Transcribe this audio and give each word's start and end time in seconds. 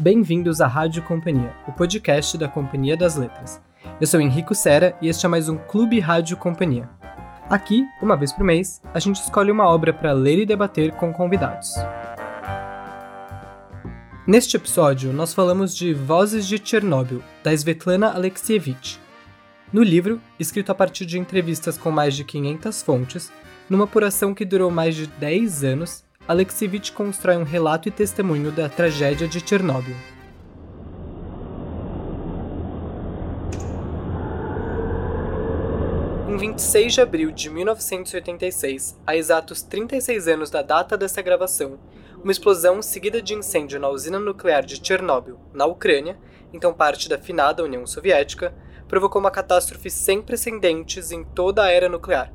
Bem-vindos 0.00 0.62
à 0.62 0.66
Rádio 0.66 1.02
Companhia, 1.02 1.54
o 1.68 1.72
podcast 1.72 2.38
da 2.38 2.48
Companhia 2.48 2.96
das 2.96 3.16
Letras. 3.16 3.60
Eu 4.00 4.06
sou 4.06 4.18
Henrico 4.18 4.54
Sera 4.54 4.96
e 5.02 5.08
este 5.10 5.26
é 5.26 5.28
mais 5.28 5.46
um 5.46 5.58
Clube 5.58 6.00
Rádio 6.00 6.38
Companhia. 6.38 6.88
Aqui, 7.50 7.84
uma 8.00 8.16
vez 8.16 8.32
por 8.32 8.42
mês, 8.42 8.80
a 8.94 8.98
gente 8.98 9.20
escolhe 9.20 9.50
uma 9.50 9.68
obra 9.68 9.92
para 9.92 10.14
ler 10.14 10.38
e 10.38 10.46
debater 10.46 10.92
com 10.92 11.12
convidados. 11.12 11.74
Neste 14.26 14.56
episódio, 14.56 15.12
nós 15.12 15.34
falamos 15.34 15.76
de 15.76 15.92
Vozes 15.92 16.48
de 16.48 16.56
Chernobyl, 16.56 17.22
da 17.44 17.52
Svetlana 17.52 18.14
Alexievich. 18.14 18.98
No 19.70 19.82
livro, 19.82 20.18
escrito 20.38 20.72
a 20.72 20.74
partir 20.74 21.04
de 21.04 21.18
entrevistas 21.18 21.76
com 21.76 21.90
mais 21.90 22.16
de 22.16 22.24
500 22.24 22.82
fontes, 22.82 23.30
numa 23.68 23.84
apuração 23.84 24.32
que 24.32 24.46
durou 24.46 24.70
mais 24.70 24.96
de 24.96 25.06
10 25.06 25.62
anos, 25.62 26.02
Alexievich 26.30 26.92
constrói 26.92 27.36
um 27.38 27.42
relato 27.42 27.88
e 27.88 27.90
testemunho 27.90 28.52
da 28.52 28.68
tragédia 28.68 29.26
de 29.26 29.40
Chernobyl. 29.40 29.96
Em 36.28 36.36
26 36.36 36.92
de 36.92 37.00
abril 37.00 37.32
de 37.32 37.50
1986, 37.50 38.96
a 39.04 39.16
exatos 39.16 39.62
36 39.62 40.28
anos 40.28 40.50
da 40.50 40.62
data 40.62 40.96
dessa 40.96 41.20
gravação, 41.20 41.80
uma 42.22 42.30
explosão 42.30 42.80
seguida 42.80 43.20
de 43.20 43.34
incêndio 43.34 43.80
na 43.80 43.88
usina 43.88 44.20
nuclear 44.20 44.64
de 44.64 44.80
Chernobyl, 44.80 45.40
na 45.52 45.66
Ucrânia, 45.66 46.16
então 46.52 46.72
parte 46.72 47.08
da 47.08 47.18
finada 47.18 47.64
União 47.64 47.84
Soviética, 47.84 48.54
provocou 48.86 49.20
uma 49.20 49.32
catástrofe 49.32 49.90
sem 49.90 50.22
precedentes 50.22 51.10
em 51.10 51.24
toda 51.24 51.64
a 51.64 51.70
era 51.72 51.88
nuclear 51.88 52.32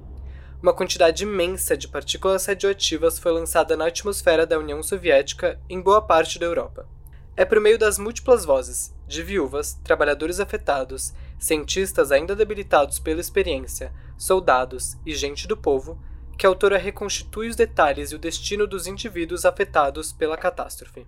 uma 0.65 0.73
quantidade 0.73 1.21
imensa 1.21 1.77
de 1.77 1.87
partículas 1.87 2.47
radioativas 2.47 3.19
foi 3.19 3.31
lançada 3.31 3.77
na 3.77 3.85
atmosfera 3.85 4.47
da 4.47 4.57
União 4.57 4.81
Soviética 4.81 5.59
em 5.69 5.79
boa 5.79 6.01
parte 6.01 6.39
da 6.39 6.47
Europa. 6.47 6.89
É 7.37 7.45
por 7.45 7.59
meio 7.59 7.77
das 7.77 7.99
múltiplas 7.99 8.43
vozes 8.43 8.91
de 9.07 9.21
viúvas, 9.21 9.75
trabalhadores 9.83 10.39
afetados, 10.39 11.13
cientistas 11.37 12.11
ainda 12.11 12.35
debilitados 12.35 12.97
pela 12.97 13.21
experiência, 13.21 13.93
soldados 14.17 14.97
e 15.05 15.13
gente 15.13 15.47
do 15.47 15.55
povo 15.55 16.01
que 16.35 16.47
a 16.47 16.49
autora 16.49 16.79
reconstitui 16.79 17.47
os 17.47 17.55
detalhes 17.55 18.09
e 18.11 18.15
o 18.15 18.19
destino 18.19 18.65
dos 18.65 18.87
indivíduos 18.87 19.45
afetados 19.45 20.11
pela 20.11 20.35
catástrofe. 20.35 21.05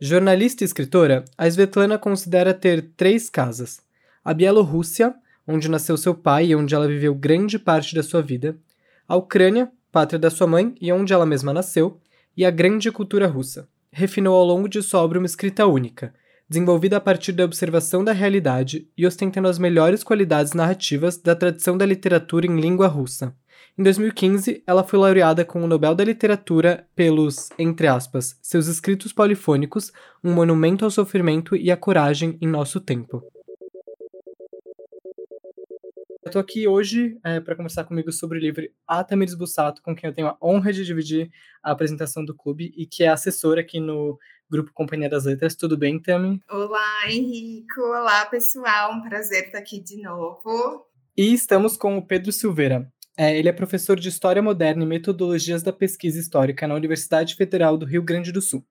Jornalista 0.00 0.62
e 0.62 0.66
escritora, 0.66 1.24
a 1.36 1.48
Svetlana 1.48 1.98
considera 1.98 2.54
ter 2.54 2.92
três 2.96 3.28
casas: 3.28 3.82
a 4.24 4.32
Bielorrússia, 4.32 5.12
onde 5.50 5.68
nasceu 5.68 5.96
seu 5.96 6.14
pai 6.14 6.46
e 6.46 6.56
onde 6.56 6.74
ela 6.74 6.86
viveu 6.86 7.14
grande 7.14 7.58
parte 7.58 7.94
da 7.94 8.02
sua 8.02 8.22
vida, 8.22 8.56
a 9.08 9.16
Ucrânia, 9.16 9.70
pátria 9.90 10.18
da 10.18 10.30
sua 10.30 10.46
mãe 10.46 10.74
e 10.80 10.92
onde 10.92 11.12
ela 11.12 11.26
mesma 11.26 11.52
nasceu, 11.52 12.00
e 12.36 12.44
a 12.44 12.50
grande 12.50 12.90
cultura 12.92 13.26
russa. 13.26 13.68
Refinou 13.92 14.36
ao 14.36 14.44
longo 14.44 14.68
de 14.68 14.80
sua 14.82 15.02
obra 15.02 15.18
uma 15.18 15.26
escrita 15.26 15.66
única, 15.66 16.14
desenvolvida 16.48 16.96
a 16.96 17.00
partir 17.00 17.32
da 17.32 17.44
observação 17.44 18.04
da 18.04 18.12
realidade 18.12 18.88
e 18.96 19.06
ostentando 19.06 19.48
as 19.48 19.58
melhores 19.58 20.04
qualidades 20.04 20.52
narrativas 20.52 21.16
da 21.16 21.34
tradição 21.34 21.76
da 21.76 21.84
literatura 21.84 22.46
em 22.46 22.60
língua 22.60 22.86
russa. 22.86 23.34
Em 23.78 23.82
2015, 23.82 24.62
ela 24.66 24.84
foi 24.84 24.98
laureada 24.98 25.44
com 25.44 25.62
o 25.62 25.66
Nobel 25.66 25.94
da 25.94 26.04
Literatura 26.04 26.86
pelos, 26.94 27.50
entre 27.58 27.86
aspas, 27.86 28.36
seus 28.42 28.66
escritos 28.66 29.12
polifônicos, 29.12 29.92
um 30.22 30.32
monumento 30.32 30.84
ao 30.84 30.90
sofrimento 30.90 31.56
e 31.56 31.70
à 31.70 31.76
coragem 31.76 32.36
em 32.40 32.46
nosso 32.46 32.80
tempo. 32.80 33.22
Eu 36.22 36.30
tô 36.30 36.38
aqui 36.38 36.68
hoje 36.68 37.18
é, 37.24 37.40
para 37.40 37.56
conversar 37.56 37.84
comigo 37.84 38.12
sobre 38.12 38.36
o 38.36 38.40
livro 38.40 38.68
A 38.86 39.02
Tamiris 39.02 39.34
Bussato, 39.34 39.80
com 39.80 39.96
quem 39.96 40.06
eu 40.06 40.14
tenho 40.14 40.28
a 40.28 40.36
honra 40.42 40.70
de 40.70 40.84
dividir 40.84 41.30
a 41.62 41.70
apresentação 41.70 42.22
do 42.22 42.34
clube 42.34 42.74
e 42.76 42.84
que 42.84 43.02
é 43.02 43.08
assessora 43.08 43.62
aqui 43.62 43.80
no 43.80 44.18
Grupo 44.50 44.70
Companhia 44.74 45.08
das 45.08 45.24
Letras. 45.24 45.56
Tudo 45.56 45.78
bem, 45.78 45.98
Tami? 45.98 46.38
Olá, 46.50 47.08
Henrico. 47.08 47.80
Olá, 47.80 48.26
pessoal. 48.26 48.92
Um 48.92 49.00
prazer 49.00 49.46
estar 49.46 49.58
aqui 49.58 49.80
de 49.80 50.02
novo. 50.02 50.84
E 51.16 51.32
estamos 51.32 51.74
com 51.78 51.96
o 51.96 52.06
Pedro 52.06 52.30
Silveira. 52.32 52.92
É, 53.16 53.38
ele 53.38 53.48
é 53.48 53.52
professor 53.52 53.98
de 53.98 54.10
História 54.10 54.42
Moderna 54.42 54.82
e 54.82 54.86
Metodologias 54.86 55.62
da 55.62 55.72
Pesquisa 55.72 56.20
Histórica 56.20 56.68
na 56.68 56.74
Universidade 56.74 57.34
Federal 57.34 57.78
do 57.78 57.86
Rio 57.86 58.02
Grande 58.02 58.30
do 58.30 58.42
Sul. 58.42 58.62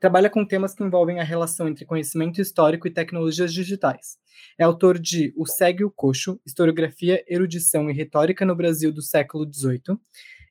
Trabalha 0.00 0.30
com 0.30 0.44
temas 0.44 0.74
que 0.74 0.84
envolvem 0.84 1.20
a 1.20 1.24
relação 1.24 1.68
entre 1.68 1.84
conhecimento 1.84 2.40
histórico 2.40 2.86
e 2.86 2.90
tecnologias 2.90 3.52
digitais. 3.52 4.18
É 4.58 4.64
autor 4.64 4.98
de 4.98 5.32
O 5.36 5.46
Segue 5.46 5.84
o 5.84 5.90
Coxo, 5.90 6.40
Historiografia, 6.44 7.24
Erudição 7.28 7.90
e 7.90 7.92
Retórica 7.92 8.44
no 8.44 8.54
Brasil 8.54 8.92
do 8.92 9.02
século 9.02 9.46
XVIII 9.50 9.98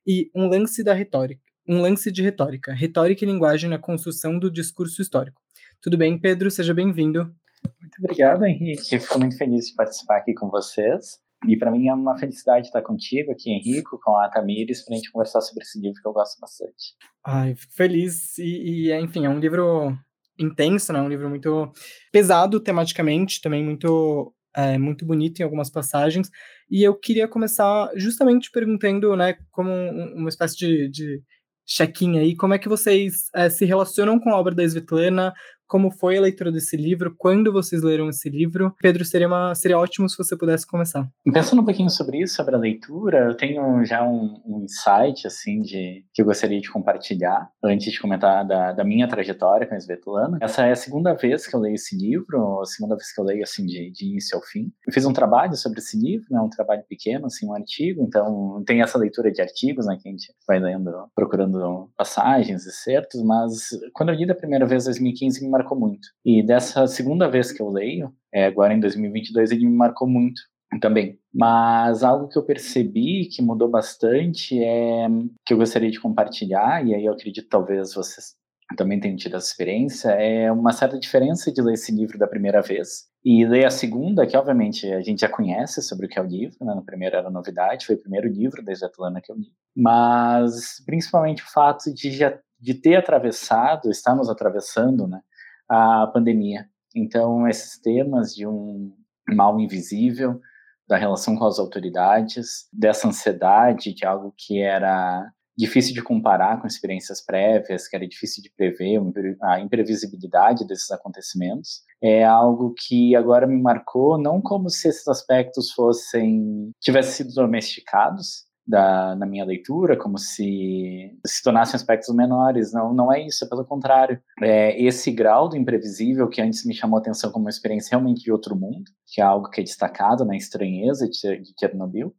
e 0.06 0.30
Um 0.36 0.48
Lance 0.48 0.84
da 0.84 0.94
Retórica, 0.94 1.42
Um 1.68 1.82
Lance 1.82 2.12
de 2.12 2.22
Retórica, 2.22 2.74
Retórica 2.74 3.24
e 3.24 3.28
Linguagem 3.28 3.70
na 3.70 3.80
Construção 3.80 4.38
do 4.38 4.52
Discurso 4.52 5.02
Histórico. 5.02 5.42
Tudo 5.82 5.98
bem, 5.98 6.18
Pedro? 6.20 6.50
Seja 6.50 6.74
bem-vindo. 6.74 7.34
Muito 7.80 7.96
obrigado, 8.00 8.46
Henrique. 8.46 9.00
Fico 9.00 9.20
muito 9.20 9.38
feliz 9.38 9.68
de 9.68 9.76
participar 9.76 10.18
aqui 10.18 10.34
com 10.34 10.50
vocês. 10.50 11.20
E 11.48 11.58
para 11.58 11.72
mim 11.72 11.88
é 11.88 11.94
uma 11.94 12.18
felicidade 12.18 12.68
estar 12.68 12.82
contigo 12.82 13.32
aqui, 13.32 13.52
Henrico, 13.52 14.00
com 14.04 14.18
a 14.18 14.30
Tamires, 14.30 14.84
para 14.84 14.96
a 14.96 14.98
gente 14.98 15.12
conversar 15.12 15.42
sobre 15.42 15.64
esse 15.64 15.80
livro 15.80 16.02
que 16.02 16.08
eu 16.08 16.14
gosto 16.14 16.40
bastante. 16.40 16.96
Ai, 17.26 17.56
fico 17.56 17.74
feliz. 17.74 18.38
E, 18.38 18.90
e, 18.90 19.00
enfim, 19.00 19.26
é 19.26 19.30
um 19.30 19.40
livro 19.40 19.98
intenso, 20.40 20.92
né? 20.92 21.02
Um 21.02 21.10
livro 21.10 21.30
muito 21.30 21.72
pesado 22.12 22.60
tematicamente, 22.60 23.42
também 23.42 23.64
muito 23.64 24.34
é, 24.56 24.78
muito 24.78 25.06
bonito 25.06 25.40
em 25.40 25.44
algumas 25.44 25.70
passagens. 25.70 26.30
E 26.70 26.82
eu 26.82 26.96
queria 26.96 27.28
começar 27.28 27.92
justamente 27.96 28.50
perguntando, 28.50 29.16
né, 29.16 29.36
como 29.52 29.70
uma 29.70 30.30
espécie 30.30 30.58
de, 30.58 30.90
de 30.90 31.22
check-in 31.66 32.20
aí, 32.20 32.36
como 32.36 32.54
é 32.54 32.60
que 32.60 32.70
vocês 32.70 33.30
é, 33.36 33.50
se 33.50 33.66
relacionam 33.66 34.20
com 34.20 34.30
a 34.30 34.40
obra 34.40 34.56
da 34.56 34.64
Svetlana, 34.64 35.34
como 35.68 35.92
foi 35.92 36.18
a 36.18 36.22
leitura 36.22 36.52
desse 36.52 36.78
livro, 36.78 37.14
quando 37.18 37.52
vocês 37.52 37.82
leram 37.82 38.10
esse 38.10 38.30
livro. 38.30 38.74
Pedro, 38.82 39.04
seria, 39.06 39.28
uma, 39.28 39.54
seria 39.56 39.78
ótimo 39.78 40.10
se 40.10 40.18
você 40.18 40.36
pudesse 40.36 40.66
começar. 40.66 41.08
Pensando 41.34 41.62
um 41.62 41.66
pouquinho 41.66 41.90
sobre 41.90 42.22
isso, 42.22 42.36
sobre 42.36 42.56
a 42.56 42.60
leitura, 42.60 43.30
eu 43.30 43.36
tenho 43.36 43.84
já 43.86 44.04
um, 44.04 44.42
um 44.46 44.64
insight, 44.64 45.28
assim, 45.28 45.62
de, 45.62 46.06
que 46.14 46.22
eu 46.22 46.26
gostaria 46.26 46.60
de 46.60 46.72
compartilhar, 46.72 47.50
antes 47.64 47.92
de 47.92 48.00
comentar 48.00 48.46
da, 48.46 48.72
da 48.72 48.84
minha 48.84 49.08
trajetória 49.08 49.68
com 49.68 49.76
a 49.76 49.78
Svetlana. 49.78 50.38
Essa 50.42 50.66
é 50.66 50.72
a 50.72 50.76
segunda 50.76 51.14
vez 51.14 51.48
que 51.48 51.56
eu 51.56 51.60
leio 51.60 51.76
esse 51.76 51.96
livro, 51.98 52.62
a 52.62 52.66
segunda 52.66 52.96
vez 52.96 53.14
que 53.14 53.20
eu 53.20 53.26
leio, 53.26 53.44
assim, 53.44 53.66
de, 53.66 53.92
de 53.92 54.06
início 54.06 54.38
ao 54.38 54.44
fim. 54.44 54.72
Eu 54.88 54.94
fiz 54.94 55.06
um 55.06 55.14
trabalho 55.14 55.56
sobre 55.56 55.80
esse 55.80 55.98
livro, 55.98 56.28
né, 56.32 56.40
um 56.40 56.50
trabalho 56.50 56.84
pequeno, 56.88 57.26
assim, 57.26 57.48
um 57.48 57.54
artigo, 57.54 58.04
então 58.04 58.64
tem 58.66 58.82
essa 58.82 58.98
leitura 58.98 59.32
de 59.32 59.42
artigos, 59.42 59.86
né, 59.86 59.98
que 60.02 60.08
a 60.08 60.12
gente 60.12 60.34
vai 60.48 60.60
lendo, 60.60 60.92
procurando 61.16 61.90
passagens 61.98 62.66
e 62.66 62.72
certos, 62.72 63.24
mas 63.24 63.70
quando 63.94 64.10
eu 64.10 64.16
li 64.16 64.26
da 64.26 64.36
primeira 64.36 64.66
vez, 64.66 64.84
em 64.84 64.88
2015, 64.88 65.42
me 65.42 65.50
marcou 65.56 65.78
muito. 65.80 66.08
E 66.24 66.44
dessa 66.44 66.86
segunda 66.88 67.30
vez 67.30 67.52
que 67.52 67.62
eu 67.62 67.70
leio, 67.70 68.14
é, 68.34 68.46
agora 68.46 68.74
em 68.74 68.80
2022, 68.80 69.52
ele 69.52 69.66
me 69.66 69.76
marcou 69.76 70.08
muito 70.08 70.42
também. 70.82 71.18
Mas 71.34 72.04
algo 72.04 72.28
que 72.28 72.38
eu 72.38 72.44
percebi 72.44 73.30
que 73.30 73.42
mudou 73.42 73.70
bastante 73.70 74.62
é 74.62 75.08
que 75.46 75.54
eu 75.54 75.58
gostaria 75.58 75.90
de 75.90 76.00
compartilhar, 76.00 76.86
e 76.86 76.94
aí 76.94 77.06
eu 77.06 77.14
acredito 77.14 77.48
talvez 77.50 77.94
vocês 77.94 78.36
também 78.76 79.00
tenham 79.00 79.16
tido 79.16 79.36
essa 79.36 79.48
experiência, 79.48 80.10
é 80.10 80.52
uma 80.52 80.74
certa 80.74 80.98
diferença 80.98 81.52
de 81.52 81.62
ler 81.62 81.74
esse 81.74 81.92
livro 81.92 82.18
da 82.18 82.28
primeira 82.28 82.62
vez 82.62 83.06
e 83.24 83.46
ler 83.46 83.66
a 83.66 83.70
segunda, 83.70 84.26
que 84.26 84.36
obviamente 84.36 84.92
a 84.92 85.02
gente 85.02 85.22
já 85.22 85.30
conhece 85.30 85.84
sobre 85.84 86.08
o 86.08 86.10
que 86.10 86.18
é 86.18 86.22
o 86.22 86.26
livro, 86.26 86.58
né? 86.62 86.74
no 86.74 86.84
primeiro 86.84 87.16
era 87.16 87.30
novidade, 87.30 87.86
foi 87.86 87.96
o 87.96 88.02
primeiro 88.02 88.28
livro 88.28 88.64
da 88.64 88.74
Svetlana 88.74 89.22
que 89.22 89.32
eu 89.32 89.36
li, 89.36 89.52
mas 89.76 90.84
principalmente 90.84 91.44
o 91.44 91.52
fato 91.52 91.94
de 91.94 92.10
já 92.10 92.40
de 92.60 92.74
ter 92.74 92.96
atravessado, 92.96 93.92
estamos 93.92 94.30
atravessando, 94.30 95.08
né, 95.08 95.22
a 95.70 96.08
pandemia. 96.08 96.68
Então, 96.96 97.48
esses 97.48 97.80
temas 97.80 98.34
de 98.34 98.48
um 98.48 98.94
mal 99.30 99.60
invisível, 99.60 100.40
da 100.88 100.98
relação 100.98 101.36
com 101.36 101.46
as 101.46 101.60
autoridades, 101.60 102.68
dessa 102.72 103.08
ansiedade 103.08 103.94
de 103.94 104.06
algo 104.06 104.34
que 104.38 104.62
era 104.62 105.30
difícil 105.58 105.94
de 105.94 106.04
comparar 106.04 106.60
com 106.60 106.68
experiências 106.68 107.24
prévias, 107.24 107.88
que 107.88 107.96
era 107.96 108.08
difícil 108.08 108.44
de 108.44 108.52
prever, 108.56 109.00
a 109.42 109.60
imprevisibilidade 109.60 110.68
desses 110.68 110.92
acontecimentos, 110.92 111.82
é 112.02 112.24
algo 112.24 112.74
que 112.78 113.16
agora 113.16 113.48
me 113.48 113.60
marcou 113.62 114.18
não 114.18 114.42
como 114.42 114.70
se 114.70 114.90
esses 114.90 115.08
aspectos 115.08 115.72
fossem 115.72 116.72
tivessem 116.82 117.26
sido 117.26 117.34
domesticados, 117.34 118.44
da, 118.68 119.16
na 119.16 119.26
minha 119.26 119.46
leitura, 119.46 119.96
como 119.96 120.18
se 120.18 121.16
se 121.26 121.44
tornassem 121.44 121.76
aspectos 121.76 122.14
menores. 122.16 122.74
Não, 122.74 122.94
não 122.94 123.14
é 123.14 123.22
isso, 123.22 123.46
é 123.46 123.48
pelo 123.48 123.66
contrário. 123.66 124.20
É 124.42 124.82
esse 124.82 125.12
grau 125.12 125.48
do 125.48 125.58
imprevisível 125.58 126.28
que 126.28 126.42
antes 126.42 126.66
me 126.66 126.74
chamou 126.74 126.98
a 126.98 127.02
atenção 127.02 127.32
como 127.32 127.46
uma 127.46 127.50
experiência 127.50 127.92
realmente 127.92 128.24
de 128.24 128.32
outro 128.32 128.56
mundo, 128.56 128.86
que 129.06 129.22
é 129.22 129.24
algo 129.24 129.50
que 129.50 129.62
é 129.62 129.64
destacado 129.64 130.26
na 130.26 130.36
estranheza 130.36 131.08
de, 131.08 131.42
de 131.42 131.54
Chernobyl. 131.60 132.14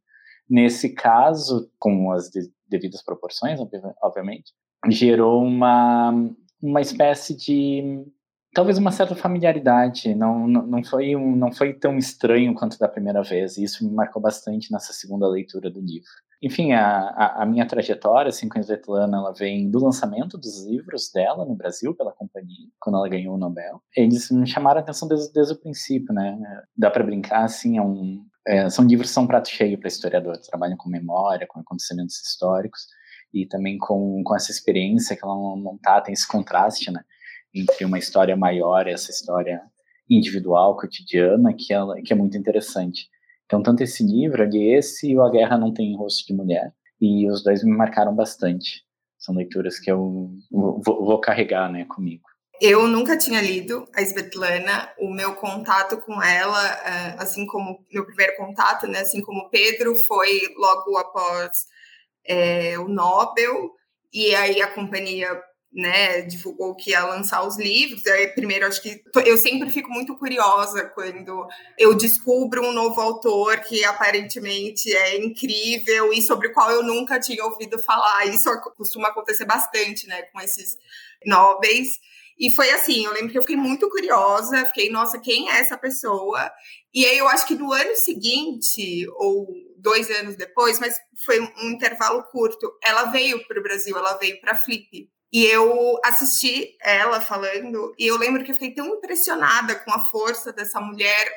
Nesse 0.49 0.91
caso, 0.91 1.69
com 1.79 2.13
as 2.13 2.29
de, 2.31 2.49
devidas 2.69 3.03
proporções, 3.03 3.59
obviamente, 4.01 4.53
gerou 4.89 5.43
uma, 5.43 6.13
uma 6.63 6.81
espécie 6.81 7.37
de 7.37 8.05
talvez 8.55 8.79
uma 8.79 8.91
certa 8.91 9.15
familiaridade, 9.15 10.15
não, 10.15 10.49
não, 10.49 10.67
não, 10.67 10.83
foi 10.83 11.15
um, 11.15 11.37
não 11.37 11.53
foi 11.53 11.75
tão 11.75 11.99
estranho 11.99 12.55
quanto 12.55 12.79
da 12.79 12.89
primeira 12.89 13.23
vez, 13.23 13.59
e 13.59 13.65
isso 13.65 13.87
me 13.87 13.93
marcou 13.93 14.23
bastante 14.23 14.73
nessa 14.73 14.95
segunda 14.95 15.29
leitura 15.29 15.69
do 15.69 15.79
livro. 15.79 16.09
Enfim, 16.43 16.73
a, 16.73 17.09
a, 17.09 17.43
a, 17.43 17.47
minha 17.47 17.67
trajetória 17.67 18.29
assim, 18.29 18.49
com 18.49 18.59
a 18.59 18.63
Svetlana, 18.63 19.17
ela 19.17 19.33
vem 19.33 19.71
do 19.71 19.83
lançamento 19.83 20.37
dos 20.37 20.67
livros 20.67 21.11
dela 21.13 21.45
no 21.47 21.55
Brasil, 21.55 21.95
pela 21.95 22.13
companhia, 22.13 22.69
quando 22.79 22.97
ela 22.97 23.09
ganhou 23.09 23.35
o 23.35 23.39
Nobel. 23.39 23.83
Eles 23.97 24.31
me 24.31 24.47
chamaram 24.47 24.81
a 24.81 24.83
atenção 24.83 25.09
desde, 25.09 25.33
desde 25.33 25.55
o 25.55 25.59
princípio, 25.59 26.15
né? 26.15 26.39
Dá 26.77 26.91
para 26.91 27.05
brincar, 27.05 27.45
assim, 27.45 27.79
é 27.79 27.83
um, 27.83 28.23
é, 28.47 28.69
são 28.71 28.85
livros 28.85 29.09
que 29.09 29.15
são 29.15 29.27
prato 29.27 29.49
cheio 29.49 29.79
para 29.79 29.89
historiadores, 29.89 30.47
trabalham 30.47 30.77
com 30.77 30.89
memória, 30.89 31.47
com 31.47 31.59
acontecimentos 31.59 32.21
históricos, 32.21 32.87
e 33.35 33.47
também 33.47 33.77
com, 33.77 34.23
com 34.23 34.37
essa 34.37 34.51
experiência 34.51 35.17
que 35.17 35.25
ela 35.25 35.35
não, 35.35 35.79
tem 36.05 36.13
esse 36.13 36.29
contraste, 36.29 36.91
né? 36.91 37.03
Entre 37.55 37.85
uma 37.85 37.99
história 37.99 38.37
maior 38.37 38.87
e 38.87 38.93
essa 38.93 39.11
história 39.11 39.63
individual, 40.09 40.77
cotidiana, 40.77 41.53
que, 41.53 41.73
ela, 41.73 42.01
que 42.03 42.13
é 42.13 42.17
muito 42.17 42.37
interessante. 42.37 43.09
Então, 43.47 43.63
tanto 43.63 43.83
esse 43.83 44.03
livro, 44.05 44.43
ali, 44.43 44.75
esse 44.75 45.11
e 45.11 45.17
o 45.17 45.23
A 45.23 45.31
Guerra 45.31 45.57
Não 45.57 45.73
Tem 45.73 45.97
Rosto 45.97 46.27
de 46.27 46.35
Mulher. 46.35 46.73
E 47.01 47.31
os 47.31 47.43
dois 47.43 47.63
me 47.63 47.71
marcaram 47.71 48.15
bastante. 48.15 48.85
São 49.19 49.35
leituras 49.35 49.79
que 49.79 49.91
eu 49.91 50.31
vou, 50.51 50.83
vou 50.83 51.21
carregar 51.21 51.71
né, 51.71 51.85
comigo. 51.85 52.25
Eu 52.61 52.89
nunca 52.89 53.19
tinha 53.19 53.41
lido 53.41 53.87
a 53.95 54.01
Svetlana. 54.03 54.91
O 54.99 55.11
meu 55.11 55.35
contato 55.35 55.99
com 55.99 56.23
ela, 56.23 56.67
eh, 56.67 57.17
assim 57.19 57.47
como 57.47 57.85
meu 57.93 58.05
primeiro 58.07 58.37
contato, 58.37 58.87
né, 58.87 59.01
assim 59.01 59.21
como 59.21 59.51
Pedro, 59.51 59.95
foi 60.07 60.41
logo 60.57 60.97
após 60.97 61.51
é, 62.27 62.79
o 62.79 62.89
Nobel. 62.89 63.71
E 64.13 64.35
aí 64.35 64.63
a 64.63 64.73
companhia 64.73 65.29
né, 65.77 66.23
divulgou 66.23 66.75
que 66.75 66.93
ia 66.93 67.05
lançar 67.05 67.47
os 67.47 67.59
livros. 67.59 68.07
Aí, 68.07 68.29
primeiro, 68.29 68.67
acho 68.67 68.81
que 68.81 69.03
eu 69.27 69.37
sempre 69.37 69.71
fico 69.71 69.91
muito 69.91 70.17
curiosa 70.17 70.91
quando 70.95 71.47
eu 71.79 71.95
descubro 71.95 72.67
um 72.67 72.73
novo 72.73 72.99
autor 72.99 73.61
que 73.61 73.85
aparentemente 73.85 74.91
é 74.91 75.19
incrível 75.19 76.15
e 76.15 76.23
sobre 76.23 76.49
o 76.49 76.53
qual 76.55 76.71
eu 76.71 76.83
nunca 76.83 77.21
tinha 77.21 77.45
ouvido 77.45 77.79
falar. 77.79 78.25
Isso 78.25 78.51
costuma 78.75 79.09
acontecer 79.09 79.45
bastante, 79.45 80.07
né, 80.07 80.23
com 80.33 80.41
esses 80.41 80.79
nobres. 81.27 82.01
E 82.39 82.51
foi 82.55 82.71
assim, 82.71 83.05
eu 83.05 83.13
lembro 83.13 83.31
que 83.31 83.39
eu 83.39 83.43
fiquei 83.43 83.57
muito 83.57 83.89
curiosa, 83.91 84.65
fiquei, 84.67 84.91
nossa, 84.91 85.19
quem 85.19 85.51
é 85.51 85.61
essa 85.61 85.77
pessoa? 85.77 86.51
E 86.93 87.05
aí 87.05 87.19
eu 87.19 87.29
acho 87.29 87.47
que 87.47 87.55
no 87.55 87.71
ano 87.73 87.95
seguinte, 87.97 89.07
ou 89.17 89.47
dois 89.77 90.11
anos 90.11 90.37
depois, 90.37 90.79
mas 90.79 90.97
foi 91.25 91.41
um 91.41 91.71
intervalo 91.71 92.23
curto, 92.31 92.73
ela 92.83 93.05
veio 93.05 93.47
para 93.47 93.61
o 93.61 93.63
Brasil, 93.63 93.97
ela 93.97 94.15
veio 94.15 94.41
para 94.41 94.55
Flip. 94.55 95.11
E 95.37 95.45
eu 95.45 96.01
assisti 96.03 96.79
ela 96.81 97.21
falando, 97.21 97.95
e 97.99 98.07
eu 98.07 98.17
lembro 98.17 98.43
que 98.43 98.53
eu 98.53 98.55
fiquei 98.55 98.73
tão 98.73 98.87
impressionada 98.87 99.75
com 99.75 99.93
a 99.93 99.99
força 100.07 100.51
dessa 100.51 100.81
mulher, 100.81 101.31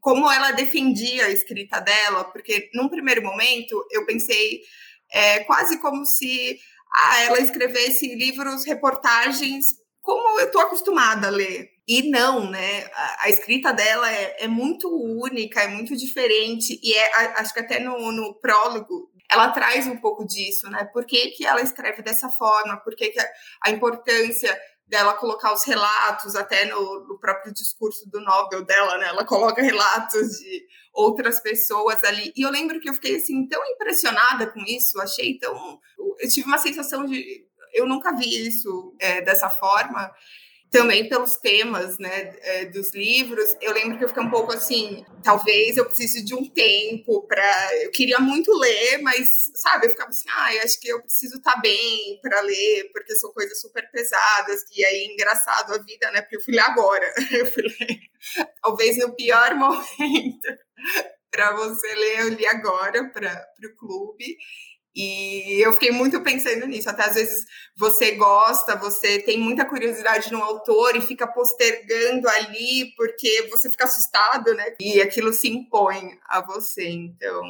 como 0.00 0.28
ela 0.28 0.50
defendia 0.50 1.26
a 1.26 1.30
escrita 1.30 1.78
dela, 1.78 2.24
porque 2.24 2.68
num 2.74 2.88
primeiro 2.88 3.22
momento 3.22 3.80
eu 3.92 4.04
pensei 4.04 4.60
é, 5.12 5.38
quase 5.44 5.78
como 5.78 6.04
se 6.04 6.58
ah, 6.96 7.20
ela 7.20 7.38
escrevesse 7.38 8.12
livros, 8.12 8.66
reportagens, 8.66 9.64
como 10.02 10.40
eu 10.40 10.46
estou 10.46 10.62
acostumada 10.62 11.28
a 11.28 11.30
ler. 11.30 11.68
E 11.86 12.10
não, 12.10 12.50
né? 12.50 12.90
A, 12.92 13.26
a 13.26 13.30
escrita 13.30 13.72
dela 13.72 14.10
é, 14.10 14.36
é, 14.40 14.48
muito 14.48 14.88
única, 14.90 15.62
é 15.62 15.68
muito 15.68 15.96
diferente, 15.96 16.76
e 16.82 16.92
é, 16.92 17.14
acho 17.40 17.54
que 17.54 17.60
até 17.60 17.78
no, 17.78 18.10
no 18.10 18.34
prólogo 18.40 19.12
ela 19.30 19.50
traz 19.50 19.86
um 19.86 19.96
pouco 19.96 20.24
disso, 20.26 20.68
né? 20.70 20.84
Por 20.92 21.04
que, 21.04 21.28
que 21.30 21.44
ela 21.44 21.60
escreve 21.60 22.02
dessa 22.02 22.28
forma? 22.28 22.76
Por 22.78 22.94
que, 22.94 23.08
que 23.08 23.20
a, 23.20 23.28
a 23.66 23.70
importância 23.70 24.56
dela 24.86 25.14
colocar 25.14 25.52
os 25.52 25.64
relatos, 25.64 26.36
até 26.36 26.64
no, 26.66 27.06
no, 27.08 27.18
próprio 27.18 27.52
discurso 27.52 28.08
do 28.08 28.20
Nobel 28.20 28.64
dela, 28.64 28.96
né? 28.98 29.08
Ela 29.08 29.24
coloca 29.24 29.60
relatos 29.60 30.38
de 30.38 30.64
outras 30.92 31.40
pessoas 31.40 32.02
ali. 32.04 32.32
E 32.36 32.42
eu 32.42 32.50
lembro 32.50 32.80
que 32.80 32.88
eu 32.88 32.94
fiquei 32.94 33.16
assim 33.16 33.48
tão 33.48 33.64
impressionada 33.66 34.46
com 34.46 34.60
isso, 34.60 35.00
achei 35.00 35.38
tão. 35.38 35.80
Eu 36.18 36.28
tive 36.28 36.46
uma 36.46 36.58
sensação 36.58 37.04
de. 37.04 37.44
Eu 37.72 37.86
nunca 37.86 38.16
vi 38.16 38.46
isso 38.46 38.94
é, 39.00 39.20
dessa 39.20 39.50
forma 39.50 40.10
também 40.70 41.08
pelos 41.08 41.36
temas 41.36 41.98
né, 41.98 42.34
é, 42.40 42.64
dos 42.66 42.92
livros, 42.92 43.56
eu 43.60 43.72
lembro 43.72 43.98
que 43.98 44.04
eu 44.04 44.08
fiquei 44.08 44.22
um 44.22 44.30
pouco 44.30 44.52
assim, 44.52 45.04
talvez 45.22 45.76
eu 45.76 45.86
precise 45.86 46.22
de 46.22 46.34
um 46.34 46.48
tempo 46.48 47.22
para. 47.22 47.76
Eu 47.82 47.90
queria 47.90 48.18
muito 48.18 48.52
ler, 48.58 48.98
mas, 49.02 49.28
sabe, 49.54 49.86
eu 49.86 49.90
ficava 49.90 50.10
assim, 50.10 50.28
ah, 50.28 50.48
acho 50.64 50.80
que 50.80 50.88
eu 50.88 51.00
preciso 51.02 51.36
estar 51.38 51.54
tá 51.54 51.60
bem 51.60 52.18
para 52.20 52.40
ler, 52.40 52.90
porque 52.92 53.14
são 53.14 53.32
coisas 53.32 53.60
super 53.60 53.90
pesadas. 53.90 54.64
E 54.76 54.84
aí, 54.84 55.06
engraçado 55.06 55.74
a 55.74 55.78
vida, 55.78 56.10
né? 56.10 56.20
Porque 56.20 56.36
eu 56.36 56.42
fui 56.42 56.54
ler 56.54 56.60
agora. 56.60 57.06
Eu 57.36 57.46
fui 57.46 57.62
ler, 57.62 58.00
talvez 58.62 58.96
no 58.98 59.14
pior 59.14 59.54
momento 59.54 60.48
para 61.30 61.52
você 61.54 61.94
ler, 61.94 62.20
eu 62.20 62.28
li 62.30 62.46
agora 62.46 63.10
para 63.10 63.46
o 63.64 63.76
clube. 63.76 64.36
E 64.96 65.60
eu 65.62 65.74
fiquei 65.74 65.90
muito 65.90 66.22
pensando 66.22 66.66
nisso. 66.66 66.88
Até 66.88 67.04
às 67.04 67.14
vezes 67.14 67.44
você 67.76 68.12
gosta, 68.12 68.76
você 68.76 69.18
tem 69.18 69.38
muita 69.38 69.66
curiosidade 69.66 70.32
no 70.32 70.42
autor 70.42 70.96
e 70.96 71.02
fica 71.02 71.26
postergando 71.26 72.26
ali 72.30 72.94
porque 72.96 73.46
você 73.50 73.70
fica 73.70 73.84
assustado, 73.84 74.54
né? 74.54 74.74
E 74.80 75.02
aquilo 75.02 75.34
se 75.34 75.48
impõe 75.48 76.18
a 76.26 76.40
você. 76.40 76.88
Então, 76.88 77.42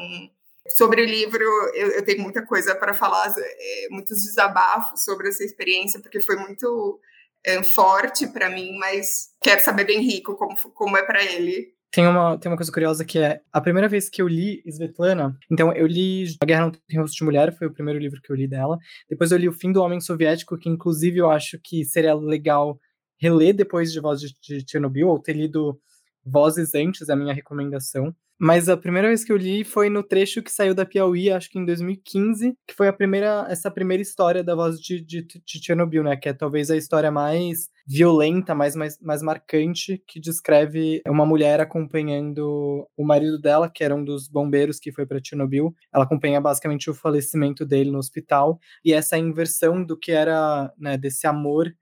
sobre 0.71 1.03
o 1.03 1.07
livro, 1.07 1.45
eu, 1.73 1.93
eu 1.93 2.05
tenho 2.05 2.21
muita 2.21 2.45
coisa 2.45 2.75
para 2.75 2.93
falar, 2.93 3.33
é, 3.39 3.89
muitos 3.91 4.25
desabafos 4.25 5.05
sobre 5.05 5.29
essa 5.29 5.45
experiência, 5.45 6.01
porque 6.01 6.21
foi 6.21 6.35
muito 6.35 7.01
é, 7.45 7.63
forte 7.63 8.27
para 8.27 8.51
mim, 8.51 8.77
mas 8.77 9.31
quero 9.41 9.63
saber 9.63 9.85
do 9.85 9.93
Henrico 9.93 10.35
como, 10.35 10.57
como 10.75 10.97
é 10.97 11.03
para 11.05 11.23
ele. 11.23 11.76
Tem 11.91 12.07
uma, 12.07 12.37
tem 12.37 12.51
uma 12.51 12.57
coisa 12.57 12.71
curiosa 12.71 13.05
que 13.05 13.19
é 13.19 13.41
a 13.53 13.61
primeira 13.61 13.89
vez 13.89 14.09
que 14.09 14.21
eu 14.21 14.29
li 14.29 14.63
Svetlana, 14.67 15.39
então 15.51 15.73
eu 15.73 15.87
li 15.87 16.27
A 16.41 16.45
Guerra 16.45 16.63
Não 16.63 16.73
Tem 16.73 17.01
Rosto 17.01 17.17
de 17.17 17.25
Mulher, 17.25 17.57
foi 17.57 17.67
o 17.67 17.73
primeiro 17.73 17.99
livro 17.99 18.21
que 18.21 18.31
eu 18.31 18.37
li 18.37 18.47
dela. 18.47 18.77
Depois 19.09 19.31
eu 19.33 19.39
li 19.39 19.49
O 19.49 19.53
Fim 19.53 19.73
do 19.73 19.81
Homem 19.81 20.01
Soviético, 20.01 20.59
que 20.59 20.69
inclusive 20.69 21.19
eu 21.19 21.31
acho 21.31 21.59
que 21.63 21.85
seria 21.85 22.15
legal 22.15 22.79
reler 23.19 23.55
depois 23.55 23.93
de 23.93 24.01
Voz 24.01 24.21
de, 24.21 24.35
de 24.41 24.65
Chernobyl, 24.69 25.09
ou 25.09 25.19
ter 25.19 25.33
lido 25.33 25.81
Vozes 26.25 26.75
antes, 26.75 27.09
é 27.09 27.13
a 27.13 27.17
minha 27.17 27.33
recomendação. 27.33 28.15
Mas 28.39 28.69
a 28.69 28.77
primeira 28.77 29.09
vez 29.09 29.25
que 29.25 29.33
eu 29.33 29.37
li 29.37 29.65
foi 29.65 29.89
no 29.89 30.03
trecho 30.03 30.43
que 30.43 30.53
saiu 30.53 30.75
da 30.75 30.85
Piauí, 30.85 31.31
acho 31.31 31.51
que 31.51 31.59
em 31.59 31.65
2015, 31.65 32.55
que 32.67 32.75
foi 32.75 32.87
a 32.87 32.93
primeira, 32.93 33.47
essa 33.49 33.71
primeira 33.71 34.03
história 34.03 34.45
da 34.45 34.55
voz 34.55 34.79
de, 34.79 35.01
de, 35.01 35.23
de 35.23 35.65
Chernobyl, 35.65 36.03
né? 36.03 36.17
Que 36.17 36.29
é 36.29 36.33
talvez 36.35 36.71
a 36.71 36.77
história 36.77 37.11
mais 37.11 37.71
violenta, 37.87 38.55
mais, 38.55 38.77
mais, 38.77 39.01
mais 39.01 39.23
marcante, 39.23 40.03
que 40.07 40.21
descreve 40.21 41.01
uma 41.07 41.25
mulher 41.25 41.61
acompanhando 41.61 42.87
o 42.97 43.05
marido 43.05 43.41
dela, 43.41 43.71
que 43.71 43.83
era 43.83 43.95
um 43.95 44.05
dos 44.05 44.29
bombeiros 44.29 44.79
que 44.79 44.93
foi 44.93 45.07
para 45.07 45.21
Chernobyl. 45.23 45.75
Ela 45.95 46.05
acompanha 46.05 46.41
basicamente 46.41 46.91
o 46.91 46.95
falecimento 46.95 47.65
dele 47.65 47.91
no 47.91 47.99
hospital 47.99 48.59
e 48.85 48.93
essa 48.93 49.17
inversão 49.17 49.83
do 49.83 49.97
que 49.97 50.13
era, 50.13 50.71
né, 50.79 50.99
desse 50.99 51.27
amor 51.27 51.73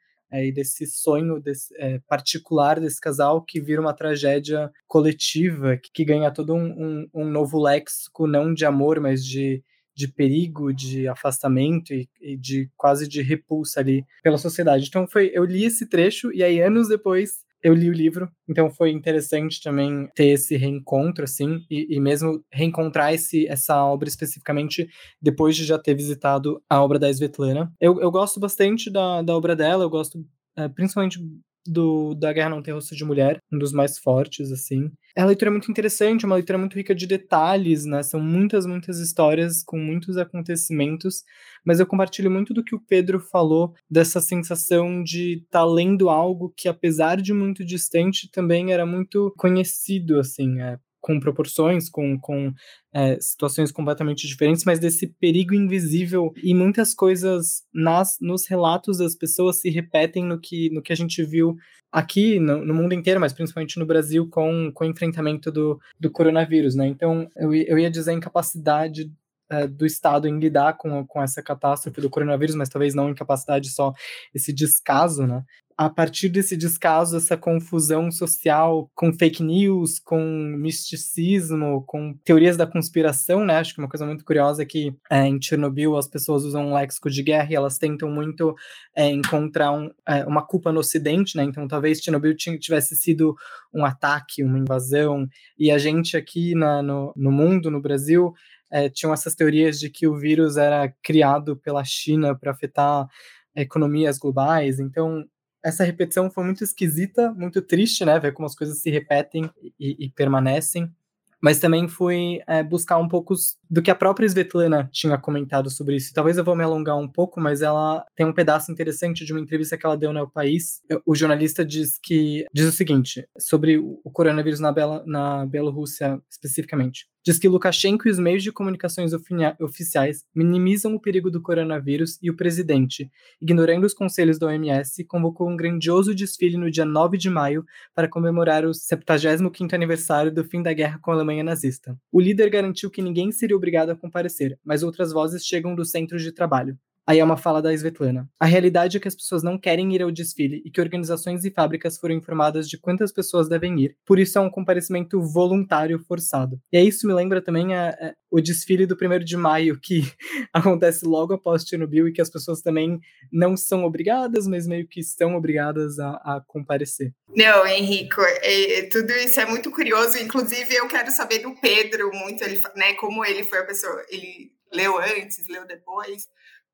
e 0.42 0.52
desse 0.52 0.86
sonho 0.86 1.38
desse, 1.40 1.74
é, 1.76 1.98
particular 2.08 2.80
desse 2.80 3.00
casal 3.00 3.42
que 3.42 3.60
vira 3.60 3.80
uma 3.80 3.92
tragédia 3.92 4.70
coletiva, 4.86 5.76
que, 5.76 5.90
que 5.92 6.04
ganha 6.04 6.30
todo 6.30 6.54
um, 6.54 6.64
um, 6.64 7.08
um, 7.14 7.24
novo 7.24 7.60
léxico, 7.62 8.26
não 8.26 8.54
de 8.54 8.64
amor, 8.64 8.98
mas 9.00 9.24
de, 9.24 9.62
de 9.94 10.08
perigo, 10.08 10.72
de 10.72 11.06
afastamento 11.06 11.92
e, 11.92 12.08
e, 12.20 12.36
de 12.36 12.70
quase 12.76 13.06
de 13.06 13.22
repulsa 13.22 13.80
ali 13.80 14.04
pela 14.22 14.38
sociedade. 14.38 14.86
Então 14.88 15.06
foi, 15.06 15.30
eu 15.34 15.44
li 15.44 15.64
esse 15.64 15.86
trecho 15.86 16.32
e 16.32 16.42
aí 16.42 16.60
anos 16.60 16.88
depois 16.88 17.44
eu 17.64 17.72
li 17.72 17.88
o 17.88 17.92
livro, 17.92 18.30
então 18.46 18.70
foi 18.70 18.90
interessante 18.90 19.62
também 19.62 20.06
ter 20.14 20.26
esse 20.26 20.54
reencontro, 20.54 21.24
assim, 21.24 21.64
e, 21.70 21.96
e, 21.96 21.98
mesmo 21.98 22.44
reencontrar 22.52 23.14
esse, 23.14 23.48
essa 23.48 23.82
obra 23.82 24.06
especificamente 24.06 24.86
depois 25.20 25.56
de 25.56 25.64
já 25.64 25.78
ter 25.78 25.94
visitado 25.94 26.62
a 26.68 26.82
obra 26.82 26.98
da 26.98 27.08
Svetlana. 27.08 27.72
Eu, 27.80 27.98
eu 28.02 28.10
gosto 28.10 28.38
bastante 28.38 28.90
da, 28.90 29.22
da 29.22 29.34
obra 29.34 29.56
dela, 29.56 29.82
eu 29.82 29.88
gosto 29.90 30.22
é, 30.56 30.68
principalmente 30.68 31.18
do 31.66 32.14
da 32.14 32.32
Guerra 32.32 32.50
Não 32.50 32.62
Tem 32.62 32.74
Rosto 32.74 32.94
de 32.94 33.04
Mulher, 33.04 33.38
um 33.52 33.58
dos 33.58 33.72
mais 33.72 33.98
fortes, 33.98 34.52
assim. 34.52 34.90
É 35.16 35.20
uma 35.20 35.28
leitura 35.28 35.50
muito 35.50 35.70
interessante, 35.70 36.26
uma 36.26 36.34
leitura 36.34 36.58
muito 36.58 36.74
rica 36.74 36.94
de 36.94 37.06
detalhes, 37.06 37.84
né? 37.84 38.02
São 38.02 38.20
muitas, 38.20 38.66
muitas 38.66 38.98
histórias 38.98 39.62
com 39.62 39.78
muitos 39.78 40.16
acontecimentos, 40.16 41.22
mas 41.64 41.78
eu 41.78 41.86
compartilho 41.86 42.30
muito 42.30 42.52
do 42.52 42.64
que 42.64 42.74
o 42.74 42.80
Pedro 42.80 43.20
falou, 43.20 43.74
dessa 43.88 44.20
sensação 44.20 45.02
de 45.02 45.42
estar 45.44 45.60
tá 45.60 45.64
lendo 45.64 46.10
algo 46.10 46.52
que, 46.56 46.68
apesar 46.68 47.20
de 47.20 47.32
muito 47.32 47.64
distante, 47.64 48.28
também 48.30 48.72
era 48.72 48.84
muito 48.84 49.32
conhecido, 49.36 50.18
assim, 50.18 50.60
é, 50.60 50.78
com 51.04 51.20
proporções, 51.20 51.90
com, 51.90 52.18
com 52.18 52.50
é, 52.90 53.18
situações 53.20 53.70
completamente 53.70 54.26
diferentes, 54.26 54.64
mas 54.64 54.78
desse 54.78 55.06
perigo 55.06 55.52
invisível 55.52 56.32
e 56.42 56.54
muitas 56.54 56.94
coisas 56.94 57.62
nas 57.74 58.16
nos 58.22 58.48
relatos 58.48 58.96
das 58.96 59.14
pessoas 59.14 59.56
se 59.60 59.68
repetem 59.68 60.24
no 60.24 60.40
que, 60.40 60.70
no 60.70 60.80
que 60.80 60.94
a 60.94 60.96
gente 60.96 61.22
viu 61.22 61.56
aqui 61.92 62.40
no, 62.40 62.64
no 62.64 62.72
mundo 62.72 62.94
inteiro, 62.94 63.20
mas 63.20 63.34
principalmente 63.34 63.78
no 63.78 63.84
Brasil 63.84 64.26
com, 64.30 64.72
com 64.72 64.84
o 64.84 64.88
enfrentamento 64.88 65.52
do, 65.52 65.78
do 66.00 66.10
coronavírus, 66.10 66.74
né? 66.74 66.86
Então 66.86 67.30
eu, 67.36 67.52
eu 67.52 67.78
ia 67.78 67.90
dizer 67.90 68.12
a 68.12 68.14
incapacidade 68.14 69.12
é, 69.50 69.66
do 69.66 69.84
Estado 69.84 70.26
em 70.26 70.38
lidar 70.38 70.78
com, 70.78 71.06
com 71.06 71.22
essa 71.22 71.42
catástrofe 71.42 72.00
do 72.00 72.08
coronavírus, 72.08 72.54
mas 72.54 72.70
talvez 72.70 72.94
não 72.94 73.10
incapacidade 73.10 73.68
só 73.68 73.92
esse 74.34 74.54
descaso, 74.54 75.26
né? 75.26 75.44
A 75.76 75.90
partir 75.90 76.28
desse 76.28 76.56
descaso, 76.56 77.16
essa 77.16 77.36
confusão 77.36 78.10
social 78.10 78.88
com 78.94 79.12
fake 79.12 79.42
news, 79.42 79.98
com 79.98 80.22
misticismo, 80.56 81.82
com 81.86 82.14
teorias 82.24 82.56
da 82.56 82.66
conspiração, 82.66 83.44
né? 83.44 83.56
Acho 83.56 83.74
que 83.74 83.80
uma 83.80 83.88
coisa 83.88 84.06
muito 84.06 84.24
curiosa 84.24 84.62
é 84.62 84.66
que 84.66 84.94
é, 85.10 85.26
em 85.26 85.40
Chernobyl 85.42 85.96
as 85.96 86.06
pessoas 86.06 86.44
usam 86.44 86.68
um 86.68 86.74
léxico 86.74 87.10
de 87.10 87.22
guerra 87.22 87.50
e 87.50 87.56
elas 87.56 87.76
tentam 87.76 88.08
muito 88.08 88.54
é, 88.94 89.08
encontrar 89.08 89.72
um, 89.72 89.90
é, 90.06 90.24
uma 90.24 90.46
culpa 90.46 90.70
no 90.70 90.78
Ocidente, 90.78 91.36
né? 91.36 91.42
Então 91.42 91.66
talvez 91.66 91.98
Chernobyl 91.98 92.36
tivesse 92.36 92.94
sido 92.96 93.34
um 93.72 93.84
ataque, 93.84 94.44
uma 94.44 94.58
invasão, 94.58 95.26
e 95.58 95.72
a 95.72 95.78
gente 95.78 96.16
aqui 96.16 96.54
na, 96.54 96.82
no, 96.82 97.12
no 97.16 97.32
mundo, 97.32 97.68
no 97.68 97.80
Brasil, 97.80 98.32
é, 98.70 98.88
tinham 98.88 99.12
essas 99.12 99.34
teorias 99.34 99.80
de 99.80 99.90
que 99.90 100.06
o 100.06 100.16
vírus 100.16 100.56
era 100.56 100.92
criado 101.02 101.56
pela 101.56 101.82
China 101.84 102.34
para 102.36 102.52
afetar 102.52 103.08
economias 103.56 104.18
globais. 104.18 104.80
Então, 104.80 105.24
essa 105.64 105.82
repetição 105.82 106.30
foi 106.30 106.44
muito 106.44 106.62
esquisita, 106.62 107.32
muito 107.32 107.62
triste, 107.62 108.04
né? 108.04 108.18
Ver 108.20 108.32
como 108.32 108.46
as 108.46 108.54
coisas 108.54 108.78
se 108.80 108.90
repetem 108.90 109.50
e, 109.80 110.04
e 110.04 110.10
permanecem. 110.10 110.92
Mas 111.40 111.58
também 111.58 111.88
fui 111.88 112.40
é, 112.46 112.62
buscar 112.62 112.96
um 112.98 113.08
pouco 113.08 113.34
do 113.68 113.82
que 113.82 113.90
a 113.90 113.94
própria 113.94 114.26
Svetlana 114.26 114.88
tinha 114.90 115.18
comentado 115.18 115.68
sobre 115.68 115.96
isso. 115.96 116.14
Talvez 116.14 116.38
eu 116.38 116.44
vou 116.44 116.56
me 116.56 116.64
alongar 116.64 116.96
um 116.96 117.08
pouco, 117.08 117.38
mas 117.38 117.60
ela 117.60 118.04
tem 118.16 118.24
um 118.24 118.32
pedaço 118.32 118.72
interessante 118.72 119.26
de 119.26 119.32
uma 119.32 119.40
entrevista 119.40 119.76
que 119.76 119.84
ela 119.84 119.96
deu 119.96 120.12
no 120.12 120.30
País. 120.30 120.82
O 121.04 121.14
jornalista 121.14 121.64
diz 121.64 121.98
que 122.02 122.46
diz 122.52 122.66
o 122.66 122.72
seguinte 122.72 123.28
sobre 123.38 123.76
o 123.76 124.10
coronavírus 124.10 124.60
na, 124.60 124.72
Bela, 124.72 125.02
na 125.06 125.44
Bielorrússia 125.44 126.18
especificamente 126.30 127.06
diz 127.24 127.38
que 127.38 127.48
Lukashenko 127.48 128.06
e 128.06 128.10
os 128.10 128.18
meios 128.18 128.42
de 128.42 128.52
comunicações 128.52 129.12
oficiais 129.58 130.24
minimizam 130.34 130.94
o 130.94 131.00
perigo 131.00 131.30
do 131.30 131.40
coronavírus 131.40 132.18
e 132.22 132.30
o 132.30 132.36
presidente, 132.36 133.10
ignorando 133.40 133.84
os 133.84 133.94
conselhos 133.94 134.38
da 134.38 134.48
OMS, 134.48 135.02
convocou 135.04 135.48
um 135.48 135.56
grandioso 135.56 136.14
desfile 136.14 136.58
no 136.58 136.70
dia 136.70 136.84
9 136.84 137.16
de 137.16 137.30
maio 137.30 137.64
para 137.94 138.08
comemorar 138.08 138.66
o 138.66 138.70
75º 138.70 139.72
aniversário 139.72 140.32
do 140.32 140.44
fim 140.44 140.62
da 140.62 140.72
guerra 140.72 140.98
com 141.00 141.10
a 141.10 141.14
Alemanha 141.14 141.42
nazista. 141.42 141.98
O 142.12 142.20
líder 142.20 142.50
garantiu 142.50 142.90
que 142.90 143.00
ninguém 143.00 143.32
seria 143.32 143.56
obrigado 143.56 143.90
a 143.90 143.96
comparecer, 143.96 144.58
mas 144.62 144.82
outras 144.82 145.10
vozes 145.10 145.44
chegam 145.46 145.74
dos 145.74 145.90
centros 145.90 146.22
de 146.22 146.30
trabalho. 146.30 146.78
Aí 147.06 147.18
é 147.18 147.24
uma 147.24 147.36
fala 147.36 147.60
da 147.60 147.72
Svetlana. 147.72 148.26
A 148.40 148.46
realidade 148.46 148.96
é 148.96 149.00
que 149.00 149.08
as 149.08 149.14
pessoas 149.14 149.42
não 149.42 149.58
querem 149.58 149.94
ir 149.94 150.00
ao 150.00 150.10
desfile 150.10 150.62
e 150.64 150.70
que 150.70 150.80
organizações 150.80 151.44
e 151.44 151.50
fábricas 151.50 151.98
foram 151.98 152.14
informadas 152.14 152.66
de 152.66 152.78
quantas 152.78 153.12
pessoas 153.12 153.46
devem 153.46 153.78
ir. 153.78 153.96
Por 154.06 154.18
isso 154.18 154.38
é 154.38 154.40
um 154.40 154.48
comparecimento 154.48 155.20
voluntário 155.20 155.98
forçado. 155.98 156.58
E 156.72 156.78
aí 156.78 156.88
isso 156.88 157.06
me 157.06 157.12
lembra 157.12 157.42
também 157.42 157.74
a, 157.74 157.90
a, 157.90 158.14
o 158.30 158.40
desfile 158.40 158.86
do 158.86 158.96
1 158.96 159.22
de 159.22 159.36
maio, 159.36 159.78
que 159.78 160.00
acontece 160.50 161.04
logo 161.04 161.34
após 161.34 161.62
Chernobyl 161.62 162.08
e 162.08 162.12
que 162.12 162.22
as 162.22 162.30
pessoas 162.30 162.62
também 162.62 162.98
não 163.30 163.54
são 163.54 163.84
obrigadas, 163.84 164.46
mas 164.46 164.66
meio 164.66 164.88
que 164.88 165.00
estão 165.00 165.36
obrigadas 165.36 165.98
a, 165.98 166.10
a 166.10 166.42
comparecer. 166.46 167.12
Não, 167.36 167.66
Henrico, 167.66 168.22
é, 168.22 168.78
é, 168.78 168.88
tudo 168.88 169.12
isso 169.12 169.38
é 169.38 169.44
muito 169.44 169.70
curioso. 169.70 170.16
Inclusive, 170.16 170.74
eu 170.74 170.88
quero 170.88 171.10
saber 171.10 171.40
do 171.40 171.54
Pedro 171.60 172.10
muito, 172.14 172.42
ele, 172.42 172.58
né, 172.76 172.94
como 172.94 173.22
ele 173.26 173.42
foi 173.42 173.58
a 173.58 173.66
pessoa, 173.66 174.02
ele 174.08 174.52
leu 174.72 174.98
antes, 174.98 175.46
leu 175.48 175.66
depois 175.66 176.26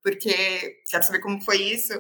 porque 0.02 0.78
quero 0.90 1.04
saber 1.04 1.21
como 1.21 1.42
foi 1.42 1.57
isso. 1.57 1.95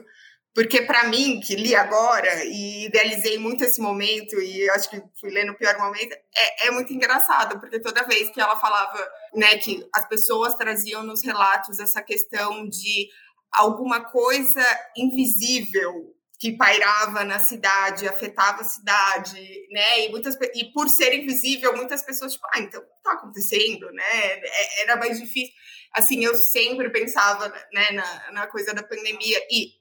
Porque 0.52 0.82
para 0.82 1.04
mim, 1.04 1.40
que 1.40 1.54
li 1.54 1.76
agora 1.76 2.44
e 2.44 2.86
idealizei 2.86 3.38
muito 3.38 3.62
esse 3.62 3.80
momento, 3.80 4.40
e 4.40 4.68
acho 4.70 4.90
que 4.90 5.00
fui 5.20 5.30
ler 5.30 5.44
no 5.44 5.56
pior 5.56 5.78
momento, 5.78 6.12
é, 6.12 6.66
é 6.66 6.70
muito 6.72 6.92
engraçado, 6.92 7.60
porque 7.60 7.78
toda 7.78 8.06
vez 8.06 8.30
que 8.30 8.40
ela 8.40 8.56
falava 8.56 8.98
né, 9.32 9.56
que 9.58 9.86
as 9.94 10.08
pessoas 10.08 10.56
traziam 10.56 11.04
nos 11.04 11.24
relatos 11.24 11.78
essa 11.78 12.02
questão 12.02 12.68
de 12.68 13.08
alguma 13.52 14.00
coisa 14.10 14.64
invisível 14.96 16.14
que 16.40 16.56
pairava 16.56 17.22
na 17.22 17.38
cidade, 17.38 18.08
afetava 18.08 18.62
a 18.62 18.64
cidade, 18.64 19.38
né? 19.70 20.06
E 20.06 20.08
muitas 20.08 20.34
e 20.54 20.72
por 20.72 20.88
ser 20.88 21.12
invisível, 21.12 21.76
muitas 21.76 22.02
pessoas 22.02 22.32
tipo, 22.32 22.46
ah, 22.54 22.60
então 22.60 22.82
tá 23.04 23.12
acontecendo, 23.12 23.92
né? 23.92 24.02
É, 24.02 24.82
era 24.82 24.96
mais 24.96 25.20
difícil 25.20 25.52
assim, 25.92 26.24
eu 26.24 26.34
sempre 26.34 26.90
pensava 26.90 27.48
né, 27.72 27.90
na, 27.92 28.32
na 28.32 28.46
coisa 28.46 28.72
da 28.72 28.82
pandemia 28.82 29.38
e 29.50 29.80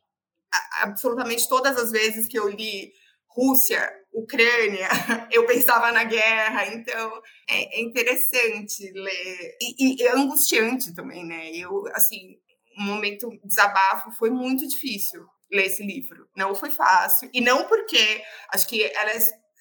absolutamente 0.82 1.48
todas 1.48 1.78
as 1.78 1.92
vezes 1.92 2.28
que 2.28 2.38
eu 2.38 2.48
li 2.50 2.92
Rússia, 3.28 3.90
Ucrânia, 4.12 4.90
eu 5.32 5.46
pensava 5.46 5.92
na 5.92 6.04
guerra, 6.04 6.68
então 6.68 7.22
é, 7.48 7.78
é 7.78 7.82
interessante 7.82 8.92
ler. 8.92 9.58
E, 9.62 10.02
e, 10.02 10.04
é 10.04 10.12
angustiante 10.12 10.94
também, 10.94 11.24
né? 11.26 11.52
Eu, 11.52 11.86
assim, 11.94 12.38
um 12.78 12.84
momento 12.84 13.30
desabafo 13.44 14.12
foi 14.12 14.30
muito 14.30 14.68
difícil 14.68 15.26
ler 15.52 15.66
esse 15.66 15.86
livro, 15.86 16.28
não 16.36 16.56
foi 16.56 16.70
fácil. 16.70 17.30
E 17.34 17.40
não 17.40 17.66
porque 17.68 18.22
acho 18.52 18.68
que 18.68 18.84
ela 18.84 19.12
é 19.12 19.20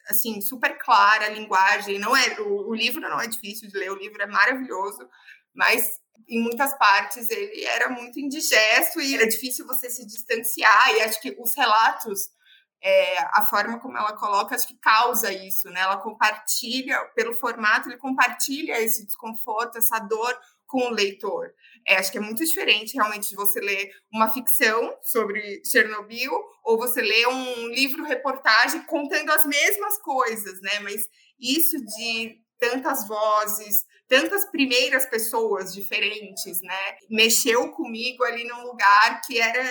assim 0.09 0.41
super 0.41 0.79
clara 0.79 1.27
a 1.27 1.31
linguagem, 1.31 1.99
não 1.99 2.17
é 2.17 2.41
o, 2.41 2.69
o 2.69 2.75
livro 2.75 3.01
não 3.01 3.21
é 3.21 3.27
difícil 3.27 3.69
de 3.69 3.77
ler, 3.77 3.93
o 3.93 3.99
livro 3.99 4.21
é 4.23 4.27
maravilhoso, 4.27 5.07
mas 5.55 6.01
em 6.27 6.43
muitas 6.43 6.77
partes 6.79 7.31
ele 7.31 7.65
era 7.65 7.89
muito 7.89 8.19
indigesto 8.19 9.01
e 9.01 9.15
era 9.15 9.29
difícil 9.29 9.67
você 9.67 9.91
se 9.91 10.07
distanciar. 10.07 10.95
E 10.95 11.03
acho 11.03 11.21
que 11.21 11.37
os 11.39 11.55
relatos, 11.55 12.29
é, 12.83 13.19
a 13.33 13.47
forma 13.49 13.79
como 13.81 13.97
ela 13.97 14.13
coloca, 14.15 14.55
acho 14.55 14.69
que 14.69 14.79
causa 14.79 15.33
isso, 15.33 15.69
né? 15.71 15.81
Ela 15.81 15.99
compartilha, 15.99 16.99
pelo 17.15 17.35
formato, 17.35 17.89
ele 17.89 17.99
compartilha 17.99 18.81
esse 18.81 19.07
desconforto, 19.07 19.79
essa 19.79 19.99
dor 19.99 20.39
com 20.67 20.89
o 20.89 20.91
leitor. 20.91 21.51
É, 21.87 21.97
acho 21.97 22.13
que 22.13 22.19
é 22.19 22.21
muito 22.21 22.45
diferente 22.45 22.95
realmente 22.95 23.31
de 23.31 23.37
você 23.37 23.59
ler 23.59 23.91
uma 24.13 24.31
ficção 24.33 24.95
sobre 25.03 25.63
Chernobyl 25.65 26.31
ou 26.63 26.77
você 26.77 27.01
ler 27.01 27.27
um 27.27 27.69
livro 27.69 28.05
reportagem 28.05 28.83
contando 28.83 29.31
as 29.31 29.47
mesmas 29.47 29.99
coisas, 30.03 30.61
né? 30.61 30.79
Mas 30.81 31.09
isso 31.41 31.79
de 31.79 32.39
tantas 32.59 33.07
vozes, 33.07 33.85
tantas 34.09 34.45
primeiras 34.47 35.07
pessoas 35.07 35.73
diferentes, 35.73 36.61
né? 36.63 36.97
Mexeu 37.11 37.71
comigo 37.73 38.25
ali 38.25 38.47
num 38.47 38.65
lugar 38.65 39.21
que 39.27 39.41
era 39.41 39.65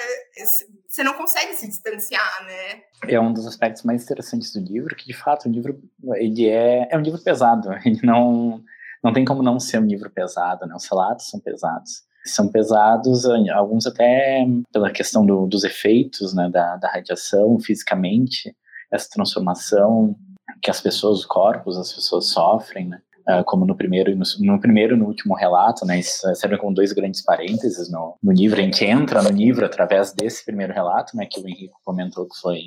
você 0.88 1.04
não 1.04 1.14
consegue 1.14 1.54
se 1.54 1.68
distanciar, 1.68 2.46
né? 2.46 2.82
É 3.08 3.20
um 3.20 3.34
dos 3.34 3.46
aspectos 3.46 3.84
mais 3.84 4.04
interessantes 4.04 4.54
do 4.54 4.60
livro, 4.62 4.96
que 4.96 5.06
de 5.06 5.14
fato 5.14 5.48
o 5.48 5.52
livro 5.52 5.80
ele 6.16 6.48
é 6.48 6.88
é 6.90 6.98
um 6.98 7.02
livro 7.02 7.22
pesado, 7.22 7.70
ele 7.86 8.00
não 8.04 8.62
não 9.04 9.14
tem 9.14 9.26
como 9.26 9.44
não 9.44 9.60
ser 9.60 9.80
um 9.80 9.86
livro 9.86 10.10
pesado, 10.10 10.66
né? 10.66 10.76
Os 10.76 10.88
relatos 10.90 11.30
são 11.30 11.40
pesados. 11.40 12.08
São 12.26 12.50
pesados, 12.50 13.26
alguns 13.26 13.88
até 13.88 14.46
pela 14.74 14.92
questão 14.92 15.26
do, 15.26 15.48
dos 15.48 15.64
efeitos 15.64 16.34
né, 16.34 16.50
da, 16.50 16.76
da 16.76 16.90
radiação 16.90 17.58
fisicamente, 17.58 18.54
essa 18.92 19.08
transformação 19.10 20.14
que 20.62 20.70
as 20.70 20.82
pessoas, 20.82 21.20
os 21.20 21.26
corpos, 21.26 21.78
as 21.78 21.94
pessoas 21.94 22.28
sofrem, 22.28 22.88
né? 22.88 23.02
Uh, 23.30 23.44
como 23.44 23.66
no 23.66 23.76
primeiro, 23.76 24.16
no, 24.16 24.24
no 24.40 24.60
primeiro 24.60 24.96
e 24.96 24.98
no 24.98 25.06
último 25.06 25.36
relato, 25.36 25.86
né, 25.86 26.02
sempre 26.02 26.58
com 26.58 26.72
dois 26.72 26.94
grandes 26.94 27.22
parênteses 27.22 27.92
no, 27.92 28.16
no 28.24 28.32
livro, 28.32 28.58
a 28.58 28.64
gente 28.64 28.86
entra 28.86 29.22
no 29.22 29.30
livro 29.32 29.66
através 29.66 30.14
desse 30.14 30.46
primeiro 30.46 30.74
relato, 30.74 31.18
né, 31.18 31.28
que 31.30 31.42
o 31.42 31.46
Henrique 31.46 31.74
comentou 31.84 32.26
que 32.26 32.40
foi 32.40 32.62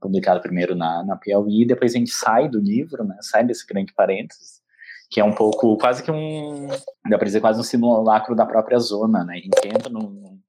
publicado 0.00 0.40
primeiro 0.40 0.74
na, 0.74 1.04
na 1.04 1.16
Piauí, 1.16 1.64
e 1.64 1.66
depois 1.66 1.94
a 1.94 1.98
gente 1.98 2.12
sai 2.12 2.48
do 2.48 2.58
livro, 2.58 3.04
né, 3.04 3.14
sai 3.20 3.44
desse 3.44 3.66
grande 3.66 3.92
parênteses, 3.92 4.62
que 5.10 5.20
é 5.20 5.24
um 5.24 5.34
pouco, 5.34 5.76
quase 5.76 6.02
que 6.02 6.10
um, 6.10 6.68
dá 7.10 7.18
para 7.18 7.26
dizer, 7.26 7.42
quase 7.42 7.60
um 7.60 7.62
simulacro 7.62 8.34
da 8.34 8.46
própria 8.46 8.78
zona, 8.78 9.22
né, 9.22 9.34
a 9.34 9.36
gente 9.36 9.68
entra 9.68 9.90
num, 9.90 10.40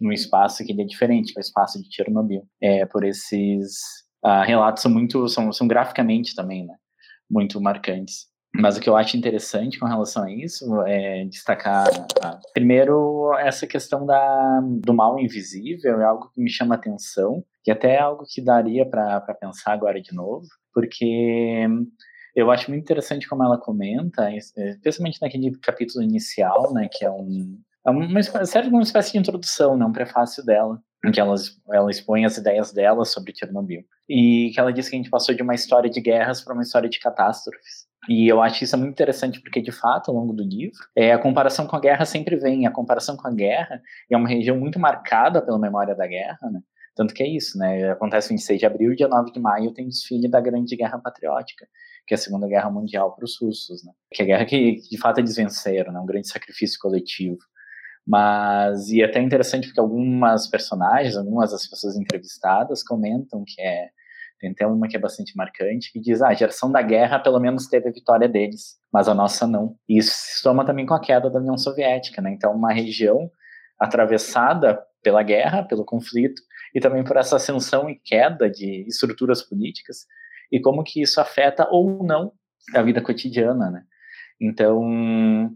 num 0.00 0.10
espaço 0.10 0.64
que 0.64 0.72
é 0.72 0.84
diferente, 0.84 1.32
que 1.32 1.38
é 1.38 1.40
o 1.40 1.46
espaço 1.46 1.80
de 1.80 1.94
Chernobyl, 1.94 2.42
é, 2.60 2.84
por 2.86 3.04
esses 3.04 4.05
uh, 4.26 4.42
relatos 4.44 4.82
são 4.82 4.90
muito, 4.90 5.28
são, 5.28 5.52
são 5.52 5.68
graficamente 5.68 6.34
também, 6.34 6.66
né, 6.66 6.74
muito 7.30 7.60
marcantes. 7.60 8.26
Mas 8.58 8.76
o 8.76 8.80
que 8.80 8.88
eu 8.88 8.96
acho 8.96 9.16
interessante 9.16 9.78
com 9.78 9.86
relação 9.86 10.24
a 10.24 10.32
isso 10.32 10.64
é 10.86 11.26
destacar, 11.26 11.86
primeiro, 12.54 13.34
essa 13.38 13.66
questão 13.66 14.06
da, 14.06 14.60
do 14.62 14.94
mal 14.94 15.18
invisível 15.18 16.00
é 16.00 16.04
algo 16.04 16.30
que 16.34 16.40
me 16.40 16.48
chama 16.48 16.74
atenção, 16.74 17.44
que 17.62 17.70
até 17.70 17.96
é 17.96 17.98
algo 17.98 18.24
que 18.26 18.40
daria 18.40 18.88
para 18.88 19.20
pensar 19.38 19.72
agora 19.72 20.00
de 20.00 20.14
novo, 20.14 20.46
porque 20.72 21.66
eu 22.34 22.50
acho 22.50 22.70
muito 22.70 22.82
interessante 22.82 23.28
como 23.28 23.44
ela 23.44 23.58
comenta, 23.58 24.30
especialmente 24.32 25.20
naquele 25.20 25.50
capítulo 25.58 26.02
inicial, 26.02 26.72
né, 26.72 26.88
que 26.90 27.04
é 27.04 27.10
um, 27.10 27.58
é 27.86 27.90
uma, 27.90 28.00
como 28.00 28.76
uma 28.76 28.82
espécie 28.82 29.12
de 29.12 29.18
introdução, 29.18 29.76
né, 29.76 29.84
um 29.84 29.92
prefácio 29.92 30.44
dela, 30.44 30.80
em 31.06 31.12
que 31.12 31.20
ela, 31.20 31.34
ela 31.72 31.90
expõe 31.90 32.24
as 32.24 32.36
ideias 32.36 32.72
dela 32.72 33.04
sobre 33.04 33.32
Chernobyl. 33.34 33.84
E 34.08 34.50
que 34.52 34.58
ela 34.58 34.72
diz 34.72 34.88
que 34.88 34.96
a 34.96 34.98
gente 34.98 35.10
passou 35.10 35.34
de 35.34 35.42
uma 35.42 35.54
história 35.54 35.88
de 35.88 36.00
guerras 36.00 36.42
para 36.42 36.52
uma 36.52 36.62
história 36.62 36.88
de 36.88 36.98
catástrofes. 36.98 37.86
E 38.08 38.28
eu 38.28 38.42
acho 38.42 38.62
isso 38.62 38.76
muito 38.76 38.92
interessante 38.92 39.40
porque, 39.40 39.60
de 39.60 39.72
fato, 39.72 40.10
ao 40.10 40.16
longo 40.16 40.32
do 40.32 40.42
livro, 40.42 40.78
é, 40.94 41.12
a 41.12 41.18
comparação 41.18 41.66
com 41.66 41.76
a 41.76 41.80
guerra 41.80 42.04
sempre 42.04 42.36
vem. 42.36 42.66
A 42.66 42.70
comparação 42.70 43.16
com 43.16 43.26
a 43.26 43.32
guerra 43.32 43.80
é 44.10 44.16
uma 44.16 44.28
região 44.28 44.56
muito 44.56 44.78
marcada 44.78 45.40
pela 45.42 45.58
memória 45.58 45.94
da 45.94 46.06
guerra, 46.06 46.38
né? 46.50 46.60
Tanto 46.94 47.12
que 47.12 47.22
é 47.22 47.28
isso, 47.28 47.58
né? 47.58 47.90
Acontece 47.90 48.30
26 48.30 48.58
de 48.58 48.66
abril 48.66 48.94
dia 48.94 49.06
9 49.06 49.30
de 49.30 49.38
maio 49.38 49.72
tem 49.72 49.86
desfile 49.86 50.28
da 50.28 50.40
Grande 50.40 50.74
Guerra 50.76 50.98
Patriótica, 50.98 51.66
que 52.06 52.14
é 52.14 52.16
a 52.16 52.18
Segunda 52.18 52.48
Guerra 52.48 52.70
Mundial 52.70 53.14
para 53.14 53.24
os 53.24 53.38
russos, 53.38 53.84
né? 53.84 53.92
Que 54.12 54.22
é 54.22 54.24
a 54.24 54.28
guerra 54.28 54.44
que, 54.46 54.76
de 54.76 54.98
fato, 54.98 55.18
eles 55.18 55.36
venceram, 55.36 55.92
né? 55.92 56.00
Um 56.00 56.06
grande 56.06 56.28
sacrifício 56.28 56.78
coletivo. 56.80 57.38
Mas, 58.06 58.88
e 58.90 59.02
é 59.02 59.04
até 59.04 59.20
interessante 59.20 59.66
porque 59.66 59.80
algumas 59.80 60.48
personagens, 60.48 61.16
algumas 61.16 61.50
das 61.50 61.66
pessoas 61.68 61.96
entrevistadas 61.96 62.82
comentam 62.82 63.42
que 63.44 63.60
é, 63.60 63.88
tem 64.38 64.50
até 64.52 64.66
uma 64.66 64.86
que 64.86 64.96
é 64.96 65.00
bastante 65.00 65.36
marcante, 65.36 65.90
que 65.92 65.98
diz, 65.98 66.22
ah, 66.22 66.28
a 66.28 66.34
geração 66.34 66.70
da 66.70 66.82
guerra 66.82 67.18
pelo 67.18 67.40
menos 67.40 67.66
teve 67.66 67.88
a 67.88 67.92
vitória 67.92 68.28
deles, 68.28 68.76
mas 68.92 69.08
a 69.08 69.14
nossa 69.14 69.46
não. 69.46 69.76
E 69.88 69.98
isso 69.98 70.12
se 70.14 70.40
soma 70.40 70.64
também 70.64 70.86
com 70.86 70.94
a 70.94 71.00
queda 71.00 71.28
da 71.28 71.40
União 71.40 71.58
Soviética, 71.58 72.22
né? 72.22 72.30
Então, 72.30 72.54
uma 72.54 72.72
região 72.72 73.30
atravessada 73.78 74.80
pela 75.02 75.22
guerra, 75.22 75.64
pelo 75.64 75.84
conflito, 75.84 76.40
e 76.74 76.80
também 76.80 77.02
por 77.02 77.16
essa 77.16 77.36
ascensão 77.36 77.90
e 77.90 77.98
queda 78.04 78.48
de 78.50 78.86
estruturas 78.86 79.42
políticas, 79.42 80.06
e 80.52 80.60
como 80.60 80.84
que 80.84 81.02
isso 81.02 81.20
afeta 81.20 81.66
ou 81.70 82.04
não 82.04 82.32
a 82.74 82.82
vida 82.82 83.00
cotidiana, 83.00 83.70
né? 83.70 83.82
Então, 84.40 85.50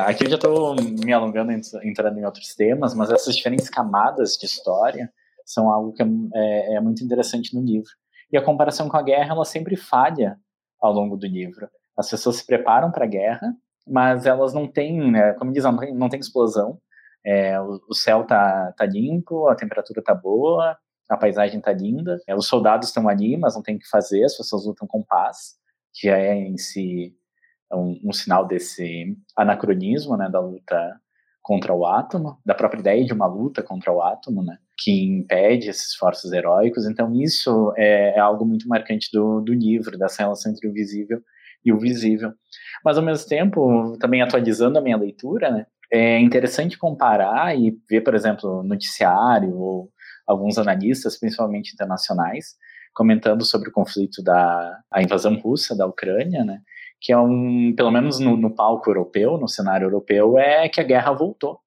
aqui 0.00 0.24
eu 0.24 0.30
já 0.30 0.36
estou 0.36 0.74
me 0.76 1.12
alongando, 1.12 1.52
entrando 1.82 2.18
em 2.18 2.24
outros 2.24 2.54
temas, 2.54 2.94
mas 2.94 3.10
essas 3.10 3.34
diferentes 3.34 3.68
camadas 3.68 4.34
de 4.34 4.46
história 4.46 5.12
são 5.44 5.70
algo 5.70 5.92
que 5.92 6.02
é, 6.02 6.06
é, 6.34 6.74
é 6.74 6.80
muito 6.80 7.02
interessante 7.04 7.54
no 7.54 7.62
livro. 7.62 7.90
E 8.30 8.36
a 8.36 8.44
comparação 8.44 8.88
com 8.88 8.96
a 8.96 9.02
guerra, 9.02 9.34
ela 9.34 9.44
sempre 9.44 9.76
falha 9.76 10.38
ao 10.80 10.92
longo 10.92 11.16
do 11.16 11.26
livro. 11.26 11.68
As 11.96 12.08
pessoas 12.08 12.36
se 12.36 12.46
preparam 12.46 12.90
para 12.90 13.04
a 13.04 13.08
guerra, 13.08 13.54
mas 13.86 14.26
elas 14.26 14.54
não 14.54 14.66
têm, 14.66 15.10
né, 15.10 15.32
como 15.34 15.52
diz, 15.52 15.64
não 15.64 16.08
tem, 16.08 16.20
explosão, 16.20 16.78
é, 17.24 17.60
o, 17.60 17.80
o, 17.88 17.94
céu 17.94 18.24
tá, 18.24 18.72
tá 18.76 18.86
limpo, 18.86 19.48
a 19.48 19.54
temperatura 19.54 20.02
tá 20.02 20.14
boa, 20.14 20.76
a 21.08 21.16
paisagem 21.16 21.60
tá 21.60 21.72
linda, 21.72 22.18
é, 22.26 22.34
os 22.34 22.46
soldados 22.46 22.88
estão 22.88 23.08
ali, 23.08 23.36
mas 23.36 23.54
não 23.54 23.62
tem 23.62 23.76
o 23.76 23.78
que 23.78 23.88
fazer, 23.88 24.24
as 24.24 24.36
pessoas 24.36 24.64
lutam 24.64 24.86
com 24.86 25.02
paz, 25.02 25.56
que 25.92 26.08
é 26.08 26.34
em 26.34 26.56
si 26.56 27.14
um, 27.74 27.98
um 28.04 28.12
sinal 28.12 28.46
desse 28.46 29.16
anacronismo, 29.36 30.16
né, 30.16 30.28
da 30.28 30.40
luta 30.40 31.00
contra 31.42 31.74
o 31.74 31.84
átomo, 31.84 32.38
da 32.46 32.54
própria 32.54 32.80
ideia 32.80 33.04
de 33.04 33.12
uma 33.12 33.26
luta 33.26 33.62
contra 33.62 33.92
o 33.92 34.00
átomo, 34.00 34.42
né, 34.42 34.58
que 34.78 35.04
impede 35.04 35.68
esses 35.68 35.90
esforços 35.90 36.32
heróicos. 36.32 36.86
Então 36.86 37.12
isso 37.14 37.72
é, 37.76 38.16
é 38.16 38.20
algo 38.20 38.44
muito 38.44 38.68
marcante 38.68 39.08
do, 39.12 39.40
do 39.40 39.52
livro, 39.52 39.98
dessa 39.98 40.22
relação 40.22 40.52
entre 40.52 40.68
o 40.68 40.72
visível 40.72 41.20
e 41.64 41.72
o 41.72 41.78
visível. 41.78 42.32
Mas 42.84 42.96
ao 42.96 43.04
mesmo 43.04 43.28
tempo, 43.28 43.96
também 43.98 44.22
atualizando 44.22 44.78
a 44.78 44.82
minha 44.82 44.96
leitura, 44.96 45.50
né, 45.50 45.66
é 45.90 46.18
interessante 46.18 46.78
comparar 46.78 47.56
e 47.58 47.76
ver, 47.88 48.00
por 48.00 48.14
exemplo, 48.14 48.62
noticiário 48.62 49.54
ou 49.56 49.90
alguns 50.26 50.56
analistas, 50.56 51.18
principalmente 51.18 51.74
internacionais, 51.74 52.56
comentando 52.94 53.44
sobre 53.44 53.68
o 53.68 53.72
conflito 53.72 54.22
da 54.22 54.80
a 54.90 55.02
invasão 55.02 55.34
russa 55.38 55.76
da 55.76 55.86
Ucrânia, 55.86 56.44
né? 56.44 56.60
Que 57.02 57.12
é 57.12 57.18
um, 57.18 57.74
pelo 57.76 57.90
menos 57.90 58.18
no, 58.20 58.36
no 58.36 58.54
palco 58.54 58.88
europeu, 58.88 59.36
no 59.36 59.48
cenário 59.48 59.86
europeu, 59.86 60.38
é 60.38 60.68
que 60.68 60.80
a 60.80 60.84
guerra 60.84 61.12
voltou. 61.12 61.58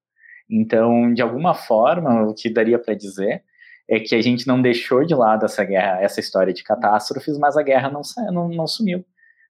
Então, 0.48 1.12
de 1.12 1.20
alguma 1.20 1.54
forma, 1.54 2.22
o 2.22 2.34
que 2.34 2.48
daria 2.48 2.78
para 2.78 2.94
dizer 2.94 3.42
é 3.88 4.00
que 4.00 4.14
a 4.14 4.22
gente 4.22 4.46
não 4.46 4.62
deixou 4.62 5.04
de 5.04 5.14
lado 5.14 5.44
essa 5.44 5.62
guerra, 5.64 6.00
essa 6.00 6.20
história 6.20 6.52
de 6.52 6.64
catástrofes, 6.64 7.38
mas 7.38 7.56
a 7.56 7.62
guerra 7.62 7.90
não, 7.90 8.00
não, 8.32 8.48
não 8.48 8.66
sumiu. 8.66 9.04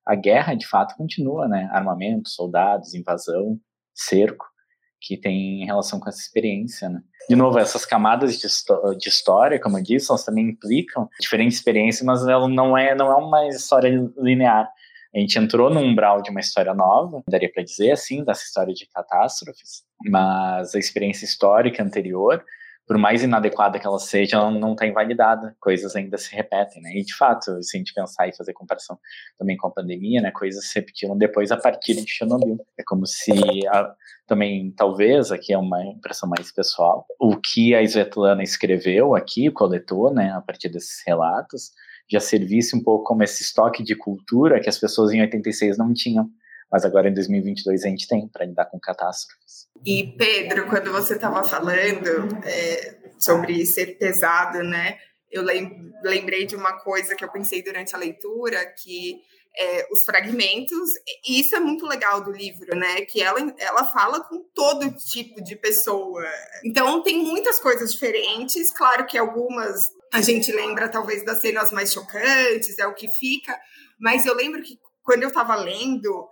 A 0.04 0.14
guerra, 0.14 0.54
de 0.54 0.66
fato, 0.66 0.96
continua, 0.96 1.48
né? 1.48 1.68
Armamento, 1.72 2.28
soldados, 2.28 2.94
invasão, 2.94 3.58
cerco 3.94 4.46
que 5.00 5.16
tem 5.16 5.64
relação 5.64 6.00
com 6.00 6.08
essa 6.08 6.20
experiência, 6.20 6.88
né? 6.88 7.00
De 7.28 7.36
novo, 7.36 7.58
essas 7.58 7.84
camadas 7.84 8.38
de, 8.38 8.46
de 8.98 9.08
história, 9.08 9.60
como 9.60 9.78
eu 9.78 9.82
disse, 9.82 10.10
elas 10.10 10.24
também 10.24 10.48
implicam 10.48 11.08
diferentes 11.20 11.58
experiências, 11.58 12.04
mas 12.04 12.26
ela 12.26 12.48
não 12.48 12.76
é, 12.76 12.94
não 12.94 13.10
é 13.10 13.14
uma 13.14 13.46
história 13.48 13.90
linear. 14.16 14.68
A 15.16 15.18
gente 15.18 15.38
entrou 15.38 15.70
num 15.70 15.82
umbral 15.82 16.20
de 16.20 16.30
uma 16.30 16.40
história 16.40 16.74
nova, 16.74 17.22
daria 17.26 17.50
para 17.50 17.64
dizer 17.64 17.90
assim, 17.92 18.22
dessa 18.22 18.42
história 18.44 18.74
de 18.74 18.86
catástrofes, 18.86 19.82
mas 20.04 20.74
a 20.74 20.78
experiência 20.78 21.24
histórica 21.24 21.82
anterior 21.82 22.44
por 22.86 22.96
mais 22.96 23.22
inadequada 23.22 23.78
que 23.80 23.86
ela 23.86 23.98
seja, 23.98 24.36
ela 24.36 24.50
não 24.50 24.72
está 24.72 24.86
invalidada, 24.86 25.56
coisas 25.58 25.96
ainda 25.96 26.16
se 26.16 26.34
repetem, 26.34 26.80
né? 26.80 26.92
E 26.94 27.04
de 27.04 27.14
fato, 27.14 27.60
se 27.62 27.76
a 27.76 27.78
gente 27.78 27.92
pensar 27.92 28.28
e 28.28 28.36
fazer 28.36 28.52
comparação 28.52 28.96
também 29.36 29.56
com 29.56 29.66
a 29.66 29.72
pandemia, 29.72 30.22
né, 30.22 30.30
coisas 30.30 30.66
se 30.66 30.78
repetiram 30.78 31.18
depois 31.18 31.50
a 31.50 31.56
partir 31.56 31.94
de 31.94 32.08
Chernobyl. 32.08 32.64
É 32.78 32.84
como 32.86 33.04
se 33.04 33.32
a, 33.66 33.92
também, 34.26 34.70
talvez, 34.70 35.32
aqui 35.32 35.52
é 35.52 35.58
uma 35.58 35.84
impressão 35.84 36.28
mais 36.28 36.52
pessoal, 36.52 37.04
o 37.20 37.36
que 37.36 37.74
a 37.74 37.82
Svetlana 37.82 38.44
escreveu 38.44 39.16
aqui, 39.16 39.50
coletou, 39.50 40.14
né, 40.14 40.30
a 40.30 40.40
partir 40.40 40.68
desses 40.68 41.02
relatos, 41.04 41.72
já 42.08 42.20
servisse 42.20 42.76
um 42.76 42.82
pouco 42.82 43.04
como 43.04 43.22
esse 43.22 43.42
estoque 43.42 43.82
de 43.82 43.96
cultura 43.96 44.60
que 44.60 44.68
as 44.68 44.78
pessoas 44.78 45.12
em 45.12 45.20
86 45.20 45.76
não 45.78 45.92
tinham 45.92 46.30
mas 46.70 46.84
agora 46.84 47.08
em 47.08 47.14
2022 47.14 47.84
a 47.84 47.88
gente 47.88 48.08
tem 48.08 48.28
para 48.28 48.44
lidar 48.44 48.66
com 48.66 48.78
catástrofes. 48.78 49.68
E 49.84 50.14
Pedro, 50.16 50.66
quando 50.68 50.90
você 50.90 51.14
estava 51.14 51.44
falando 51.44 52.44
é, 52.44 52.98
sobre 53.18 53.64
ser 53.66 53.98
pesado, 53.98 54.62
né? 54.62 54.98
Eu 55.30 55.44
lembrei 56.04 56.46
de 56.46 56.56
uma 56.56 56.78
coisa 56.80 57.14
que 57.14 57.24
eu 57.24 57.30
pensei 57.30 57.62
durante 57.62 57.94
a 57.94 57.98
leitura, 57.98 58.64
que 58.82 59.20
é, 59.58 59.88
os 59.90 60.04
fragmentos, 60.04 60.90
e 61.26 61.40
isso 61.40 61.54
é 61.56 61.60
muito 61.60 61.86
legal 61.86 62.22
do 62.22 62.30
livro, 62.30 62.76
né? 62.76 63.02
Que 63.02 63.22
ela, 63.22 63.38
ela 63.58 63.84
fala 63.84 64.22
com 64.24 64.44
todo 64.54 64.94
tipo 64.96 65.42
de 65.42 65.56
pessoa. 65.56 66.24
Então 66.64 67.02
tem 67.02 67.18
muitas 67.18 67.60
coisas 67.60 67.92
diferentes, 67.92 68.72
claro 68.72 69.06
que 69.06 69.18
algumas 69.18 69.80
a 70.12 70.20
gente 70.20 70.52
lembra 70.52 70.88
talvez 70.88 71.24
das 71.24 71.40
cenas 71.40 71.72
mais 71.72 71.92
chocantes, 71.92 72.78
é 72.78 72.86
o 72.86 72.94
que 72.94 73.08
fica, 73.08 73.58
mas 73.98 74.26
eu 74.26 74.34
lembro 74.34 74.62
que 74.62 74.78
quando 75.02 75.22
eu 75.22 75.28
estava 75.28 75.54
lendo, 75.54 76.28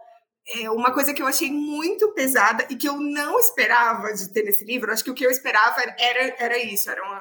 é 0.61 0.71
uma 0.71 0.93
coisa 0.93 1.15
que 1.15 1.23
eu 1.23 1.27
achei 1.27 1.51
muito 1.51 2.13
pesada 2.13 2.67
e 2.69 2.77
que 2.77 2.89
eu 2.89 3.01
não 3.01 3.39
esperava 3.39 4.13
de 4.13 4.33
ter 4.33 4.43
nesse 4.43 4.65
livro. 4.65 4.93
Acho 4.93 5.05
que 5.05 5.11
o 5.11 5.15
que 5.15 5.25
eu 5.25 5.31
esperava 5.31 5.81
era, 5.99 6.37
era 6.39 6.59
isso, 6.59 6.91
eram 6.91 7.21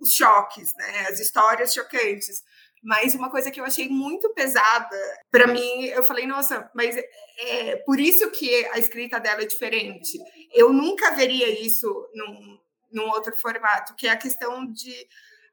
os 0.00 0.12
choques, 0.12 0.74
né? 0.76 1.06
as 1.10 1.18
histórias 1.18 1.72
chocantes. 1.72 2.42
Mas 2.82 3.14
uma 3.14 3.30
coisa 3.30 3.50
que 3.50 3.60
eu 3.60 3.64
achei 3.64 3.88
muito 3.88 4.32
pesada, 4.34 4.96
para 5.30 5.46
mim, 5.46 5.84
eu 5.86 6.02
falei, 6.02 6.26
nossa, 6.26 6.68
mas 6.74 6.96
é, 6.96 7.08
é 7.38 7.76
por 7.76 8.00
isso 8.00 8.28
que 8.30 8.66
a 8.66 8.78
escrita 8.78 9.20
dela 9.20 9.42
é 9.42 9.46
diferente. 9.46 10.18
Eu 10.52 10.72
nunca 10.72 11.12
veria 11.12 11.48
isso 11.64 11.88
num, 12.12 12.58
num 12.90 13.08
outro 13.10 13.36
formato, 13.36 13.94
que 13.94 14.08
é 14.08 14.10
a 14.10 14.16
questão 14.16 14.66
de 14.70 15.06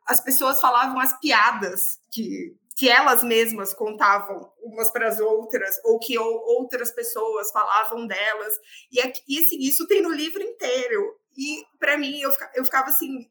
as 0.09 0.23
pessoas 0.23 0.59
falavam 0.59 0.99
as 0.99 1.17
piadas 1.19 1.99
que 2.11 2.55
que 2.79 2.89
elas 2.89 3.21
mesmas 3.25 3.73
contavam 3.73 4.53
umas 4.63 4.89
para 4.89 5.09
as 5.09 5.19
outras, 5.19 5.75
ou 5.83 5.99
que 5.99 6.17
outras 6.17 6.93
pessoas 6.93 7.51
falavam 7.51 8.07
delas. 8.07 8.53
E, 8.89 9.01
e 9.27 9.39
assim, 9.39 9.57
isso 9.59 9.85
tem 9.85 10.01
no 10.01 10.09
livro 10.09 10.41
inteiro. 10.41 11.19
E 11.37 11.61
para 11.77 11.97
mim, 11.97 12.21
eu, 12.21 12.31
eu 12.55 12.63
ficava 12.63 12.87
assim, 12.89 13.27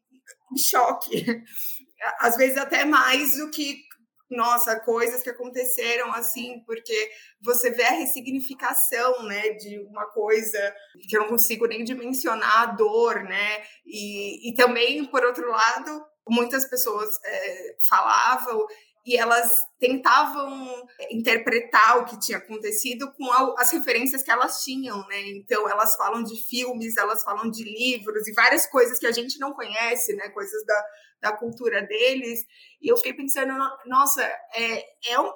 em 0.53 0.57
choque. 0.57 1.25
Às 2.21 2.37
vezes 2.37 2.57
até 2.57 2.85
mais 2.85 3.37
do 3.37 3.49
que 3.49 3.81
nossa, 4.29 4.79
coisas 4.79 5.23
que 5.23 5.29
aconteceram 5.29 6.13
assim, 6.13 6.61
porque 6.65 7.11
você 7.41 7.71
vê 7.71 7.83
a 7.83 7.93
ressignificação, 7.93 9.23
né, 9.23 9.53
de 9.53 9.79
uma 9.79 10.05
coisa 10.05 10.75
que 11.09 11.17
eu 11.17 11.21
não 11.21 11.29
consigo 11.29 11.65
nem 11.65 11.83
dimensionar 11.83 12.61
a 12.61 12.65
dor, 12.67 13.23
né, 13.23 13.63
e, 13.85 14.49
e 14.49 14.53
também, 14.53 15.03
por 15.05 15.23
outro 15.23 15.49
lado, 15.49 16.05
muitas 16.27 16.65
pessoas 16.69 17.09
é, 17.23 17.75
falavam 17.87 18.65
e 19.05 19.17
elas 19.17 19.49
tentavam 19.79 20.87
interpretar 21.09 21.97
o 21.97 22.05
que 22.05 22.19
tinha 22.19 22.37
acontecido 22.37 23.11
com 23.13 23.31
as 23.57 23.71
referências 23.71 24.21
que 24.21 24.29
elas 24.29 24.63
tinham, 24.63 25.07
né? 25.07 25.21
Então 25.29 25.67
elas 25.67 25.95
falam 25.95 26.21
de 26.21 26.35
filmes, 26.47 26.97
elas 26.97 27.23
falam 27.23 27.49
de 27.49 27.63
livros 27.63 28.27
e 28.27 28.33
várias 28.33 28.67
coisas 28.67 28.99
que 28.99 29.07
a 29.07 29.11
gente 29.11 29.39
não 29.39 29.53
conhece, 29.53 30.15
né? 30.15 30.29
Coisas 30.29 30.63
da, 30.65 30.85
da 31.21 31.31
cultura 31.31 31.81
deles. 31.81 32.45
E 32.81 32.91
eu 32.91 32.97
fiquei 32.97 33.13
pensando, 33.13 33.53
nossa, 33.85 34.21
é, 34.53 35.11
é 35.11 35.19
um, 35.19 35.33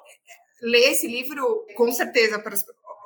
ler 0.62 0.92
esse 0.92 1.06
livro 1.06 1.66
com 1.76 1.90
certeza 1.92 2.38
para 2.38 2.54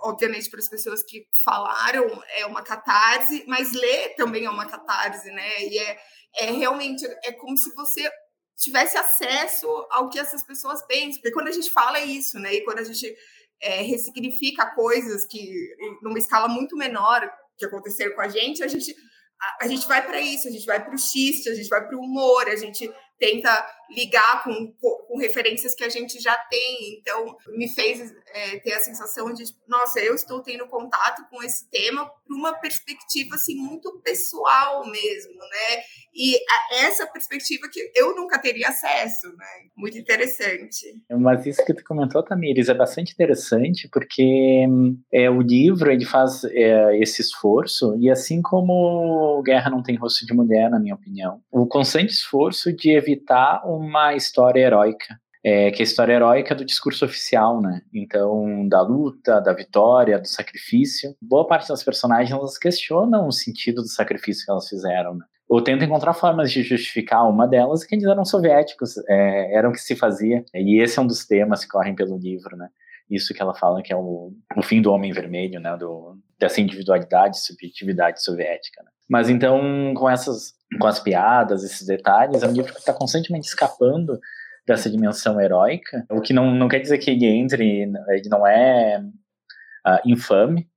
obviamente 0.09 0.51
para 0.51 0.61
as 0.61 0.69
pessoas 0.69 1.03
que 1.03 1.27
falaram 1.45 2.23
é 2.37 2.47
uma 2.47 2.63
catarse, 2.63 3.45
mas 3.47 3.73
ler 3.73 4.15
também 4.17 4.45
é 4.45 4.51
uma 4.51 4.67
catarse, 4.67 5.31
né? 5.31 5.65
E 5.65 5.79
é, 5.79 5.99
é 6.41 6.51
realmente 6.51 7.07
é 7.25 7.33
como 7.33 7.57
se 7.57 7.75
você 7.75 8.11
tivesse 8.57 8.97
acesso 8.97 9.69
ao 9.91 10.09
que 10.09 10.19
essas 10.19 10.43
pessoas 10.43 10.85
pensam. 10.87 11.21
Porque 11.21 11.33
quando 11.33 11.49
a 11.49 11.53
gente 11.53 11.71
fala 11.71 11.99
é 11.99 12.05
isso, 12.05 12.39
né? 12.39 12.55
E 12.55 12.65
quando 12.65 12.79
a 12.79 12.85
gente 12.85 13.15
é, 13.61 13.83
ressignifica 13.83 14.75
coisas 14.75 15.27
que, 15.27 15.75
numa 16.03 16.19
escala 16.19 16.49
muito 16.49 16.77
menor, 16.77 17.31
que 17.57 17.67
aconteceram 17.67 18.15
com 18.15 18.21
a 18.21 18.29
gente, 18.29 18.63
a 18.63 18.69
gente, 18.69 18.95
a, 19.41 19.65
a 19.65 19.69
gente 19.69 19.87
vai 19.87 20.05
para 20.05 20.21
isso, 20.21 20.49
a 20.49 20.51
gente 20.51 20.67
vai 20.67 20.83
para 20.83 20.95
o 20.95 20.99
xiste, 20.99 21.49
a 21.49 21.55
gente 21.55 21.69
vai 21.69 21.87
para 21.87 21.97
o 21.97 22.01
humor, 22.01 22.49
a 22.49 22.57
gente 22.57 22.91
tenta 23.19 23.78
ligar 23.91 24.45
com, 24.45 24.73
com 24.73 25.19
referências 25.19 25.75
que 25.75 25.85
a 25.85 25.89
gente 25.89 26.21
já 26.21 26.37
tem. 26.51 26.99
Então, 26.99 27.37
me 27.49 27.69
fez 27.69 28.13
é, 28.33 28.59
ter 28.59 28.75
a 28.75 28.81
sensação 28.81 29.33
de, 29.33 29.45
nossa, 29.67 30.01
eu 30.01 30.15
estou 30.15 30.43
tendo 30.43 30.67
contato 30.67 31.27
com 31.31 31.43
esse 31.43 31.69
tema 31.71 32.07
por 32.27 32.37
uma 32.37 32.55
perspectiva 32.55 33.35
assim 33.35 33.57
muito 33.57 34.01
pessoal 34.01 34.87
mesmo, 34.87 35.39
né? 35.39 35.83
E 36.15 36.37
essa 36.85 37.07
perspectiva 37.07 37.69
que 37.71 37.93
eu 37.95 38.15
nunca 38.17 38.39
teria 38.39 38.69
acesso, 38.69 39.29
né? 39.37 39.47
Muito 39.77 39.97
interessante. 39.97 41.01
Mas 41.11 41.47
isso 41.47 41.65
que 41.65 41.75
tu 41.75 41.85
comentou, 41.85 42.23
Tamires, 42.23 42.69
é 42.69 42.75
bastante 42.75 43.13
interessante 43.13 43.89
porque 43.93 44.67
é, 45.13 45.31
o 45.31 45.41
livro 45.41 45.91
ele 45.91 46.05
faz 46.05 46.45
é, 46.45 46.99
esse 46.99 47.23
esforço 47.23 47.97
e 47.99 48.11
assim 48.11 48.43
como 48.43 49.43
Guerra 49.43 49.71
não 49.71 49.83
tem 49.83 49.97
rosto 49.97 50.27
de 50.27 50.35
mulher, 50.35 50.71
na 50.71 50.81
minha 50.81 50.95
opinião, 50.95 51.41
o 51.51 51.67
constante 51.67 52.13
esforço 52.13 52.73
de 52.73 52.91
evitar 52.91 53.63
uma 53.79 54.15
história 54.15 54.61
heróica 54.61 55.19
é, 55.45 55.71
que 55.71 55.81
é 55.81 55.83
a 55.83 55.85
história 55.85 56.13
heróica 56.13 56.55
do 56.55 56.65
discurso 56.65 57.05
oficial, 57.05 57.61
né? 57.61 57.81
Então, 57.95 58.67
da 58.69 58.83
luta, 58.83 59.41
da 59.41 59.53
vitória, 59.53 60.19
do 60.19 60.27
sacrifício. 60.27 61.15
Boa 61.23 61.47
parte 61.47 61.69
das 61.69 61.83
personagens 61.83 62.31
elas 62.31 62.59
questionam 62.59 63.27
o 63.27 63.33
sentido 63.33 63.77
do 63.83 63.89
sacrifício 63.89 64.45
que 64.45 64.51
elas 64.51 64.69
fizeram, 64.69 65.15
né? 65.15 65.25
Ou 65.49 65.63
tentam 65.63 65.87
encontrar 65.87 66.13
formas 66.13 66.51
de 66.53 66.63
justificar 66.63 67.27
uma 67.29 67.47
delas 67.47 67.83
que 67.83 67.95
eles 67.95 68.05
eram 68.05 68.25
soviéticos, 68.25 68.99
é, 69.09 69.57
eram 69.57 69.71
o 69.71 69.73
que 69.73 69.81
se 69.81 69.97
fazia. 69.97 70.45
E 70.55 70.83
esse 70.83 70.99
é 70.99 71.03
um 71.03 71.07
dos 71.07 71.27
temas 71.27 71.65
que 71.65 71.71
correm 71.71 71.95
pelo 71.95 72.19
livro, 72.19 72.57
né? 72.57 72.69
Isso 73.11 73.33
que 73.33 73.41
ela 73.41 73.55
fala 73.55 73.83
que 73.83 73.91
é 73.91 73.97
o, 73.97 74.33
o 74.55 74.63
fim 74.63 74.83
do 74.83 74.93
homem 74.93 75.13
vermelho, 75.13 75.59
né? 75.61 75.75
Do, 75.79 76.19
dessa 76.39 76.61
individualidade, 76.61 77.41
subjetividade 77.41 78.23
soviética. 78.23 78.83
Né? 78.83 78.91
Mas 79.09 79.31
então, 79.31 79.95
com 79.97 80.11
essas, 80.11 80.53
com 80.79 80.87
as 80.87 81.01
piadas, 81.01 81.65
esses 81.65 81.87
detalhes, 81.87 82.43
é 82.43 82.47
um 82.47 82.53
livro 82.53 82.73
que 82.73 82.81
está 82.81 82.93
constantemente 82.93 83.47
escapando 83.47 84.19
dessa 84.67 84.91
dimensão 84.91 85.41
heróica, 85.41 86.05
o 86.11 86.21
que 86.21 86.35
não, 86.35 86.55
não 86.55 86.69
quer 86.69 86.81
dizer 86.81 86.99
que 86.99 87.11
ele 87.11 87.27
entre, 87.27 87.91
ele 88.09 88.29
não 88.29 88.47
é 88.47 89.01
uh, 89.01 90.01
infame, 90.05 90.69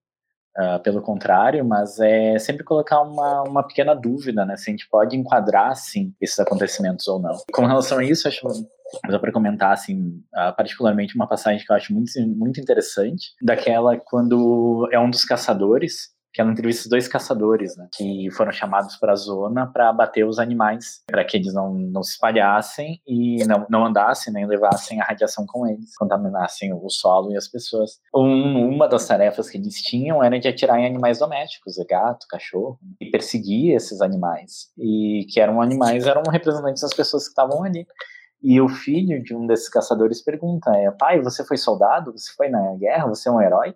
uh, 0.58 0.82
pelo 0.82 1.02
contrário, 1.02 1.64
mas 1.66 2.00
é 2.00 2.40
sempre 2.40 2.64
colocar 2.64 3.02
uma, 3.02 3.44
uma 3.44 3.68
pequena 3.68 3.94
dúvida, 3.94 4.46
né, 4.46 4.56
se 4.56 4.70
a 4.70 4.72
gente 4.72 4.88
pode 4.90 5.18
enquadrar, 5.18 5.72
assim, 5.72 6.14
esses 6.22 6.40
acontecimentos 6.40 7.08
ou 7.08 7.20
não. 7.20 7.36
Com 7.52 7.66
relação 7.66 8.00
a 8.00 8.04
isso, 8.04 8.28
acho 8.28 8.48
só 9.10 9.20
para 9.20 9.32
comentar, 9.32 9.74
assim, 9.74 10.22
uh, 10.34 10.56
particularmente 10.56 11.16
uma 11.16 11.28
passagem 11.28 11.66
que 11.66 11.72
eu 11.72 11.76
acho 11.76 11.94
muito, 11.94 12.12
muito 12.28 12.60
interessante, 12.60 13.34
daquela 13.42 13.98
quando 13.98 14.88
é 14.92 15.00
um 15.00 15.10
dos 15.10 15.24
caçadores 15.24 16.10
que 16.34 16.42
ela 16.42 16.52
entrevista 16.52 16.90
dois 16.90 17.08
caçadores, 17.08 17.76
né, 17.76 17.88
que 17.94 18.30
foram 18.32 18.52
chamados 18.52 18.96
para 18.96 19.14
a 19.14 19.16
zona 19.16 19.68
para 19.68 19.90
abater 19.90 20.26
os 20.26 20.40
animais, 20.40 21.04
para 21.08 21.26
que 21.26 21.38
eles 21.38 21.54
não, 21.54 21.74
não 21.74 22.02
se 22.02 22.14
espalhassem 22.14 23.02
e 23.06 23.44
não, 23.46 23.66
não 23.70 23.86
andassem, 23.86 24.34
nem 24.34 24.46
levassem 24.46 25.02
a 25.02 25.06
radiação 25.06 25.46
com 25.46 25.68
eles, 25.68 25.96
contaminassem 25.98 26.74
o 26.74 26.90
solo 26.90 27.32
e 27.32 27.38
as 27.38 27.48
pessoas. 27.48 28.00
Um, 28.16 28.70
uma 28.70 28.88
das 28.88 29.06
tarefas 29.06 29.50
que 29.50 29.58
eles 29.58 29.82
tinham 29.82 30.24
era 30.24 30.40
de 30.40 30.48
atirar 30.48 30.80
em 30.80 30.86
animais 30.86 31.20
domésticos, 31.20 31.76
gato, 31.90 32.26
cachorro, 32.30 32.80
e 33.00 33.10
perseguir 33.10 33.76
esses 33.76 34.02
animais, 34.02 34.72
e 34.78 35.26
que 35.30 35.40
eram 35.40 35.62
animais, 35.62 36.08
eram 36.08 36.24
representantes 36.32 36.82
das 36.82 36.94
pessoas 36.94 37.24
que 37.24 37.30
estavam 37.30 37.64
ali. 37.64 37.86
E 38.44 38.60
o 38.60 38.68
filho 38.68 39.22
de 39.22 39.36
um 39.36 39.46
desses 39.46 39.70
caçadores 39.70 40.22
pergunta: 40.22 40.72
é, 40.76 40.90
pai, 40.92 41.22
você 41.22 41.44
foi 41.46 41.58
soldado? 41.58 42.12
Você 42.12 42.32
foi 42.36 42.50
na 42.50 42.76
guerra? 42.76 43.08
Você 43.08 43.30
é 43.30 43.32
um 43.32 43.42
herói? 43.42 43.76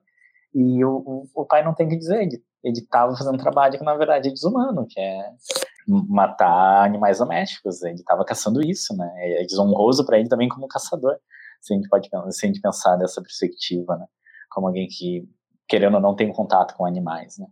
E 0.55 0.85
o, 0.85 1.27
o, 1.35 1.45
pai 1.45 1.65
não 1.65 1.73
tem 1.73 1.89
que 1.89 1.97
dizer, 1.97 2.21
ele 2.63 2.79
estava 2.79 3.13
fazendo 3.13 3.35
um 3.35 3.43
trabalho 3.43 3.77
que 3.77 3.83
na 3.83 3.93
verdade 3.93 4.29
é 4.29 4.31
desumano, 4.31 4.87
que 4.87 4.97
é 4.97 5.31
matar 5.85 6.85
animais 6.85 7.19
domésticos. 7.19 7.83
Ele 7.83 7.95
estava 7.95 8.23
caçando 8.23 8.61
isso, 8.61 8.95
né? 8.95 9.11
É 9.41 9.43
desonroso 9.43 10.05
para 10.05 10.17
ele 10.17 10.29
também 10.29 10.47
como 10.47 10.67
caçador, 10.67 11.17
se 11.59 11.73
a 11.73 11.75
gente 11.75 11.89
pode 11.89 12.09
se 12.09 12.45
a 12.45 12.47
gente 12.47 12.61
pensar 12.61 12.95
dessa 12.95 13.21
perspectiva, 13.21 13.97
né? 13.97 14.05
Como 14.49 14.67
alguém 14.67 14.87
que 14.87 15.27
querendo 15.67 15.95
ou 15.95 16.01
não 16.01 16.15
tem 16.15 16.31
contato 16.31 16.73
com 16.75 16.85
animais, 16.85 17.37
né? 17.37 17.47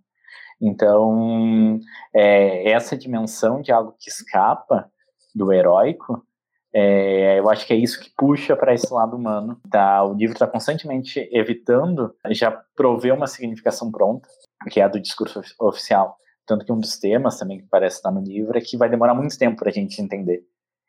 Então, 0.61 1.77
é, 2.15 2.71
essa 2.71 2.95
dimensão 2.95 3.61
de 3.61 3.71
algo 3.71 3.95
que 3.99 4.09
escapa 4.09 4.89
do 5.35 5.51
heróico 5.51 6.25
é, 6.73 7.39
eu 7.39 7.49
acho 7.49 7.67
que 7.67 7.73
é 7.73 7.75
isso 7.75 7.99
que 7.99 8.11
puxa 8.17 8.55
para 8.55 8.73
esse 8.73 8.91
lado 8.91 9.15
humano. 9.15 9.59
Tá? 9.69 10.03
O 10.03 10.13
livro 10.13 10.33
está 10.33 10.47
constantemente 10.47 11.29
evitando 11.31 12.15
já 12.31 12.51
prover 12.75 13.13
uma 13.13 13.27
significação 13.27 13.91
pronta, 13.91 14.27
que 14.69 14.79
é 14.79 14.83
a 14.83 14.87
do 14.87 14.99
discurso 14.99 15.41
oficial. 15.59 16.17
Tanto 16.45 16.65
que 16.65 16.71
um 16.71 16.79
dos 16.79 16.97
temas 16.97 17.37
também 17.37 17.59
que 17.59 17.67
parece 17.67 17.97
estar 17.97 18.11
no 18.11 18.21
livro 18.21 18.57
é 18.57 18.61
que 18.61 18.75
vai 18.75 18.89
demorar 18.89 19.13
muito 19.13 19.37
tempo 19.37 19.57
para 19.57 19.69
a 19.69 19.73
gente 19.73 20.01
entender. 20.01 20.43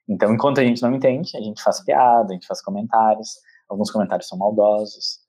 Então, 0.09 0.33
enquanto 0.35 0.59
a 0.59 0.65
gente 0.65 0.83
não 0.83 0.95
entende, 0.95 1.37
a 1.37 1.41
gente 1.41 1.63
faz 1.63 1.83
piada, 1.85 2.31
a 2.31 2.35
gente 2.35 2.47
faz 2.47 2.61
comentários. 2.63 3.39
Alguns 3.69 3.91
comentários 3.91 4.29
são 4.29 4.39
maldosos. 4.39 5.21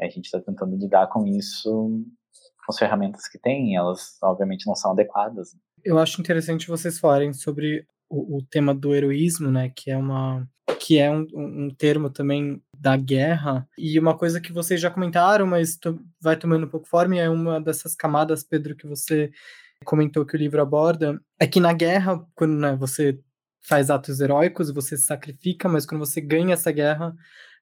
A 0.00 0.04
gente 0.04 0.24
está 0.24 0.40
tentando 0.40 0.76
lidar 0.76 1.08
com 1.08 1.26
isso 1.26 2.04
com 2.64 2.72
as 2.72 2.78
ferramentas 2.78 3.28
que 3.28 3.38
tem. 3.38 3.76
Elas, 3.76 4.16
obviamente, 4.22 4.66
não 4.66 4.74
são 4.74 4.92
adequadas. 4.92 5.50
Eu 5.84 5.98
acho 5.98 6.20
interessante 6.20 6.68
vocês 6.68 6.98
falarem 6.98 7.32
sobre 7.32 7.86
o, 8.08 8.38
o 8.38 8.42
tema 8.42 8.74
do 8.74 8.94
heroísmo, 8.94 9.50
né, 9.50 9.70
que 9.74 9.90
é 9.90 9.96
uma 9.96 10.46
que 10.80 10.98
é 10.98 11.10
um, 11.10 11.26
um 11.34 11.70
termo 11.70 12.10
também 12.10 12.62
da 12.76 12.96
guerra 12.96 13.66
e 13.78 13.98
uma 13.98 14.16
coisa 14.16 14.40
que 14.40 14.52
vocês 14.52 14.80
já 14.80 14.90
comentaram, 14.90 15.46
mas 15.46 15.78
vai 16.20 16.36
tomando 16.36 16.66
um 16.66 16.68
pouco 16.68 16.86
forma 16.86 17.16
e 17.16 17.18
é 17.18 17.28
uma 17.28 17.60
dessas 17.60 17.94
camadas, 17.94 18.42
Pedro, 18.42 18.76
que 18.76 18.86
você 18.86 19.30
comentou 19.84 20.24
que 20.26 20.36
o 20.36 20.38
livro 20.38 20.60
aborda, 20.60 21.20
é 21.38 21.46
que 21.46 21.60
na 21.60 21.72
guerra, 21.72 22.24
quando 22.34 22.54
né, 22.54 22.76
você 22.76 23.18
faz 23.62 23.90
atos 23.90 24.20
heróicos, 24.20 24.70
você 24.70 24.96
se 24.96 25.04
sacrifica, 25.04 25.68
mas 25.68 25.86
quando 25.86 26.04
você 26.04 26.20
ganha 26.20 26.54
essa 26.54 26.70
guerra, 26.70 27.14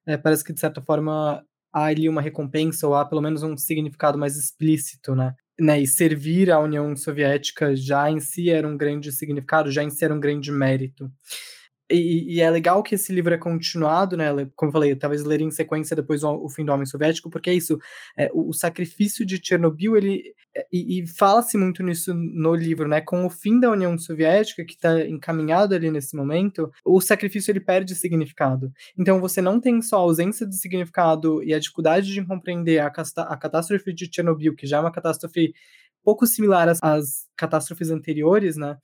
é, 0.07 0.17
parece 0.17 0.45
que 0.45 0.53
de 0.53 0.61
certa 0.61 0.81
forma 0.83 1.45
há 1.73 1.85
ali 1.85 2.09
uma 2.09 2.21
recompensa 2.21 2.87
ou 2.87 2.95
há 2.95 3.05
pelo 3.05 3.23
menos 3.23 3.43
um 3.43 3.57
significado 3.57 4.19
mais 4.19 4.37
explícito, 4.37 5.15
né? 5.15 5.35
Né, 5.59 5.81
e 5.81 5.87
servir 5.87 6.51
à 6.51 6.59
União 6.59 6.95
Soviética 6.97 7.75
já 7.77 8.11
em 8.11 8.21
si 8.21 8.51
era 8.51 8.67
um 8.67 8.77
grande 8.77 9.13
significado, 9.13 9.71
já 9.71 9.83
em 9.83 9.91
si 9.91 10.05
era 10.05 10.15
um 10.15 10.21
grande 10.21 10.51
mérito. 10.51 11.11
E, 11.95 12.41
é 12.41 12.51
legal 12.51 12.83
que 12.83 12.95
esse 12.95 13.13
livro 13.13 13.35
é 13.35 13.39
continuado, 13.39 14.17
né? 14.17 14.29
Como 14.57 14.69
eu 14.69 14.73
falei, 14.73 14.97
talvez 14.97 15.25
ler 15.25 15.41
em 15.41 15.51
sequência 15.51 15.95
depois 15.97 16.23
o, 16.23 16.33
o 16.45 16.49
fim 16.49 16.65
do 16.65 16.73
Homem 16.73 16.87
Soviético, 16.87 17.31
porque 17.31 17.51
é 17.51 17.55
isso. 17.55 17.79
É, 18.17 18.31
o, 18.33 18.49
o, 18.49 18.53
sacrifício 18.53 19.25
de 19.25 19.41
Chernobyl, 19.43 19.97
ele. 19.97 20.35
É, 20.55 20.67
e, 20.73 21.01
e 21.01 21.07
fala-se 21.07 21.57
muito 21.57 21.83
nisso 21.83 22.13
no 22.15 22.55
livro, 22.55 22.89
né? 22.89 23.01
Com 23.01 23.25
o 23.27 23.31
fim 23.31 23.59
da 23.59 23.71
União 23.71 23.97
Soviética, 23.99 24.65
que 24.65 24.75
está 24.75 25.01
encaminhado 25.07 25.75
ali 25.75 25.91
nesse 25.91 26.17
momento, 26.17 26.71
o 26.85 27.01
sacrifício 27.01 27.51
ele 27.51 27.61
perde 27.61 27.95
significado. 27.95 28.73
Então 28.99 29.21
você 29.21 29.41
não 29.41 29.61
tem 29.61 29.81
só 29.83 29.97
a 29.97 30.01
ausência 30.01 30.47
de 30.47 30.57
significado 30.57 31.43
e 31.43 31.55
a 31.55 31.59
dificuldade 31.59 32.13
de 32.13 32.25
compreender 32.25 32.79
a, 32.79 32.87
a 32.87 33.37
catástrofe 33.37 33.93
de 33.93 34.09
Chernobyl, 34.13 34.55
que 34.55 34.67
já 34.67 34.79
é 34.79 34.81
uma 34.81 34.93
catástrofe 34.93 35.55
pouco 36.05 36.27
similar 36.27 36.69
às, 36.69 36.83
às 36.83 37.27
catástrofes 37.37 37.91
anteriores, 37.91 38.57
né? 38.57 38.77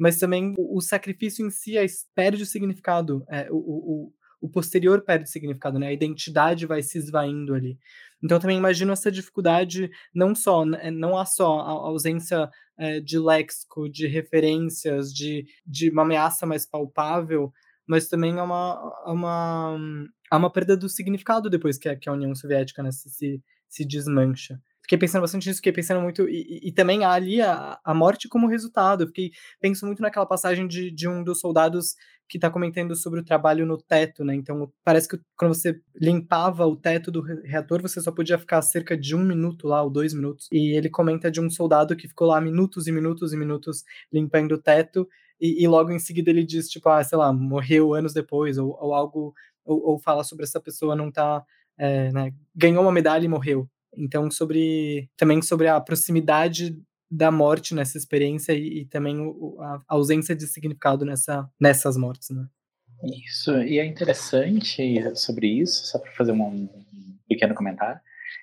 Mas 0.00 0.16
também 0.18 0.54
o, 0.56 0.78
o 0.78 0.80
sacrifício 0.80 1.46
em 1.46 1.50
si 1.50 1.76
é, 1.76 1.84
perde 2.14 2.42
o 2.42 2.46
significado, 2.46 3.22
é, 3.28 3.48
o, 3.50 3.56
o, 3.56 4.12
o 4.40 4.48
posterior 4.48 5.02
perde 5.02 5.24
o 5.24 5.28
significado, 5.28 5.78
né? 5.78 5.88
A 5.88 5.92
identidade 5.92 6.64
vai 6.64 6.82
se 6.82 6.96
esvaindo 6.96 7.54
ali. 7.54 7.78
Então 8.24 8.40
também 8.40 8.56
imagino 8.56 8.92
essa 8.92 9.12
dificuldade, 9.12 9.90
não 10.14 10.34
só, 10.34 10.64
né, 10.64 10.90
não 10.90 11.18
há 11.18 11.26
só 11.26 11.60
a 11.60 11.70
ausência 11.70 12.48
é, 12.78 12.98
de 12.98 13.18
léxico, 13.18 13.90
de 13.90 14.06
referências, 14.06 15.12
de, 15.12 15.44
de 15.66 15.90
uma 15.90 16.02
ameaça 16.02 16.46
mais 16.46 16.64
palpável, 16.64 17.52
mas 17.86 18.08
também 18.08 18.38
há 18.38 18.42
uma, 18.42 19.04
uma, 19.06 19.78
há 20.30 20.36
uma 20.38 20.50
perda 20.50 20.78
do 20.78 20.88
significado 20.88 21.50
depois 21.50 21.76
que 21.76 21.90
a, 21.90 21.96
que 21.96 22.08
a 22.08 22.12
União 22.12 22.34
Soviética 22.34 22.82
né, 22.82 22.90
se, 22.90 23.42
se 23.68 23.84
desmancha 23.84 24.58
fiquei 24.90 24.98
pensando 24.98 25.20
bastante 25.22 25.46
nisso, 25.46 25.58
fiquei 25.58 25.72
pensando 25.72 26.00
muito. 26.00 26.28
E, 26.28 26.68
e 26.68 26.72
também 26.72 27.04
ali 27.04 27.40
a, 27.40 27.78
a 27.84 27.94
morte 27.94 28.28
como 28.28 28.48
resultado. 28.48 29.04
Eu 29.04 29.06
fiquei 29.06 29.30
penso 29.60 29.86
muito 29.86 30.02
naquela 30.02 30.26
passagem 30.26 30.66
de, 30.66 30.90
de 30.90 31.08
um 31.08 31.22
dos 31.22 31.38
soldados 31.38 31.94
que 32.28 32.38
está 32.38 32.50
comentando 32.50 32.94
sobre 32.94 33.20
o 33.20 33.24
trabalho 33.24 33.66
no 33.66 33.76
teto, 33.76 34.24
né? 34.24 34.34
Então, 34.34 34.72
parece 34.84 35.08
que 35.08 35.18
quando 35.36 35.54
você 35.54 35.80
limpava 35.96 36.64
o 36.66 36.76
teto 36.76 37.10
do 37.10 37.20
reator, 37.20 37.82
você 37.82 38.00
só 38.00 38.12
podia 38.12 38.38
ficar 38.38 38.62
cerca 38.62 38.96
de 38.96 39.16
um 39.16 39.24
minuto 39.24 39.66
lá, 39.66 39.82
ou 39.82 39.90
dois 39.90 40.14
minutos. 40.14 40.48
E 40.52 40.76
ele 40.76 40.88
comenta 40.88 41.30
de 41.30 41.40
um 41.40 41.50
soldado 41.50 41.96
que 41.96 42.08
ficou 42.08 42.28
lá 42.28 42.40
minutos 42.40 42.86
e 42.86 42.92
minutos 42.92 43.32
e 43.32 43.36
minutos 43.36 43.84
limpando 44.12 44.52
o 44.52 44.58
teto, 44.58 45.08
e, 45.40 45.64
e 45.64 45.66
logo 45.66 45.90
em 45.90 45.98
seguida 45.98 46.30
ele 46.30 46.44
diz, 46.44 46.68
tipo, 46.68 46.88
ah, 46.88 47.02
sei 47.02 47.18
lá, 47.18 47.32
morreu 47.32 47.94
anos 47.94 48.12
depois, 48.12 48.58
ou, 48.58 48.76
ou 48.80 48.94
algo, 48.94 49.34
ou, 49.64 49.82
ou, 49.90 49.98
fala 49.98 50.22
sobre 50.22 50.44
essa 50.44 50.60
pessoa 50.60 50.94
não 50.94 51.10
tá, 51.10 51.44
é, 51.76 52.12
né, 52.12 52.32
ganhou 52.54 52.82
uma 52.82 52.92
medalha 52.92 53.24
e 53.24 53.28
morreu. 53.28 53.68
Então, 53.96 54.30
sobre 54.30 55.08
também 55.16 55.42
sobre 55.42 55.68
a 55.68 55.80
proximidade 55.80 56.76
da 57.10 57.30
morte 57.30 57.74
nessa 57.74 57.98
experiência 57.98 58.52
e, 58.52 58.82
e 58.82 58.84
também 58.86 59.18
o, 59.20 59.56
a 59.60 59.82
ausência 59.88 60.34
de 60.34 60.46
significado 60.46 61.04
nessa, 61.04 61.48
nessas 61.60 61.96
mortes, 61.96 62.30
né? 62.30 62.46
Isso, 63.26 63.56
e 63.62 63.78
é 63.78 63.84
interessante 63.84 65.02
sobre 65.16 65.46
isso, 65.46 65.86
só 65.86 65.98
para 65.98 66.12
fazer 66.12 66.32
um, 66.32 66.68
pequeno 67.28 67.54
comentário, 67.54 68.00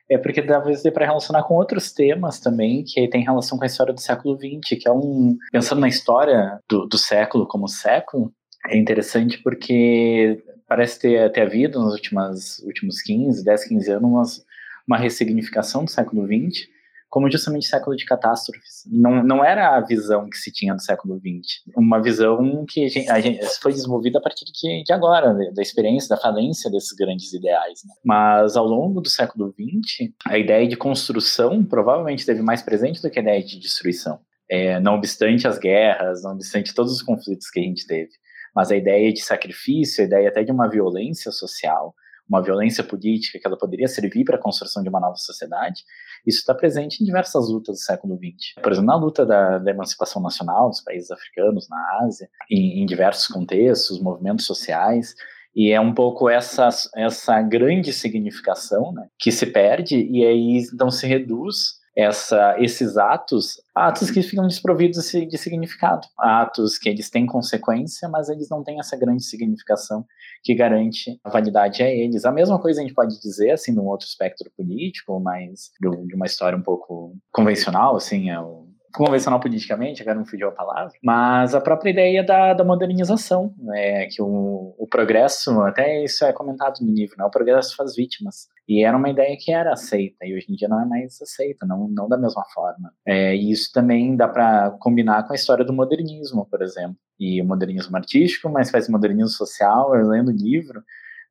é 0.10 0.17
porque 0.17 0.41
dê 0.41 0.91
para 0.91 1.05
relacionar 1.05 1.43
com 1.43 1.55
outros 1.55 1.91
temas 1.91 2.39
também, 2.39 2.83
que 2.83 3.07
tem 3.10 3.23
relação 3.23 3.57
com 3.57 3.63
a 3.63 3.67
história 3.67 3.93
do 3.93 3.99
século 3.99 4.38
XX, 4.38 4.81
que 4.81 4.88
é 4.88 4.91
um. 4.91 5.38
Pensando 5.51 5.81
na 5.81 5.89
história 5.89 6.60
do, 6.69 6.86
do 6.88 6.97
século 6.97 7.45
como 7.45 7.67
século, 7.67 8.33
é 8.69 8.77
interessante 8.77 9.38
porque 9.43 10.41
parece 10.67 10.99
ter, 10.99 11.31
ter 11.31 11.41
havido 11.41 11.79
nos 11.79 12.60
últimos 12.63 13.01
15, 13.01 13.43
10, 13.43 13.67
15 13.67 13.91
anos 13.91 14.45
uma 14.88 14.97
ressignificação 14.97 15.84
do 15.84 15.91
século 15.91 16.26
XX 16.26 16.67
como 17.10 17.32
justamente 17.32 17.67
século 17.67 17.95
de 17.95 18.06
catástrofes. 18.06 18.84
Não, 18.86 19.23
não 19.23 19.43
era 19.43 19.76
a 19.76 19.82
visão 19.82 20.30
que 20.30 20.38
se 20.38 20.52
tinha 20.52 20.73
do 20.73 20.82
século 20.82 21.19
XX, 21.19 21.63
uma 21.76 22.02
visão 22.02 22.65
que 22.67 22.86
a 22.86 22.89
gente, 22.89 23.10
a 23.10 23.19
gente 23.19 23.45
foi 23.62 23.71
desenvolvida 23.71 24.19
a 24.19 24.21
partir 24.21 24.45
de, 24.45 24.84
de 24.84 24.93
agora, 24.93 25.34
da 25.54 25.62
experiência, 25.62 26.10
da 26.10 26.21
falência 26.21 26.69
desses 26.69 26.91
grandes 26.91 27.32
ideais. 27.34 27.82
Né? 27.86 27.93
Mas 28.04 28.56
ao 28.56 28.65
longo 28.65 29.02
do 29.02 29.10
século 29.10 29.54
XX, 29.54 30.12
a 30.26 30.38
ideia 30.38 30.67
de 30.67 30.76
construção 30.76 31.63
provavelmente 31.63 32.19
esteve 32.19 32.41
mais 32.41 32.62
presente 32.62 33.02
do 33.02 33.10
que 33.10 33.19
a 33.19 33.21
ideia 33.21 33.43
de 33.43 33.60
destruição. 33.60 34.19
É, 34.50 34.80
não 34.80 34.95
obstante 34.95 35.47
as 35.47 35.58
guerras, 35.58 36.23
não 36.23 36.32
obstante 36.32 36.73
todos 36.73 36.91
os 36.93 37.02
conflitos 37.02 37.50
que 37.50 37.60
a 37.60 37.63
gente 37.63 37.86
teve. 37.86 38.12
Mas 38.56 38.71
a 38.71 38.76
ideia 38.76 39.12
de 39.13 39.21
sacrifício, 39.21 40.04
a 40.04 40.08
ideia 40.08 40.30
até 40.30 40.43
de 40.43 40.52
uma 40.52 40.69
violência 40.69 41.32
social, 41.32 41.93
uma 42.30 42.42
violência 42.42 42.84
política 42.84 43.40
que 43.40 43.48
ela 43.48 43.58
poderia 43.58 43.88
servir 43.88 44.24
para 44.24 44.36
a 44.36 44.42
construção 44.42 44.84
de 44.84 44.90
uma 44.90 45.00
nova 45.00 45.16
sociedade, 45.16 45.84
isso 46.26 46.40
está 46.40 46.54
presente 46.54 47.02
em 47.02 47.06
diversas 47.06 47.50
lutas 47.50 47.78
do 47.78 47.82
século 47.82 48.18
XX. 48.18 48.62
Por 48.62 48.72
exemplo, 48.72 48.88
na 48.88 48.96
luta 48.96 49.26
da, 49.26 49.58
da 49.58 49.72
emancipação 49.72 50.22
nacional 50.22 50.70
dos 50.70 50.82
países 50.82 51.10
africanos, 51.10 51.70
na 51.70 52.00
Ásia, 52.02 52.30
em, 52.50 52.82
em 52.82 52.86
diversos 52.86 53.28
contextos, 53.28 54.02
movimentos 54.02 54.46
sociais, 54.46 55.16
e 55.56 55.72
é 55.72 55.82
um 55.82 55.94
pouco 55.94 56.30
essa, 56.30 56.70
essa 56.96 57.42
grande 57.42 57.92
significação 57.92 58.92
né, 58.92 59.08
que 59.18 59.32
se 59.32 59.48
perde 59.48 59.96
e 59.96 60.24
aí 60.24 60.58
então 60.72 60.92
se 60.92 61.08
reduz 61.08 61.78
essa, 61.97 62.55
esses 62.60 62.95
atos, 62.95 63.60
atos 63.73 64.12
que 64.12 64.21
ficam 64.21 64.47
desprovidos 64.47 65.10
de 65.10 65.36
significado, 65.36 66.07
atos 66.15 66.77
que 66.77 66.88
eles 66.88 67.10
têm 67.10 67.25
consequência, 67.25 68.07
mas 68.07 68.29
eles 68.29 68.47
não 68.49 68.63
têm 68.63 68.79
essa 68.79 68.95
grande 68.95 69.23
significação 69.23 70.05
que 70.43 70.53
garante 70.53 71.19
a 71.23 71.29
validade 71.31 71.81
a 71.81 71.89
eles. 71.89 72.23
A 72.23 72.31
mesma 72.31 72.60
coisa 72.60 72.81
a 72.81 72.83
gente 72.83 72.93
pode 72.93 73.19
dizer, 73.19 73.49
assim, 73.49 73.71
num 73.71 73.88
outro 73.88 74.05
espectro 74.05 74.51
político, 74.55 75.19
mas 75.19 75.71
de 75.81 76.15
uma 76.15 76.27
história 76.27 76.55
um 76.55 76.62
pouco 76.62 77.17
convencional, 77.31 77.95
assim, 77.95 78.29
é 78.29 78.39
o 78.39 78.66
convencional 78.93 79.39
politicamente, 79.39 80.02
agora 80.02 80.17
não 80.17 80.26
fugiu 80.26 80.47
a 80.47 80.52
palavra, 80.52 80.93
mas 81.04 81.54
a 81.54 81.62
própria 81.62 81.91
ideia 81.91 82.23
da, 82.23 82.54
da 82.54 82.63
modernização, 82.63 83.54
né, 83.58 84.08
que 84.08 84.21
o, 84.21 84.76
o 84.78 84.88
progresso, 84.88 85.62
até 85.62 86.04
isso 86.04 86.26
é 86.26 86.34
comentado 86.34 86.80
no 86.82 86.93
livro, 86.93 87.15
né, 87.17 87.26
o 87.26 87.30
progresso 87.30 87.76
faz 87.76 87.95
vítimas. 87.95 88.47
E 88.67 88.84
era 88.84 88.97
uma 88.97 89.10
ideia 89.10 89.38
que 89.39 89.52
era 89.52 89.71
aceita, 89.71 90.26
e 90.26 90.36
hoje 90.36 90.47
em 90.50 90.56
dia 90.56 90.67
não 90.67 90.82
é 90.82 90.86
mais 90.86 91.21
aceita, 91.21 91.65
não, 91.65 91.88
não 91.88 92.10
da 92.10 92.17
mesma 92.17 92.43
forma. 92.54 92.91
É, 93.06 93.34
e 93.34 93.50
isso 93.50 93.71
também 93.73 94.15
dá 94.15 94.28
para 94.28 94.71
combinar 94.80 95.26
com 95.26 95.32
a 95.32 95.36
história 95.36 95.63
do 95.63 95.71
modernismo, 95.71 96.45
por 96.45 96.62
exemplo. 96.62 96.97
E 97.17 97.41
o 97.41 97.45
modernismo 97.45 97.95
artístico, 97.95 98.50
mas 98.50 98.69
faz 98.69 98.89
modernismo 98.89 99.30
social, 99.30 99.95
eu 99.95 100.08
lendo 100.08 100.30
o 100.30 100.36
livro, 100.36 100.84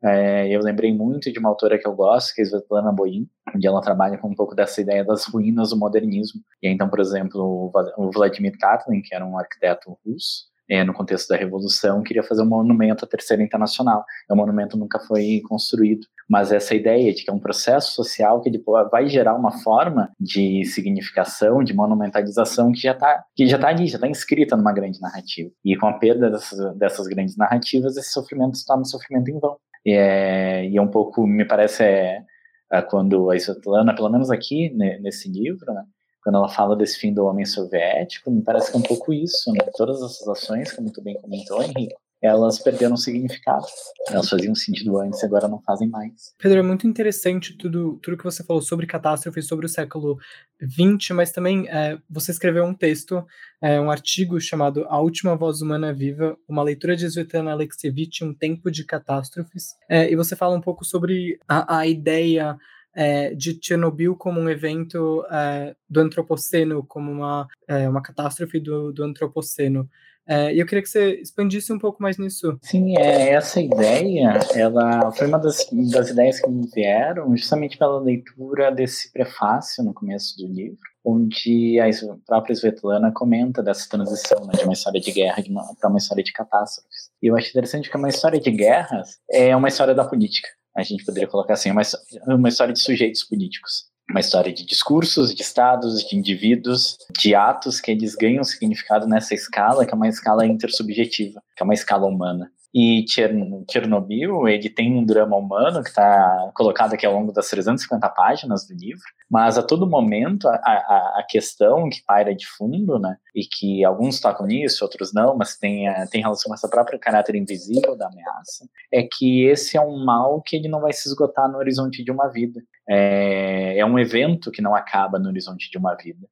é, 0.06 0.48
eu 0.48 0.60
lembrei 0.60 0.92
muito 0.92 1.32
de 1.32 1.38
uma 1.38 1.48
autora 1.48 1.78
que 1.78 1.86
eu 1.86 1.94
gosto, 1.94 2.34
que 2.34 2.40
é 2.40 2.44
Svetlana 2.44 2.92
Boim, 2.92 3.28
onde 3.54 3.66
ela 3.66 3.80
trabalha 3.80 4.18
com 4.18 4.28
um 4.28 4.34
pouco 4.34 4.54
dessa 4.54 4.80
ideia 4.80 5.04
das 5.04 5.24
ruínas 5.26 5.70
do 5.70 5.76
modernismo. 5.76 6.40
E 6.62 6.68
então, 6.68 6.88
por 6.88 7.00
exemplo, 7.00 7.72
o 7.96 8.10
Vladimir 8.12 8.56
Tatlin, 8.58 9.02
que 9.02 9.14
era 9.14 9.26
um 9.26 9.38
arquiteto 9.38 9.98
russo, 10.04 10.46
é, 10.68 10.82
no 10.82 10.92
contexto 10.92 11.28
da 11.28 11.36
Revolução, 11.36 12.02
queria 12.02 12.22
fazer 12.22 12.42
um 12.42 12.48
monumento 12.48 13.04
à 13.04 13.08
Terceira 13.08 13.42
Internacional. 13.42 14.04
O 14.28 14.34
monumento 14.34 14.76
nunca 14.76 14.98
foi 14.98 15.40
construído, 15.48 16.06
mas 16.28 16.50
essa 16.50 16.74
ideia 16.74 17.14
de 17.14 17.24
que 17.24 17.30
é 17.30 17.32
um 17.32 17.38
processo 17.38 17.94
social 17.94 18.40
que 18.40 18.50
depois 18.50 18.88
vai 18.90 19.08
gerar 19.08 19.34
uma 19.34 19.52
forma 19.62 20.10
de 20.18 20.64
significação, 20.64 21.62
de 21.62 21.72
monumentalização 21.72 22.72
que 22.72 22.80
já 22.80 22.92
está 22.92 23.24
que 23.34 23.46
já 23.46 23.58
tá 23.58 23.68
ali, 23.68 23.86
já 23.86 23.96
está 23.96 24.08
inscrita 24.08 24.56
numa 24.56 24.72
grande 24.72 25.00
narrativa. 25.00 25.50
E 25.64 25.76
com 25.76 25.86
a 25.86 25.92
perda 25.92 26.30
dessas, 26.30 26.76
dessas 26.76 27.06
grandes 27.06 27.36
narrativas, 27.36 27.96
esse 27.96 28.10
sofrimento 28.10 28.56
se 28.56 28.66
torna 28.66 28.82
um 28.82 28.86
sofrimento 28.86 29.30
em 29.30 29.38
vão. 29.38 29.56
E 29.86 29.92
é, 29.92 30.66
e 30.66 30.76
é 30.76 30.82
um 30.82 30.88
pouco, 30.90 31.24
me 31.28 31.44
parece, 31.44 31.84
é, 31.84 32.24
é 32.72 32.82
quando 32.82 33.30
a 33.30 33.36
Svetlana, 33.36 33.94
pelo 33.94 34.08
menos 34.08 34.32
aqui 34.32 34.68
né, 34.70 34.98
nesse 34.98 35.30
livro, 35.30 35.72
né, 35.72 35.84
quando 36.24 36.38
ela 36.38 36.48
fala 36.48 36.74
desse 36.74 36.98
fim 36.98 37.14
do 37.14 37.24
homem 37.24 37.44
soviético, 37.46 38.28
me 38.32 38.42
parece 38.42 38.72
que 38.72 38.76
é 38.76 38.80
um 38.80 38.82
pouco 38.82 39.12
isso, 39.12 39.52
né? 39.52 39.60
Todas 39.76 40.02
essas 40.02 40.26
ações, 40.26 40.72
como 40.72 40.92
tu 40.92 41.00
bem 41.00 41.14
comentou, 41.20 41.62
Henrique, 41.62 41.94
elas 42.26 42.58
perderam 42.58 42.96
significado. 42.96 43.66
Elas 44.08 44.28
faziam 44.28 44.54
sentido 44.54 44.98
antes 44.98 45.22
agora 45.24 45.48
não 45.48 45.60
fazem 45.60 45.88
mais. 45.88 46.34
Pedro, 46.38 46.58
é 46.58 46.62
muito 46.62 46.86
interessante 46.86 47.56
tudo, 47.56 47.98
tudo 48.02 48.16
que 48.16 48.24
você 48.24 48.42
falou 48.44 48.62
sobre 48.62 48.86
catástrofe, 48.86 49.42
sobre 49.42 49.66
o 49.66 49.68
século 49.68 50.18
XX, 50.60 51.10
mas 51.14 51.32
também 51.32 51.68
é, 51.68 51.98
você 52.08 52.30
escreveu 52.30 52.64
um 52.64 52.74
texto, 52.74 53.24
é, 53.60 53.80
um 53.80 53.90
artigo 53.90 54.40
chamado 54.40 54.84
A 54.88 55.00
Última 55.00 55.36
Voz 55.36 55.62
Humana 55.62 55.92
Viva, 55.92 56.36
uma 56.48 56.62
leitura 56.62 56.96
de 56.96 57.06
Svetlana 57.06 57.52
Alexievich, 57.52 58.24
Um 58.24 58.34
Tempo 58.34 58.70
de 58.70 58.84
Catástrofes, 58.84 59.74
é, 59.88 60.10
e 60.10 60.16
você 60.16 60.34
fala 60.36 60.56
um 60.56 60.60
pouco 60.60 60.84
sobre 60.84 61.38
a, 61.48 61.78
a 61.78 61.86
ideia 61.86 62.58
é, 62.96 63.34
de 63.34 63.58
Chernobyl 63.62 64.16
como 64.16 64.40
um 64.40 64.48
evento 64.48 65.22
é, 65.30 65.76
do 65.88 66.00
antropoceno, 66.00 66.82
como 66.82 67.12
uma, 67.12 67.46
é, 67.68 67.86
uma 67.86 68.02
catástrofe 68.02 68.58
do, 68.58 68.90
do 68.90 69.04
antropoceno. 69.04 69.88
É, 70.28 70.52
eu 70.54 70.66
queria 70.66 70.82
que 70.82 70.88
você 70.88 71.20
expandisse 71.20 71.72
um 71.72 71.78
pouco 71.78 72.02
mais 72.02 72.18
nisso. 72.18 72.58
Sim, 72.62 72.96
é, 72.98 73.30
essa 73.30 73.60
ideia, 73.60 74.40
ela 74.54 75.12
foi 75.12 75.26
uma 75.26 75.38
das, 75.38 75.66
das 75.92 76.10
ideias 76.10 76.40
que 76.40 76.50
me 76.50 76.68
vieram 76.74 77.36
justamente 77.36 77.78
pela 77.78 78.00
leitura 78.00 78.70
desse 78.70 79.12
prefácio 79.12 79.84
no 79.84 79.94
começo 79.94 80.36
do 80.36 80.46
livro, 80.48 80.78
onde 81.04 81.78
a 81.80 81.88
própria 82.26 82.54
Svetlana 82.54 83.12
comenta 83.12 83.62
dessa 83.62 83.88
transição 83.88 84.44
né, 84.46 84.52
de 84.58 84.64
uma 84.64 84.72
história 84.72 85.00
de 85.00 85.12
guerra 85.12 85.42
para 85.80 85.88
uma 85.88 85.98
história 85.98 86.24
de 86.24 86.32
catástrofes. 86.32 87.10
E 87.22 87.28
eu 87.28 87.36
acho 87.36 87.50
interessante 87.50 87.88
que 87.88 87.96
uma 87.96 88.08
história 88.08 88.40
de 88.40 88.50
guerras 88.50 89.18
é 89.30 89.54
uma 89.54 89.68
história 89.68 89.94
da 89.94 90.04
política 90.04 90.48
a 90.76 90.82
gente 90.82 91.04
poderia 91.04 91.26
colocar 91.26 91.54
assim, 91.54 91.70
uma, 91.70 91.80
uma 92.26 92.48
história 92.50 92.72
de 92.72 92.80
sujeitos 92.80 93.24
políticos. 93.24 93.86
Uma 94.08 94.20
história 94.20 94.52
de 94.52 94.64
discursos, 94.64 95.34
de 95.34 95.42
estados, 95.42 96.04
de 96.04 96.16
indivíduos, 96.16 96.96
de 97.18 97.34
atos 97.34 97.80
que 97.80 97.90
eles 97.90 98.14
ganham 98.14 98.44
significado 98.44 99.06
nessa 99.06 99.34
escala, 99.34 99.84
que 99.84 99.92
é 99.92 99.96
uma 99.96 100.08
escala 100.08 100.46
intersubjetiva, 100.46 101.42
que 101.56 101.62
é 101.62 101.64
uma 101.64 101.74
escala 101.74 102.06
humana. 102.06 102.50
E 102.78 103.06
Chernobyl, 103.08 104.46
ele 104.46 104.68
tem 104.68 104.94
um 104.94 105.02
drama 105.02 105.34
humano 105.34 105.82
que 105.82 105.88
está 105.88 106.52
colocado 106.54 106.92
aqui 106.92 107.06
ao 107.06 107.14
longo 107.14 107.32
das 107.32 107.48
350 107.48 108.06
páginas 108.10 108.66
do 108.66 108.74
livro, 108.74 109.02
mas 109.30 109.56
a 109.56 109.62
todo 109.62 109.88
momento 109.88 110.46
a, 110.46 110.56
a, 110.56 111.20
a, 111.20 111.26
questão 111.26 111.88
que 111.88 112.04
paira 112.04 112.34
de 112.34 112.46
fundo, 112.46 112.98
né, 112.98 113.16
e 113.34 113.46
que 113.46 113.82
alguns 113.82 114.20
tocam 114.20 114.44
nisso, 114.44 114.84
outros 114.84 115.14
não, 115.14 115.34
mas 115.34 115.56
tem, 115.56 115.88
eh, 115.88 116.06
tem 116.10 116.20
relação 116.20 116.50
com 116.50 116.54
essa 116.54 116.68
própria 116.68 116.98
caráter 116.98 117.36
invisível 117.36 117.96
da 117.96 118.08
ameaça, 118.08 118.68
é 118.92 119.02
que 119.10 119.46
esse 119.46 119.78
é 119.78 119.80
um 119.80 120.04
mal 120.04 120.42
que 120.42 120.56
ele 120.56 120.68
não 120.68 120.82
vai 120.82 120.92
se 120.92 121.08
esgotar 121.08 121.50
no 121.50 121.56
horizonte 121.56 122.04
de 122.04 122.10
uma 122.10 122.28
vida. 122.28 122.60
É, 122.86 123.78
é 123.78 123.86
um 123.86 123.98
evento 123.98 124.50
que 124.50 124.60
não 124.60 124.74
acaba 124.74 125.18
no 125.18 125.30
horizonte 125.30 125.70
de 125.70 125.78
uma 125.78 125.94
vida 125.94 126.28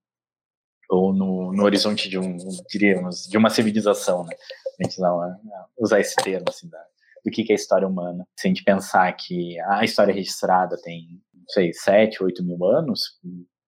ou 0.91 1.13
no, 1.13 1.53
no 1.53 1.65
horizonte 1.65 2.09
de 2.09 2.19
um, 2.19 2.37
diríamos, 2.69 3.27
de 3.27 3.39
uma 3.39 3.51
civilização, 3.51 4.25
né? 4.25 4.35
A 4.81 4.85
gente 4.85 4.99
usar, 4.99 5.39
usar 5.79 6.01
esse 6.01 6.17
termo, 6.17 6.47
assim, 6.49 6.69
da, 6.69 6.79
do 7.25 7.31
que, 7.31 7.45
que 7.45 7.53
é 7.53 7.57
história 7.57 7.89
humana. 7.89 8.27
Se 8.39 8.47
a 8.47 8.49
gente 8.49 8.65
pensar 8.65 9.13
que 9.13 9.59
a 9.61 9.85
história 9.85 10.13
registrada 10.13 10.77
tem, 10.83 11.21
não 11.33 11.49
sei, 11.49 11.73
7, 11.73 12.23
8 12.23 12.45
mil 12.45 12.65
anos, 12.65 13.19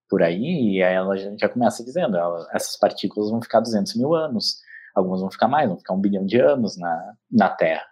por 0.08 0.22
aí, 0.22 0.76
e 0.76 0.82
aí 0.82 0.94
ela 0.94 1.16
já, 1.16 1.30
já 1.36 1.48
começa 1.48 1.84
dizendo, 1.84 2.16
ela, 2.16 2.46
essas 2.52 2.76
partículas 2.78 3.30
vão 3.30 3.42
ficar 3.42 3.60
200 3.60 3.96
mil 3.96 4.14
anos, 4.14 4.58
algumas 4.94 5.20
vão 5.20 5.30
ficar 5.30 5.48
mais, 5.48 5.68
vão 5.68 5.78
ficar 5.78 5.94
um 5.94 6.00
bilhão 6.00 6.24
de 6.24 6.38
anos 6.40 6.76
na, 6.78 7.14
na 7.30 7.48
Terra. 7.48 7.84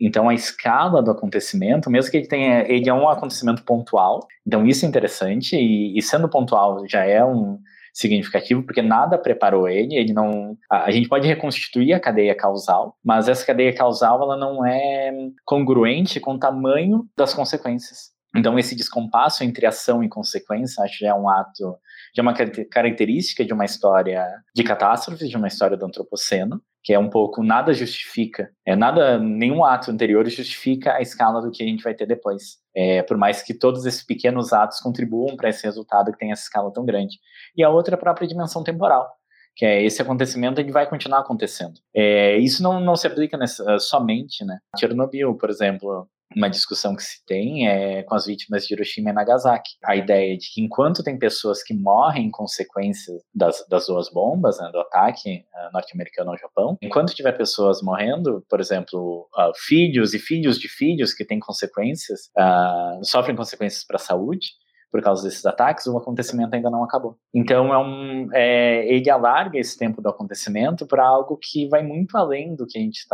Então 0.00 0.28
a 0.28 0.34
escala 0.34 1.02
do 1.02 1.10
acontecimento, 1.10 1.90
mesmo 1.90 2.10
que 2.10 2.16
ele 2.16 2.26
tenha, 2.26 2.62
ele 2.66 2.88
é 2.88 2.94
um 2.94 3.08
acontecimento 3.08 3.62
pontual, 3.64 4.26
então 4.46 4.66
isso 4.66 4.84
é 4.84 4.88
interessante, 4.88 5.56
e, 5.56 5.96
e 5.96 6.02
sendo 6.02 6.28
pontual 6.28 6.86
já 6.88 7.04
é 7.04 7.22
um, 7.24 7.60
significativo, 7.92 8.62
porque 8.62 8.82
nada 8.82 9.18
preparou 9.18 9.68
ele, 9.68 9.94
ele 9.94 10.12
não... 10.12 10.56
A, 10.70 10.90
gente 10.90 11.08
pode 11.08 11.26
reconstituir 11.26 11.92
a 11.92 12.00
cadeia 12.00 12.34
causal, 12.34 12.96
mas 13.04 13.28
essa 13.28 13.44
cadeia 13.44 13.74
causal, 13.74 14.22
ela 14.22 14.36
não 14.36 14.64
é 14.64 15.12
congruente 15.44 16.20
com 16.20 16.34
o 16.34 16.38
tamanho 16.38 17.06
das 17.16 17.34
consequências. 17.34 18.10
Então, 18.36 18.58
esse 18.58 18.76
descompasso 18.76 19.42
entre 19.42 19.66
ação 19.66 20.04
e 20.04 20.08
consequência, 20.08 20.84
acho 20.84 20.98
que 20.98 21.06
é 21.06 21.14
um 21.14 21.28
ato, 21.28 21.76
já 22.14 22.20
é 22.20 22.22
uma 22.22 22.34
característica 22.70 23.44
de 23.44 23.52
uma 23.52 23.64
história 23.64 24.24
de 24.54 24.62
catástrofes, 24.62 25.28
de 25.28 25.36
uma 25.36 25.48
história 25.48 25.76
do 25.76 25.84
antropoceno, 25.84 26.62
que 26.82 26.94
é 26.94 26.98
um 26.98 27.10
pouco 27.10 27.42
nada 27.42 27.72
justifica, 27.72 28.50
é 28.66 28.74
nada, 28.74 29.18
nenhum 29.18 29.64
ato 29.64 29.90
anterior 29.90 30.26
justifica 30.28 30.94
a 30.94 31.02
escala 31.02 31.42
do 31.42 31.50
que 31.50 31.62
a 31.62 31.66
gente 31.66 31.82
vai 31.82 31.94
ter 31.94 32.06
depois. 32.06 32.58
É, 32.74 33.02
por 33.02 33.16
mais 33.16 33.42
que 33.42 33.52
todos 33.52 33.84
esses 33.84 34.02
pequenos 34.02 34.52
atos 34.52 34.80
contribuam 34.80 35.36
para 35.36 35.48
esse 35.48 35.64
resultado 35.64 36.12
que 36.12 36.18
tem 36.18 36.32
essa 36.32 36.44
escala 36.44 36.72
tão 36.72 36.84
grande. 36.84 37.18
E 37.56 37.62
a 37.62 37.68
outra 37.68 37.94
é 37.94 37.96
a 37.96 38.00
própria 38.00 38.26
dimensão 38.26 38.62
temporal, 38.62 39.10
que 39.56 39.66
é 39.66 39.82
esse 39.82 40.00
acontecimento 40.00 40.60
ele 40.60 40.72
vai 40.72 40.88
continuar 40.88 41.20
acontecendo. 41.20 41.74
É, 41.94 42.38
isso 42.38 42.62
não, 42.62 42.80
não 42.80 42.96
se 42.96 43.06
aplica 43.06 43.36
nessa, 43.36 43.78
somente, 43.78 44.44
né? 44.44 44.58
Chernobyl, 44.78 45.34
por 45.34 45.50
exemplo, 45.50 46.08
uma 46.36 46.48
discussão 46.48 46.94
que 46.94 47.02
se 47.02 47.24
tem 47.26 47.68
é 47.68 48.02
com 48.02 48.14
as 48.14 48.26
vítimas 48.26 48.66
de 48.66 48.74
Hiroshima 48.74 49.10
e 49.10 49.12
Nagasaki. 49.12 49.70
A 49.84 49.96
ideia 49.96 50.36
de 50.36 50.52
que 50.52 50.62
enquanto 50.62 51.02
tem 51.02 51.18
pessoas 51.18 51.62
que 51.62 51.74
morrem 51.74 52.26
em 52.26 52.30
consequência 52.30 53.14
das, 53.34 53.64
das 53.68 53.86
duas 53.86 54.10
bombas, 54.10 54.58
né, 54.58 54.70
do 54.72 54.80
ataque 54.80 55.44
uh, 55.54 55.72
norte-americano 55.72 56.30
ao 56.30 56.38
Japão, 56.38 56.76
enquanto 56.82 57.14
tiver 57.14 57.32
pessoas 57.32 57.82
morrendo, 57.82 58.44
por 58.48 58.60
exemplo, 58.60 59.28
uh, 59.36 59.52
filhos 59.56 60.14
e 60.14 60.18
filhos 60.18 60.58
de 60.58 60.68
filhos 60.68 61.12
que 61.12 61.24
têm 61.24 61.40
consequências, 61.40 62.30
uh, 62.38 63.04
sofrem 63.04 63.36
consequências 63.36 63.84
para 63.84 63.96
a 63.96 64.00
saúde, 64.00 64.48
por 64.90 65.00
causa 65.02 65.22
desses 65.22 65.46
ataques, 65.46 65.86
o 65.86 65.96
acontecimento 65.96 66.54
ainda 66.54 66.68
não 66.68 66.82
acabou. 66.82 67.16
Então, 67.32 67.72
é 67.72 67.78
um, 67.78 68.28
é, 68.32 68.92
ele 68.92 69.08
alarga 69.08 69.58
esse 69.58 69.78
tempo 69.78 70.02
do 70.02 70.08
acontecimento 70.08 70.84
para 70.84 71.06
algo 71.06 71.38
que 71.40 71.68
vai 71.68 71.82
muito 71.82 72.16
além 72.16 72.56
do 72.56 72.66
que 72.66 72.76
a 72.76 72.82
gente. 72.82 73.06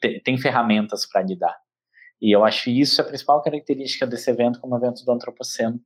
Tem, 0.00 0.20
tem 0.20 0.38
ferramentas 0.38 1.06
para 1.06 1.22
lidar. 1.22 1.54
E 2.20 2.34
eu 2.34 2.44
acho 2.44 2.70
isso 2.70 3.00
a 3.00 3.04
principal 3.04 3.42
característica 3.42 4.06
desse 4.06 4.30
evento 4.30 4.60
como 4.60 4.76
evento 4.76 5.04
do 5.04 5.12
antropoceno, 5.12 5.80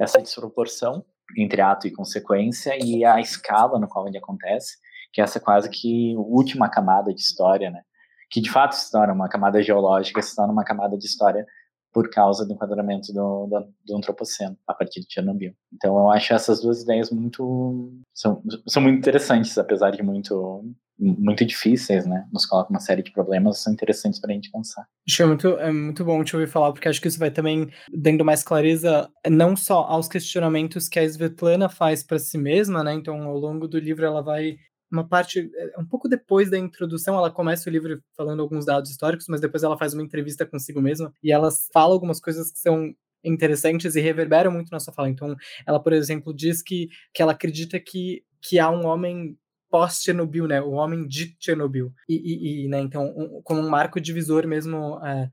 essa 0.00 0.20
desproporção 0.20 1.04
entre 1.36 1.60
ato 1.60 1.86
e 1.86 1.92
consequência 1.92 2.76
e 2.82 3.04
a 3.04 3.20
escala 3.20 3.78
no 3.78 3.88
qual 3.88 4.06
ele 4.06 4.18
acontece, 4.18 4.76
que 5.12 5.20
é 5.20 5.24
essa 5.24 5.40
quase 5.40 5.70
que 5.70 6.14
última 6.16 6.68
camada 6.68 7.12
de 7.12 7.20
história, 7.20 7.70
né? 7.70 7.82
Que 8.30 8.40
de 8.40 8.50
fato 8.50 8.72
se 8.72 8.90
torna 8.90 9.12
uma 9.12 9.28
camada 9.28 9.62
geológica, 9.62 10.20
se 10.20 10.34
torna 10.34 10.52
uma 10.52 10.64
camada 10.64 10.96
de 10.96 11.06
história 11.06 11.46
por 11.92 12.10
causa 12.10 12.44
do 12.44 12.52
enquadramento 12.52 13.12
do, 13.12 13.46
do, 13.46 13.74
do, 13.86 13.96
antropoceno 13.96 14.54
a 14.66 14.74
partir 14.74 15.00
de 15.00 15.06
Chernobyl. 15.08 15.54
Então 15.72 15.96
eu 15.96 16.10
acho 16.10 16.34
essas 16.34 16.60
duas 16.60 16.82
ideias 16.82 17.10
muito 17.10 17.90
são, 18.12 18.42
são 18.68 18.82
muito 18.82 18.98
interessantes, 18.98 19.56
apesar 19.56 19.90
de 19.90 20.02
muito 20.02 20.62
muito 20.98 21.44
difíceis, 21.44 22.06
né? 22.06 22.26
Nos 22.32 22.46
colocam 22.46 22.70
uma 22.70 22.80
série 22.80 23.02
de 23.02 23.12
problemas 23.12 23.62
são 23.62 23.72
interessantes 23.72 24.18
para 24.18 24.30
a 24.30 24.34
gente 24.34 24.50
pensar. 24.50 24.86
Acho 25.06 25.22
é 25.22 25.26
muito, 25.26 25.48
é 25.58 25.72
muito 25.72 26.04
bom 26.04 26.24
te 26.24 26.34
ouvir 26.34 26.48
falar, 26.48 26.72
porque 26.72 26.88
acho 26.88 27.00
que 27.00 27.08
isso 27.08 27.18
vai 27.18 27.30
também 27.30 27.70
dando 27.92 28.24
mais 28.24 28.42
clareza 28.42 29.10
não 29.28 29.54
só 29.54 29.80
aos 29.84 30.08
questionamentos 30.08 30.88
que 30.88 30.98
a 30.98 31.04
Svetlana 31.04 31.68
faz 31.68 32.02
para 32.02 32.18
si 32.18 32.38
mesma, 32.38 32.82
né? 32.82 32.94
Então, 32.94 33.22
ao 33.22 33.38
longo 33.38 33.68
do 33.68 33.78
livro, 33.78 34.04
ela 34.04 34.22
vai 34.22 34.56
uma 34.90 35.06
parte, 35.06 35.50
é, 35.54 35.80
um 35.80 35.84
pouco 35.84 36.08
depois 36.08 36.50
da 36.50 36.58
introdução, 36.58 37.16
ela 37.16 37.30
começa 37.30 37.68
o 37.68 37.72
livro 37.72 38.00
falando 38.16 38.40
alguns 38.40 38.64
dados 38.64 38.90
históricos, 38.90 39.26
mas 39.28 39.40
depois 39.40 39.62
ela 39.62 39.76
faz 39.76 39.92
uma 39.92 40.02
entrevista 40.02 40.46
consigo 40.46 40.80
mesma 40.80 41.12
e 41.22 41.32
ela 41.32 41.50
fala 41.72 41.92
algumas 41.92 42.20
coisas 42.20 42.52
que 42.52 42.58
são 42.58 42.94
interessantes 43.24 43.96
e 43.96 44.00
reverberam 44.00 44.52
muito 44.52 44.70
na 44.70 44.78
sua 44.78 44.94
fala. 44.94 45.08
Então, 45.08 45.34
ela, 45.66 45.82
por 45.82 45.92
exemplo, 45.92 46.32
diz 46.32 46.62
que, 46.62 46.88
que 47.12 47.20
ela 47.20 47.32
acredita 47.32 47.80
que, 47.80 48.22
que 48.40 48.58
há 48.58 48.70
um 48.70 48.86
homem 48.86 49.36
pós-Chernobyl, 49.70 50.46
né? 50.46 50.60
O 50.60 50.72
homem 50.72 51.06
de 51.06 51.36
Chernobyl. 51.40 51.92
E, 52.08 52.14
e, 52.14 52.64
e 52.64 52.68
né? 52.68 52.80
Então, 52.80 53.12
um, 53.16 53.40
como 53.42 53.60
um 53.60 53.68
marco 53.68 54.00
divisor 54.00 54.46
mesmo 54.46 54.98
é, 55.04 55.30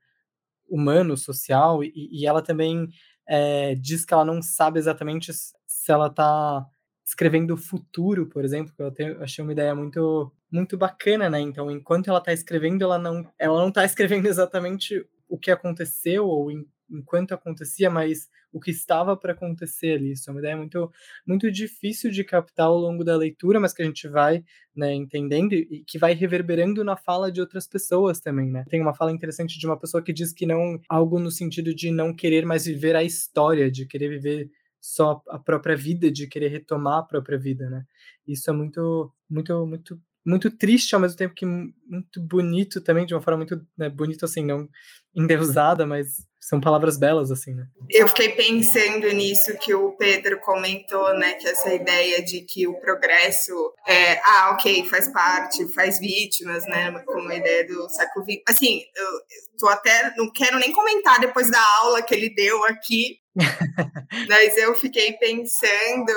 humano, 0.68 1.16
social. 1.18 1.84
E, 1.84 1.92
e 2.12 2.26
ela 2.26 2.42
também 2.42 2.90
é, 3.28 3.76
diz 3.76 4.06
que 4.06 4.14
ela 4.14 4.26
não 4.26 4.42
sabe 4.42 4.80
exatamente 4.80 5.32
se 5.34 5.92
ela 5.92 6.08
está 6.08 6.66
escrevendo 7.06 7.54
o 7.54 7.58
futuro, 7.58 8.28
por 8.28 8.44
exemplo, 8.46 8.74
que 8.74 9.04
eu, 9.04 9.22
achei 9.22 9.44
uma 9.44 9.52
ideia 9.52 9.76
muito 9.76 10.32
muito 10.52 10.78
bacana, 10.78 11.30
né? 11.30 11.40
Então, 11.40 11.70
enquanto 11.72 12.10
ela 12.10 12.20
está 12.20 12.32
escrevendo, 12.32 12.84
ela 12.84 12.98
não 13.00 13.28
ela 13.40 13.60
não 13.60 13.70
está 13.70 13.84
escrevendo 13.86 14.28
exatamente 14.28 15.06
o 15.28 15.38
que 15.38 15.52
aconteceu 15.52 16.26
ou 16.28 16.52
em, 16.52 16.66
enquanto 16.94 17.34
acontecia, 17.34 17.90
mas 17.90 18.30
o 18.52 18.60
que 18.60 18.72
estava 18.72 19.18
para 19.18 19.34
acontecer 19.34 19.96
ali. 19.96 20.12
Isso 20.12 20.30
é 20.30 20.34
uma 20.34 20.40
ideia 20.40 20.56
muito, 20.56 20.92
muito 21.26 21.52
difícil 21.52 22.12
de 22.12 22.24
captar 22.24 22.68
ao 22.68 22.78
longo 22.78 23.04
da 23.04 23.16
leitura, 23.16 23.60
mas 23.60 23.74
que 23.74 23.82
a 23.82 23.86
gente 23.86 24.08
vai 24.08 24.44
né, 24.76 24.94
entendendo 24.94 25.54
e 25.54 25.84
que 25.86 25.98
vai 25.98 26.14
reverberando 26.14 26.84
na 26.84 26.96
fala 26.96 27.32
de 27.32 27.42
outras 27.42 27.68
pessoas 27.68 28.20
também, 28.20 28.52
né? 28.52 28.64
Tem 28.70 28.82
uma 28.82 28.94
fala 28.94 29.12
interessante 29.12 29.60
de 29.60 29.66
uma 29.66 29.78
pessoa 29.78 30.04
que 30.04 30.14
diz 30.14 30.32
que 30.32 30.46
não 30.46 30.80
algo 30.88 31.20
no 31.20 31.32
sentido 31.32 31.74
de 31.74 31.92
não 31.92 32.14
querer 32.14 32.46
mais 32.46 32.66
viver 32.66 32.96
a 32.96 33.04
história, 33.04 33.72
de 33.72 33.86
querer 33.86 34.10
viver 34.10 34.50
só 34.80 35.22
a 35.30 35.40
própria 35.40 35.76
vida, 35.76 36.12
de 36.12 36.28
querer 36.28 36.50
retomar 36.50 37.00
a 37.00 37.04
própria 37.04 37.38
vida, 37.38 37.70
né? 37.70 37.86
Isso 38.28 38.50
é 38.50 38.54
muito, 38.54 39.12
muito, 39.30 39.66
muito 39.66 40.02
muito 40.26 40.50
triste 40.50 40.96
ao 40.96 41.02
mesmo 41.02 41.18
tempo 41.18 41.36
que 41.36 41.46
muito 41.46 42.22
bonito 42.22 42.82
também, 42.82 43.06
de 43.06 43.14
uma 43.14 43.22
forma 43.22 43.40
muito 43.40 43.62
né, 43.78 43.90
bonito 43.90 44.26
assim, 44.26 44.44
não 44.46 44.68
endeusada, 45.16 45.86
mas 45.86 46.08
são 46.40 46.60
palavras 46.60 46.98
belas 46.98 47.32
assim, 47.32 47.54
né? 47.54 47.66
Eu 47.90 48.08
fiquei 48.08 48.30
pensando 48.30 49.08
nisso 49.12 49.58
que 49.60 49.74
o 49.74 49.96
Pedro 49.96 50.40
comentou, 50.42 51.14
né, 51.18 51.34
que 51.34 51.48
essa 51.48 51.74
ideia 51.74 52.24
de 52.24 52.42
que 52.42 52.68
o 52.68 52.80
progresso 52.80 53.54
é, 53.88 54.20
ah, 54.20 54.52
ok, 54.54 54.86
faz 54.86 55.12
parte, 55.12 55.72
faz 55.74 56.00
vítimas, 56.00 56.66
né, 56.66 56.92
como 57.06 57.30
a 57.30 57.36
ideia 57.36 57.66
do 57.66 57.88
século 57.90 58.26
XX. 58.26 58.42
Assim, 58.48 58.82
eu, 58.96 59.06
eu 59.06 59.58
tô 59.58 59.68
até, 59.68 60.14
não 60.18 60.32
quero 60.32 60.58
nem 60.58 60.72
comentar 60.72 61.20
depois 61.20 61.50
da 61.50 61.64
aula 61.82 62.02
que 62.02 62.14
ele 62.14 62.34
deu 62.34 62.64
aqui, 62.66 63.20
mas 64.28 64.58
eu 64.58 64.76
fiquei 64.76 65.14
pensando 65.14 66.14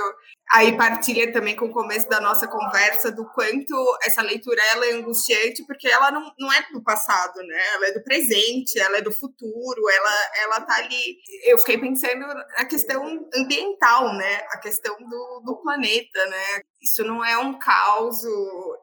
aí 0.53 0.77
partilha 0.77 1.33
também 1.33 1.57
com 1.57 1.67
o 1.67 1.73
começo 1.73 2.09
da 2.09 2.21
nossa 2.21 2.47
conversa 2.47 3.11
do 3.11 3.25
quanto 3.33 3.75
essa 4.03 4.23
leitura 4.23 4.61
ela 4.73 4.87
é 4.87 4.93
angustiante, 4.93 5.65
porque 5.67 5.89
ela 5.89 6.11
não, 6.11 6.33
não 6.39 6.53
é 6.53 6.65
do 6.73 6.83
passado, 6.83 7.37
né? 7.43 7.67
Ela 7.75 7.89
é 7.89 7.93
do 7.93 8.03
presente, 8.03 8.79
ela 8.79 8.99
é 8.99 9.03
do 9.03 9.13
futuro, 9.13 9.89
ela, 9.89 10.31
ela 10.43 10.61
tá 10.61 10.77
ali. 10.77 11.19
Eu 11.45 11.59
fiquei 11.59 11.79
pensando 11.79 12.27
na 12.27 12.65
questão 12.65 13.29
ambiental, 13.35 14.15
né? 14.15 14.37
A 14.51 14.59
questão 14.59 14.97
do, 14.99 15.43
do 15.45 15.57
planeta, 15.63 16.25
né? 16.27 16.63
Isso 16.81 17.03
não 17.05 17.25
é 17.25 17.37
um 17.39 17.59
caos 17.59 18.23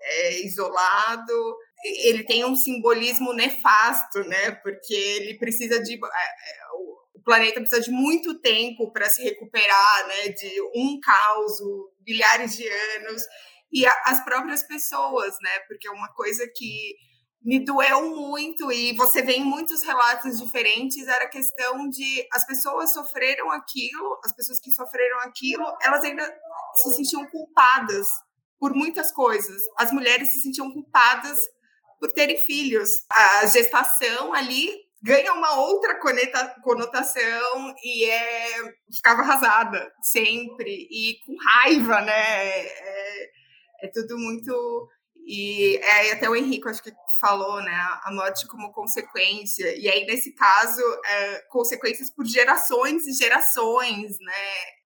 é, 0.02 0.46
isolado, 0.46 1.58
ele 1.84 2.24
tem 2.24 2.46
um 2.46 2.56
simbolismo 2.56 3.34
nefasto, 3.34 4.20
né? 4.24 4.52
Porque 4.52 4.94
ele 4.94 5.38
precisa 5.38 5.82
de. 5.82 6.00
Planeta 7.24 7.60
precisa 7.60 7.82
de 7.82 7.92
muito 7.92 8.40
tempo 8.40 8.92
para 8.92 9.10
se 9.10 9.24
recuperar, 9.24 10.08
né, 10.08 10.30
de 10.30 10.62
um 10.76 11.00
caos, 11.00 11.54
bilhares 12.00 12.56
de 12.56 12.68
anos, 12.68 13.24
e 13.72 13.86
a, 13.86 14.02
as 14.06 14.24
próprias 14.24 14.64
pessoas, 14.64 15.36
né, 15.42 15.60
porque 15.68 15.88
é 15.88 15.92
uma 15.92 16.10
coisa 16.14 16.48
que 16.56 16.96
me 17.44 17.64
doeu 17.64 18.10
muito 18.16 18.72
e 18.72 18.94
você 18.96 19.22
vê 19.22 19.34
em 19.34 19.44
muitos 19.44 19.84
relatos 19.84 20.40
diferentes 20.40 21.06
era 21.08 21.26
a 21.26 21.30
questão 21.30 21.90
de 21.90 22.26
as 22.32 22.46
pessoas 22.46 22.94
sofreram 22.94 23.52
aquilo, 23.52 24.18
as 24.24 24.34
pessoas 24.34 24.62
que 24.62 24.72
sofreram 24.72 25.20
aquilo, 25.20 25.66
elas 25.82 26.04
ainda 26.06 26.26
se 26.76 26.96
sentiam 26.96 27.26
culpadas 27.28 28.08
por 28.58 28.74
muitas 28.74 29.12
coisas. 29.12 29.62
As 29.78 29.92
mulheres 29.92 30.32
se 30.32 30.40
sentiam 30.40 30.72
culpadas 30.72 31.38
por 32.00 32.14
terem 32.14 32.38
filhos. 32.46 32.90
A 33.12 33.46
gestação 33.48 34.34
ali 34.34 34.80
ganha 35.04 35.34
uma 35.34 35.60
outra 35.60 36.00
conotação 36.64 37.76
e 37.84 38.06
é 38.06 38.74
ficava 38.96 39.22
arrasada 39.22 39.92
sempre 40.02 40.88
e 40.90 41.20
com 41.26 41.36
raiva, 41.36 42.02
né? 42.02 42.14
É, 42.14 43.30
é 43.84 43.88
tudo 43.94 44.18
muito 44.18 44.88
e 45.28 45.78
é, 45.78 46.14
até 46.14 46.30
o 46.30 46.36
Henrique 46.36 46.70
acho 46.70 46.82
que 46.82 46.92
falou, 47.20 47.62
né? 47.62 47.76
A 48.04 48.12
morte 48.14 48.48
como 48.48 48.72
consequência 48.72 49.78
e 49.78 49.90
aí 49.90 50.06
nesse 50.06 50.34
caso 50.34 50.82
é, 51.06 51.42
consequências 51.50 52.10
por 52.10 52.26
gerações 52.26 53.06
e 53.06 53.12
gerações, 53.12 54.18
né? 54.22 54.34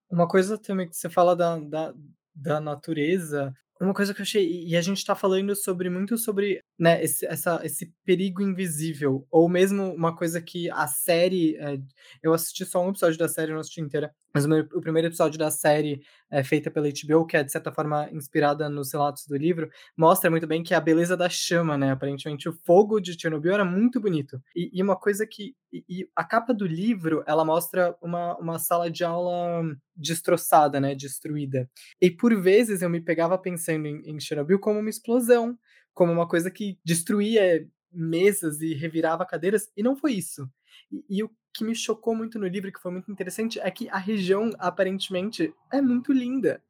Uma 0.09 0.27
coisa 0.27 0.57
também 0.57 0.89
que 0.89 0.95
você 0.95 1.09
fala 1.09 1.35
da, 1.35 1.59
da, 1.59 1.93
da 2.33 2.59
natureza 2.59 3.53
uma 3.79 3.93
coisa 3.93 4.13
que 4.13 4.21
eu 4.21 4.23
achei, 4.23 4.65
e 4.65 4.75
a 4.75 4.81
gente 4.81 5.05
tá 5.05 5.15
falando 5.15 5.55
sobre 5.55 5.89
muito 5.89 6.17
sobre 6.17 6.61
né, 6.77 7.03
esse, 7.03 7.25
essa, 7.25 7.59
esse 7.63 7.93
perigo 8.03 8.41
invisível, 8.41 9.25
ou 9.31 9.47
mesmo 9.47 9.93
uma 9.93 10.15
coisa 10.15 10.41
que 10.41 10.69
a 10.71 10.87
série. 10.87 11.55
É, 11.57 11.77
eu 12.21 12.33
assisti 12.33 12.65
só 12.65 12.85
um 12.85 12.89
episódio 12.89 13.17
da 13.17 13.27
série, 13.27 13.51
não 13.51 13.59
assisti 13.59 13.81
inteira, 13.81 14.11
mas 14.33 14.45
o, 14.45 14.49
meu, 14.49 14.67
o, 14.73 14.81
primeiro 14.81 15.07
episódio 15.07 15.37
da 15.37 15.49
série 15.49 16.01
é, 16.29 16.43
feita 16.43 16.69
pela 16.69 16.87
HBO, 16.87 17.25
que 17.25 17.37
é 17.37 17.43
de 17.43 17.51
certa 17.51 17.71
forma 17.71 18.09
inspirada 18.11 18.69
nos 18.69 18.91
relatos 18.91 19.25
do 19.25 19.35
livro, 19.35 19.69
mostra 19.95 20.29
muito 20.29 20.45
bem 20.45 20.63
que 20.63 20.73
a 20.73 20.79
beleza 20.79 21.15
da 21.15 21.29
chama, 21.29 21.77
né? 21.77 21.91
Aparentemente 21.91 22.49
o 22.49 22.53
fogo 22.65 22.99
de 22.99 23.19
Chernobyl 23.19 23.53
era 23.53 23.65
muito 23.65 23.99
bonito. 23.99 24.41
E, 24.55 24.69
e 24.73 24.81
uma 24.81 24.95
coisa 24.95 25.25
que. 25.25 25.55
E, 25.71 25.83
e, 25.89 26.09
a 26.15 26.23
capa 26.23 26.53
do 26.53 26.65
livro, 26.65 27.23
ela 27.27 27.43
mostra 27.43 27.95
uma, 28.01 28.37
uma 28.37 28.59
sala 28.59 28.89
de 28.89 29.03
aula 29.03 29.63
destroçada, 29.95 30.79
né? 30.79 30.95
Destruída. 30.95 31.69
E 32.01 32.11
por 32.11 32.35
vezes 32.41 32.81
eu 32.81 32.89
me 32.89 33.01
pegava 33.01 33.37
pensando 33.37 33.85
em, 33.85 34.01
em 34.05 34.19
Chernobyl 34.19 34.59
como 34.59 34.79
uma 34.79 34.89
explosão, 34.89 35.57
como 35.93 36.11
uma 36.11 36.27
coisa 36.27 36.51
que 36.51 36.77
destruía 36.85 37.67
mesas 37.91 38.61
e 38.61 38.73
revirava 38.73 39.25
cadeiras, 39.25 39.71
e 39.75 39.81
não 39.81 39.95
foi 39.95 40.13
isso. 40.13 40.49
E, 40.91 41.03
e, 41.09 41.23
o 41.23 41.29
que 41.57 41.63
me 41.63 41.75
chocou 41.75 42.15
muito 42.15 42.37
no 42.37 42.47
livro, 42.47 42.71
que 42.71 42.79
foi 42.79 42.91
muito 42.91 43.11
interessante, 43.11 43.59
é 43.59 43.71
que 43.71 43.89
a 43.89 43.97
região, 43.97 44.51
aparentemente, 44.59 45.53
é 45.71 45.81
muito 45.81 46.13
linda 46.13 46.61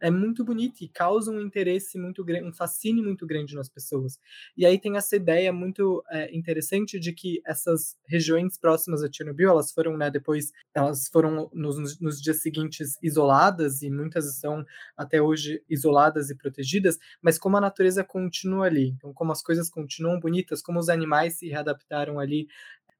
é 0.00 0.10
muito 0.10 0.44
bonito 0.44 0.82
e 0.82 0.88
causa 0.88 1.30
um 1.30 1.40
interesse 1.40 1.98
muito 1.98 2.24
grande, 2.24 2.46
um 2.46 2.52
fascínio 2.52 3.02
muito 3.02 3.26
grande 3.26 3.54
nas 3.54 3.68
pessoas. 3.68 4.18
E 4.56 4.66
aí 4.66 4.78
tem 4.78 4.96
essa 4.96 5.16
ideia 5.16 5.52
muito 5.52 6.02
é, 6.10 6.34
interessante 6.36 6.98
de 6.98 7.12
que 7.12 7.40
essas 7.46 7.96
regiões 8.06 8.58
próximas 8.58 9.02
a 9.02 9.10
Chernobyl, 9.10 9.50
elas 9.50 9.72
foram, 9.72 9.96
né, 9.96 10.10
depois, 10.10 10.52
elas 10.74 11.08
foram 11.08 11.50
nos, 11.52 11.98
nos 12.00 12.20
dias 12.20 12.40
seguintes 12.42 12.98
isoladas 13.02 13.82
e 13.82 13.90
muitas 13.90 14.26
estão 14.26 14.64
até 14.96 15.20
hoje 15.20 15.62
isoladas 15.68 16.30
e 16.30 16.34
protegidas, 16.34 16.98
mas 17.22 17.38
como 17.38 17.56
a 17.56 17.60
natureza 17.60 18.04
continua 18.04 18.66
ali, 18.66 18.88
então 18.88 19.12
como 19.12 19.32
as 19.32 19.42
coisas 19.42 19.70
continuam 19.70 20.20
bonitas, 20.20 20.62
como 20.62 20.78
os 20.78 20.88
animais 20.88 21.38
se 21.38 21.48
readaptaram 21.48 22.18
ali 22.18 22.48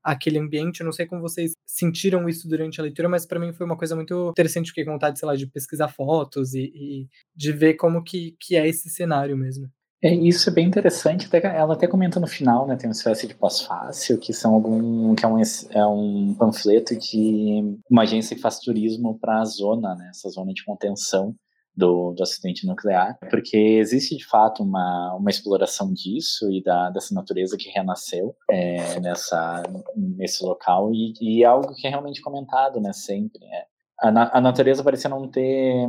aquele 0.07 0.38
ambiente. 0.38 0.80
Eu 0.80 0.84
não 0.84 0.92
sei 0.92 1.04
como 1.04 1.20
vocês 1.20 1.52
sentiram 1.66 2.28
isso 2.28 2.48
durante 2.48 2.80
a 2.80 2.84
leitura, 2.84 3.09
mas 3.09 3.26
para 3.26 3.40
mim 3.40 3.52
foi 3.52 3.66
uma 3.66 3.76
coisa 3.76 3.96
muito 3.96 4.30
interessante. 4.30 4.68
Fiquei 4.68 4.84
com 4.84 4.92
vontade, 4.92 5.18
sei 5.18 5.26
lá, 5.26 5.34
de 5.34 5.46
pesquisar 5.46 5.88
fotos 5.88 6.54
e, 6.54 6.72
e 6.74 7.09
de 7.34 7.52
ver 7.52 7.74
como 7.74 8.02
que, 8.02 8.36
que 8.40 8.57
é 8.57 8.68
esse 8.68 8.88
cenário 8.88 9.36
mesmo. 9.36 9.68
É, 10.02 10.14
isso 10.14 10.48
é 10.48 10.52
bem 10.52 10.66
interessante. 10.66 11.26
Até, 11.26 11.38
ela 11.38 11.74
até 11.74 11.86
comenta 11.88 12.20
no 12.20 12.26
final, 12.26 12.66
né? 12.66 12.76
Tem 12.76 12.88
uma 12.88 12.92
espécie 12.92 13.26
de 13.26 13.34
pós-fácil, 13.34 14.18
que 14.18 14.32
são 14.32 14.54
algum. 14.54 15.14
que 15.14 15.24
é 15.24 15.28
um, 15.28 15.40
é 15.70 15.86
um 15.86 16.34
panfleto 16.34 16.96
de 16.96 17.76
uma 17.90 18.02
agência 18.02 18.36
que 18.36 18.42
faz 18.42 18.59
turismo 18.61 19.18
para 19.18 19.40
a 19.40 19.44
zona, 19.44 19.94
né? 19.96 20.11
Essa 20.11 20.28
zona 20.28 20.52
de 20.52 20.64
contenção 20.64 21.34
do, 21.77 22.12
do 22.12 22.22
acidente 22.22 22.66
nuclear, 22.66 23.18
porque 23.31 23.57
existe 23.57 24.16
de 24.16 24.24
fato 24.24 24.62
uma, 24.62 25.14
uma 25.14 25.29
exploração 25.29 25.93
disso 25.93 26.51
e 26.51 26.62
da, 26.62 26.89
dessa 26.91 27.14
natureza 27.14 27.57
que 27.59 27.68
renasceu 27.68 28.35
é, 28.51 28.99
nessa, 29.01 29.62
nesse 29.95 30.43
local 30.43 30.91
e, 30.93 31.12
e 31.20 31.43
é 31.43 31.47
algo 31.47 31.74
que 31.74 31.87
é 31.87 31.91
realmente 31.91 32.22
comentado, 32.22 32.81
né? 32.81 32.93
Sempre. 32.95 33.45
É. 33.45 33.66
A, 34.01 34.39
a 34.39 34.41
natureza 34.41 34.83
parecia 34.83 35.11
não 35.11 35.29
ter. 35.29 35.87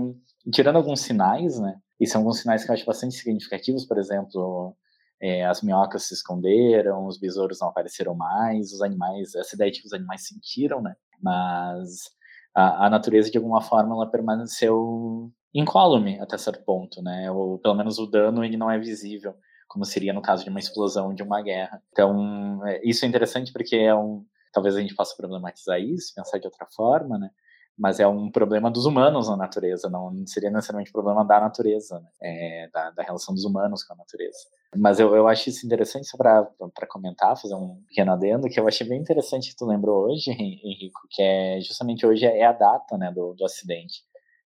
tirando 0.52 0.76
alguns 0.76 1.00
sinais, 1.00 1.58
né? 1.60 1.80
E 2.00 2.06
são 2.06 2.22
alguns 2.22 2.40
sinais 2.40 2.66
que 2.66 2.70
eu 2.70 2.76
acho 2.76 2.86
bastante 2.86 3.16
significativos, 3.16 3.86
por 3.86 3.98
exemplo, 3.98 4.76
é, 5.22 5.46
as 5.46 5.62
minhocas 5.62 6.04
se 6.04 6.14
esconderam, 6.14 7.06
os 7.06 7.18
besouros 7.18 7.60
não 7.62 7.70
apareceram 7.70 8.14
mais, 8.14 8.74
os 8.74 8.82
animais, 8.82 9.34
essa 9.36 9.56
ideia 9.56 9.72
de 9.72 9.82
que 9.82 9.88
os 9.88 9.94
animais 9.94 10.28
sentiram, 10.28 10.82
né? 10.82 10.96
Mas 11.22 12.12
a, 12.54 12.88
a 12.88 12.90
natureza, 12.90 13.32
de 13.32 13.38
alguma 13.38 13.62
forma, 13.62 13.96
ela 13.96 14.12
permaneceu 14.12 15.32
incólume 15.54 16.20
até 16.20 16.38
certo 16.38 16.64
ponto, 16.64 17.02
né? 17.02 17.32
Ou 17.32 17.58
pelo 17.60 17.76
menos 17.76 18.00
o 18.00 18.06
dano 18.06 18.44
ele 18.44 18.58
não 18.58 18.70
é 18.70 18.78
visível, 18.78 19.36
como 19.68 19.86
seria 19.86 20.14
no 20.14 20.22
caso 20.22 20.44
de 20.44 20.50
uma 20.50 20.60
explosão 20.60 21.14
de 21.14 21.24
uma 21.24 21.42
guerra. 21.42 21.82
Então, 21.92 22.66
é, 22.66 22.82
isso 22.84 23.06
é 23.06 23.08
interessante 23.08 23.52
porque 23.52 23.76
é 23.76 23.96
um, 23.96 24.26
talvez 24.54 24.76
a 24.76 24.82
gente 24.82 24.96
possa 24.96 25.16
problematizar 25.16 25.80
isso, 25.80 26.14
pensar 26.16 26.38
de 26.40 26.48
outra 26.48 26.66
forma, 26.66 27.18
né? 27.18 27.30
mas 27.78 28.00
é 28.00 28.08
um 28.08 28.32
problema 28.32 28.72
dos 28.72 28.86
humanos 28.86 29.30
na 29.30 29.38
natureza, 29.38 29.88
não 29.88 30.26
seria 30.26 30.50
necessariamente 30.50 30.90
um 30.90 30.94
problema 30.94 31.24
da 31.24 31.40
natureza, 31.40 32.00
né? 32.00 32.10
é, 32.20 32.70
da, 32.74 32.90
da, 32.90 33.04
relação 33.04 33.36
dos 33.36 33.46
humanos 33.46 33.84
com 33.84 33.94
a 33.94 33.98
natureza. 33.98 34.40
Mas 34.76 35.00
eu, 35.00 35.16
eu 35.16 35.28
acho 35.28 35.50
isso 35.50 35.66
interessante 35.66 36.08
só 36.08 36.18
para 36.18 36.88
comentar, 36.88 37.40
fazer 37.40 37.54
um 37.54 37.80
pequeno 37.88 38.12
adendo, 38.12 38.50
que 38.50 38.60
eu 38.60 38.68
achei 38.68 38.88
bem 38.88 39.00
interessante 39.00 39.52
que 39.52 39.56
tu 39.56 39.66
lembrou 39.66 40.06
hoje, 40.06 40.32
Henrico, 40.32 41.02
que 41.12 41.22
é 41.22 41.62
justamente 41.62 42.06
hoje 42.06 42.26
é 42.26 42.46
a 42.46 42.52
data 42.52 42.98
né, 42.98 43.12
do, 43.12 43.36
do 43.36 43.46
acidente, 43.46 44.04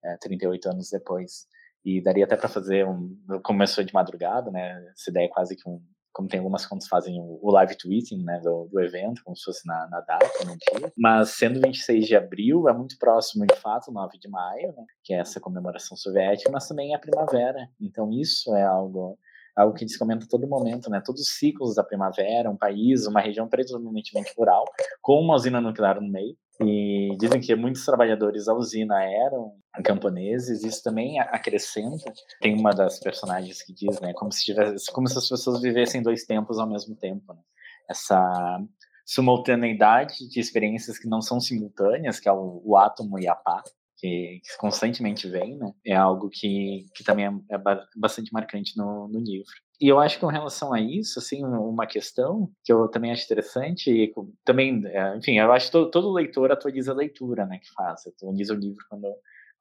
é, 0.06 0.18
38 0.18 0.70
anos 0.70 0.90
depois. 0.90 1.48
E 1.84 2.02
daria 2.02 2.26
até 2.26 2.36
para 2.36 2.50
fazer 2.50 2.88
um. 2.88 3.16
Começou 3.44 3.84
de 3.84 3.94
madrugada, 3.94 4.50
né? 4.52 4.84
Essa 4.92 5.12
ideia 5.12 5.26
é 5.26 5.30
quase 5.30 5.56
que 5.56 5.70
um, 5.70 5.80
como 6.16 6.30
tem 6.30 6.40
algumas 6.40 6.66
contas 6.66 6.88
fazem 6.88 7.20
o, 7.20 7.52
live 7.52 7.78
tweeting 7.78 8.24
né, 8.24 8.40
do, 8.40 8.70
do, 8.72 8.80
evento, 8.80 9.22
como 9.24 9.36
se 9.36 9.44
fosse 9.44 9.68
na, 9.68 9.88
na, 9.90 10.00
data, 10.00 10.46
no 10.46 10.56
dia. 10.58 10.92
Mas 10.98 11.32
sendo 11.32 11.60
26 11.60 12.08
de 12.08 12.16
abril, 12.16 12.70
é 12.70 12.74
muito 12.74 12.96
próximo, 12.98 13.46
de 13.46 13.56
fato, 13.58 13.92
9 13.92 14.18
de 14.18 14.30
maio, 14.30 14.74
né, 14.78 14.86
que 15.04 15.14
é 15.14 15.18
essa 15.18 15.42
comemoração 15.42 15.98
soviética, 15.98 16.50
mas 16.50 16.68
também 16.70 16.94
é 16.94 16.96
a 16.96 17.00
primavera. 17.00 17.68
Então 17.82 18.10
isso 18.14 18.56
é 18.56 18.64
algo 18.64 19.20
algo 19.56 19.74
que 19.74 19.88
se 19.88 19.98
comenta 19.98 20.28
todo 20.30 20.48
momento, 20.48 20.90
né? 20.90 21.02
Todos 21.04 21.22
os 21.22 21.30
ciclos 21.38 21.76
da 21.76 21.84
primavera, 21.84 22.50
um 22.50 22.58
país, 22.58 23.08
uma 23.08 23.22
região 23.22 23.48
predominantemente 23.48 24.34
rural, 24.38 24.66
com 25.02 25.22
uma 25.22 25.36
usina 25.36 25.62
nuclear 25.62 26.02
no 26.02 26.12
meio. 26.12 26.36
E 26.62 27.16
dizem 27.18 27.42
que 27.42 27.54
muitos 27.56 27.84
trabalhadores 27.84 28.46
da 28.46 28.54
usina 28.54 29.04
eram 29.04 29.54
camponeses, 29.84 30.64
isso 30.64 30.82
também 30.82 31.20
acrescenta. 31.20 32.14
Tem 32.40 32.58
uma 32.58 32.72
das 32.72 33.00
personagens 33.00 33.62
que 33.62 33.74
diz, 33.74 34.00
né, 34.00 34.14
como 34.14 34.32
se 34.32 34.46
tivesse, 34.46 34.92
como 34.92 35.08
se 35.08 35.18
as 35.18 35.28
pessoas 35.28 35.62
vivessem 35.62 36.02
dois 36.02 36.24
tempos 36.26 36.58
ao 36.58 36.70
mesmo 36.70 36.96
tempo, 36.96 37.34
né? 37.34 37.42
Essa 37.90 38.60
simultaneidade 39.06 40.28
de 40.30 40.40
experiências 40.40 40.98
que 40.98 41.08
não 41.08 41.22
são 41.22 41.40
simultâneas, 41.40 42.20
que 42.20 42.28
é 42.28 42.32
o, 42.32 42.62
o 42.66 42.78
átomo 42.78 43.20
e 43.20 43.28
a 43.28 43.36
pá, 43.36 43.62
que, 43.98 44.42
que, 44.44 44.58
constantemente 44.58 45.30
vem, 45.30 45.58
né? 45.58 45.72
É 45.86 45.96
algo 45.96 46.30
que, 46.30 46.86
que 46.96 47.04
também 47.04 47.26
é, 47.26 47.56
é 47.56 47.58
bastante 47.98 48.32
marcante 48.32 48.78
no, 48.78 49.08
no 49.10 49.20
livro. 49.20 49.54
E 49.80 49.88
eu 49.90 50.00
acho 50.00 50.16
que 50.16 50.22
com 50.22 50.32
relação 50.32 50.74
a 50.74 50.80
isso, 50.80 51.20
assim, 51.20 51.44
uma 51.44 51.86
questão 51.86 52.50
que 52.64 52.72
eu 52.72 52.88
também 52.88 53.12
acho 53.12 53.26
interessante, 53.26 53.92
e 53.92 54.14
também, 54.44 54.82
é, 54.86 55.18
enfim, 55.18 55.38
eu 55.38 55.52
acho 55.52 55.66
que 55.68 55.72
todo, 55.74 55.92
todo 55.92 56.14
leitor 56.14 56.52
atualiza 56.52 56.92
a 56.92 56.96
leitura, 56.96 57.46
né, 57.46 57.60
que 57.60 57.70
faz, 57.74 58.08
atualiza 58.08 58.54
o 58.54 58.58
livro 58.58 58.84
quando, 58.90 59.08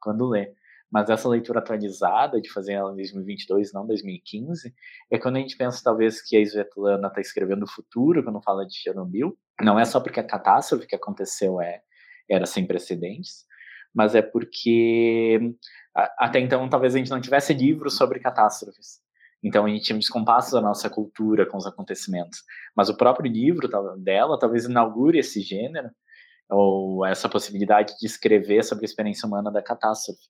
quando 0.01 0.29
lê. 0.29 0.53
Mas 0.91 1.11
essa 1.11 1.29
leitura 1.29 1.59
atualizada, 1.59 2.41
de 2.41 2.53
fazer 2.53 2.75
ela 2.75 2.93
em 2.93 2.97
2022, 2.97 3.73
não 3.73 3.85
2015, 3.85 4.73
é 5.11 5.19
quando 5.19 5.37
a 5.37 5.41
gente 5.41 5.57
pensa, 5.57 5.81
talvez, 5.83 6.23
que 6.23 6.37
a 6.37 6.41
Svetlana 6.41 7.09
está 7.09 7.21
escrevendo 7.21 7.65
o 7.65 7.71
futuro, 7.71 8.23
quando 8.23 8.41
fala 8.43 8.65
de 8.65 8.77
Chernobyl. 8.77 9.37
Não 9.61 9.79
é 9.79 9.85
só 9.85 9.99
porque 9.99 10.21
a 10.21 10.25
catástrofe 10.25 10.87
que 10.87 10.95
aconteceu 10.95 11.61
é, 11.61 11.81
era 12.31 12.47
sem 12.47 12.65
precedentes, 12.65 13.45
mas 13.93 14.15
é 14.15 14.23
porque 14.23 15.41
até 16.19 16.41
então 16.41 16.69
talvez 16.69 16.95
a 16.95 16.99
gente 16.99 17.11
não 17.11 17.21
tivesse 17.21 17.53
livros 17.55 17.97
sobre 17.97 18.21
catástrofes. 18.21 19.04
Então 19.45 19.67
a 19.67 19.69
gente 19.69 19.85
tinha 19.85 19.99
descompasso 19.99 20.53
da 20.53 20.61
nossa 20.63 20.89
cultura 20.89 21.45
com 21.45 21.59
os 21.59 21.67
acontecimentos. 21.67 22.39
Mas 22.75 22.89
o 22.89 22.97
próprio 22.97 23.31
livro 23.31 23.69
dela 23.99 24.39
talvez 24.39 24.65
inaugure 24.65 25.19
esse 25.19 25.43
gênero 25.43 25.91
ou 26.51 27.05
essa 27.05 27.29
possibilidade 27.29 27.95
de 27.99 28.07
escrever 28.07 28.65
sobre 28.65 28.85
a 28.85 28.89
experiência 28.89 29.27
humana 29.27 29.53
da 29.53 29.63
catástrofe. 29.63 30.23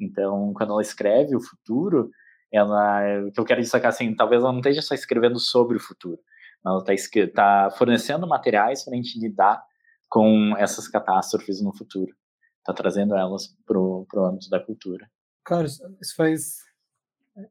Então, 0.00 0.52
quando 0.54 0.72
ela 0.72 0.80
escreve 0.80 1.36
o 1.36 1.40
futuro, 1.40 2.10
ela, 2.50 3.02
o 3.26 3.32
que 3.32 3.40
eu 3.40 3.44
quero 3.44 3.60
destacar 3.60 3.90
assim, 3.90 4.14
talvez 4.14 4.42
ela 4.42 4.52
não 4.52 4.60
esteja 4.60 4.80
só 4.80 4.94
escrevendo 4.94 5.38
sobre 5.38 5.76
o 5.76 5.80
futuro, 5.80 6.18
ela 6.64 6.82
está 6.86 7.26
tá 7.34 7.70
fornecendo 7.76 8.26
materiais 8.26 8.84
para 8.84 8.94
a 8.94 8.96
gente 8.96 9.18
lidar 9.18 9.62
com 10.08 10.54
essas 10.58 10.88
catástrofes 10.88 11.62
no 11.62 11.76
futuro, 11.76 12.12
está 12.58 12.72
trazendo 12.72 13.16
elas 13.16 13.48
para 13.66 13.78
o 13.78 14.06
âmbito 14.26 14.48
da 14.48 14.60
cultura. 14.60 15.08
Claro, 15.44 15.66
isso 15.66 16.14
faz 16.16 16.58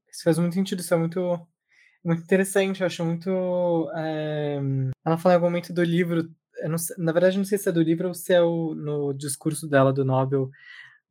isso 0.09 0.23
faz 0.23 0.37
muito 0.37 0.53
sentido, 0.53 0.79
isso 0.79 0.93
é 0.93 0.97
muito, 0.97 1.47
muito 2.03 2.23
interessante, 2.23 2.81
eu 2.81 2.87
acho 2.87 3.05
muito. 3.05 3.89
É... 3.95 4.59
Ela 5.05 5.17
fala 5.17 5.33
em 5.33 5.35
algum 5.35 5.47
momento 5.47 5.73
do 5.73 5.83
livro, 5.83 6.29
sei, 6.77 6.95
na 6.97 7.11
verdade, 7.11 7.37
não 7.37 7.45
sei 7.45 7.57
se 7.57 7.69
é 7.69 7.71
do 7.71 7.81
livro 7.81 8.07
ou 8.09 8.13
se 8.13 8.33
é 8.33 8.41
o, 8.41 8.75
no 8.75 9.13
discurso 9.13 9.67
dela 9.67 9.91
do 9.93 10.05
Nobel, 10.05 10.49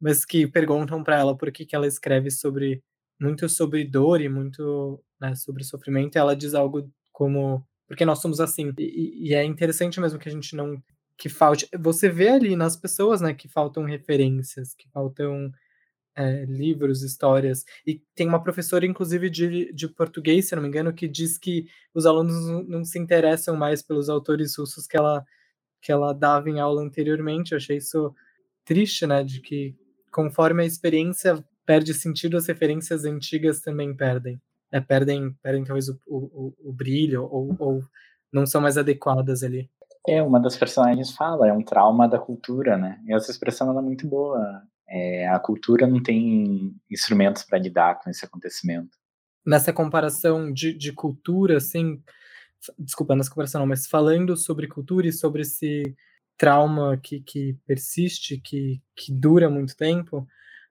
mas 0.01 0.25
que 0.25 0.47
perguntam 0.47 1.03
para 1.05 1.19
ela 1.19 1.37
por 1.37 1.51
que, 1.53 1.67
que 1.67 1.77
ela 1.77 1.87
escreve 1.87 2.31
sobre 2.31 2.83
muito 3.21 3.49
sobre 3.49 3.85
dor 3.85 4.21
e 4.21 4.29
muito 4.29 5.03
né, 5.21 5.35
sobre 5.35 5.65
sofrimento, 5.65 6.17
e 6.17 6.19
ela 6.19 6.35
diz 6.35 6.55
algo 6.55 6.91
como 7.13 7.65
porque 7.91 8.05
nós 8.05 8.21
somos 8.21 8.39
assim. 8.39 8.73
E, 8.79 9.31
e, 9.31 9.35
é 9.35 9.45
interessante 9.45 10.01
mesmo 10.01 10.19
que 10.19 10.29
a 10.29 10.33
gente 10.33 10.55
não 10.55 10.81
que 11.19 11.29
falte. 11.29 11.69
Você 11.77 12.09
vê 12.09 12.29
ali 12.29 12.55
nas 12.55 12.77
pessoas, 12.77 13.21
né, 13.21 13.35
que 13.35 13.49
faltam 13.49 13.85
referências, 13.85 14.75
que 14.75 14.89
faltam 14.91 15.53
é, 16.17 16.45
livros, 16.45 17.03
histórias. 17.03 17.65
E 17.87 18.03
tem 18.15 18.29
uma 18.29 18.43
professora, 18.43 18.87
inclusive, 18.87 19.31
de, 19.31 19.73
de 19.73 19.89
português, 19.89 20.49
se 20.49 20.55
não 20.55 20.63
me 20.63 20.69
engano, 20.69 20.93
que 20.93 21.09
diz 21.09 21.39
que 21.39 21.67
os 21.95 22.07
alunos 22.07 22.67
não, 22.69 22.85
se 22.85 22.99
interessam 22.99 23.57
mais 23.57 23.83
pelos 23.83 24.09
autores 24.09 24.57
russos 24.57 24.87
que 24.87 24.97
ela, 24.97 25.25
que 25.81 25.93
ela 25.93 26.13
dava 26.13 26.49
em 26.51 26.61
aula 26.61 26.83
anteriormente. 26.83 27.53
Eu 27.53 27.59
achei 27.59 27.77
isso 27.77 28.15
triste, 28.65 29.07
né? 29.07 29.25
De 29.25 29.41
que 29.41 29.75
conforme 30.11 30.63
a 30.63 30.67
experiência 30.67 31.43
perde 31.65 31.95
sentido, 31.95 32.37
as 32.37 32.47
referências 32.47 33.05
antigas 33.05 33.61
também 33.61 33.95
perdem. 33.95 34.41
É, 34.73 34.81
perdem, 34.81 35.33
perdem 35.43 35.65
talvez 35.65 35.89
o, 35.89 36.01
o, 36.07 36.55
o 36.65 36.73
brilho 36.73 37.25
ou, 37.25 37.57
ou 37.59 37.83
não 38.33 38.47
são 38.47 38.61
mais 38.61 38.79
adequadas 38.79 39.43
ali. 39.43 39.69
É, 40.09 40.23
uma 40.23 40.41
das 40.41 40.57
personagens 40.57 41.13
fala, 41.13 41.49
é 41.49 41.53
um 41.53 41.63
trauma 41.63 42.09
da 42.09 42.19
cultura, 42.19 42.77
né? 42.77 43.01
E 43.07 43.13
essa 43.13 43.31
expressão 43.31 43.71
ela 43.71 43.81
é 43.81 43.85
muito 43.85 44.07
boa. 44.07 44.63
É, 44.91 45.29
a 45.29 45.39
cultura 45.39 45.87
não 45.87 46.03
tem 46.03 46.75
instrumentos 46.91 47.45
para 47.45 47.59
lidar 47.59 48.01
com 48.01 48.11
esse 48.11 48.25
acontecimento. 48.25 48.99
Nessa 49.47 49.73
comparação 49.73 50.53
de, 50.53 50.75
de 50.75 50.93
cultura, 50.93 51.57
assim, 51.57 52.03
desculpa, 52.79 53.15
nessa 53.15 53.31
comparação 53.31 53.61
não, 53.61 53.69
mas 53.69 53.87
falando 53.87 54.37
sobre 54.37 54.67
cultura 54.67 55.07
e 55.07 55.13
sobre 55.13 55.43
esse 55.43 55.97
trauma 56.37 56.97
que, 56.97 57.21
que 57.21 57.57
persiste, 57.67 58.39
que, 58.39 58.81
que 58.97 59.13
dura 59.13 59.49
muito 59.49 59.77
tempo, 59.77 60.27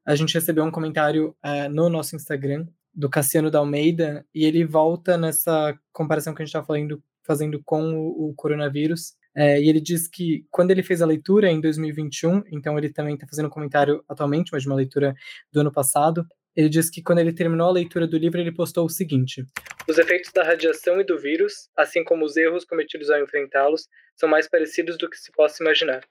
a 0.05 0.15
gente 0.15 0.33
recebeu 0.33 0.63
um 0.63 0.71
comentário 0.71 1.35
é, 1.43 1.69
no 1.69 1.89
nosso 1.89 2.15
Instagram 2.15 2.67
do 2.93 3.09
Cassiano 3.09 3.51
da 3.51 3.59
Almeida 3.59 4.25
e 4.33 4.45
ele 4.45 4.65
volta 4.65 5.17
nessa 5.17 5.77
comparação 5.93 6.33
que 6.33 6.41
a 6.41 6.45
gente 6.45 6.55
está 6.55 6.63
fazendo, 6.63 7.03
fazendo 7.23 7.61
com 7.63 7.93
o, 7.93 8.29
o 8.29 8.33
coronavírus 8.33 9.13
é, 9.39 9.57
e 9.57 9.69
ele 9.69 9.79
diz 9.79 10.05
que 10.05 10.45
quando 10.51 10.71
ele 10.71 10.83
fez 10.83 11.01
a 11.01 11.05
leitura 11.05 11.49
em 11.49 11.61
2021, 11.61 12.43
então 12.51 12.77
ele 12.77 12.91
também 12.91 13.13
está 13.13 13.25
fazendo 13.25 13.45
um 13.45 13.49
comentário 13.49 14.03
atualmente, 14.09 14.49
mas 14.51 14.63
de 14.63 14.67
uma 14.67 14.75
leitura 14.75 15.15
do 15.49 15.61
ano 15.61 15.71
passado, 15.71 16.27
ele 16.53 16.67
diz 16.67 16.89
que 16.89 17.01
quando 17.01 17.19
ele 17.19 17.31
terminou 17.31 17.69
a 17.69 17.71
leitura 17.71 18.05
do 18.05 18.17
livro, 18.17 18.37
ele 18.37 18.51
postou 18.51 18.85
o 18.85 18.89
seguinte: 18.89 19.45
Os 19.87 19.97
efeitos 19.97 20.33
da 20.33 20.43
radiação 20.43 20.99
e 20.99 21.05
do 21.05 21.17
vírus, 21.17 21.69
assim 21.77 22.03
como 22.03 22.25
os 22.25 22.35
erros 22.35 22.65
cometidos 22.65 23.09
ao 23.09 23.23
enfrentá-los, 23.23 23.87
são 24.17 24.27
mais 24.27 24.49
parecidos 24.49 24.97
do 24.97 25.09
que 25.09 25.15
se 25.15 25.31
possa 25.31 25.63
imaginar. 25.63 26.01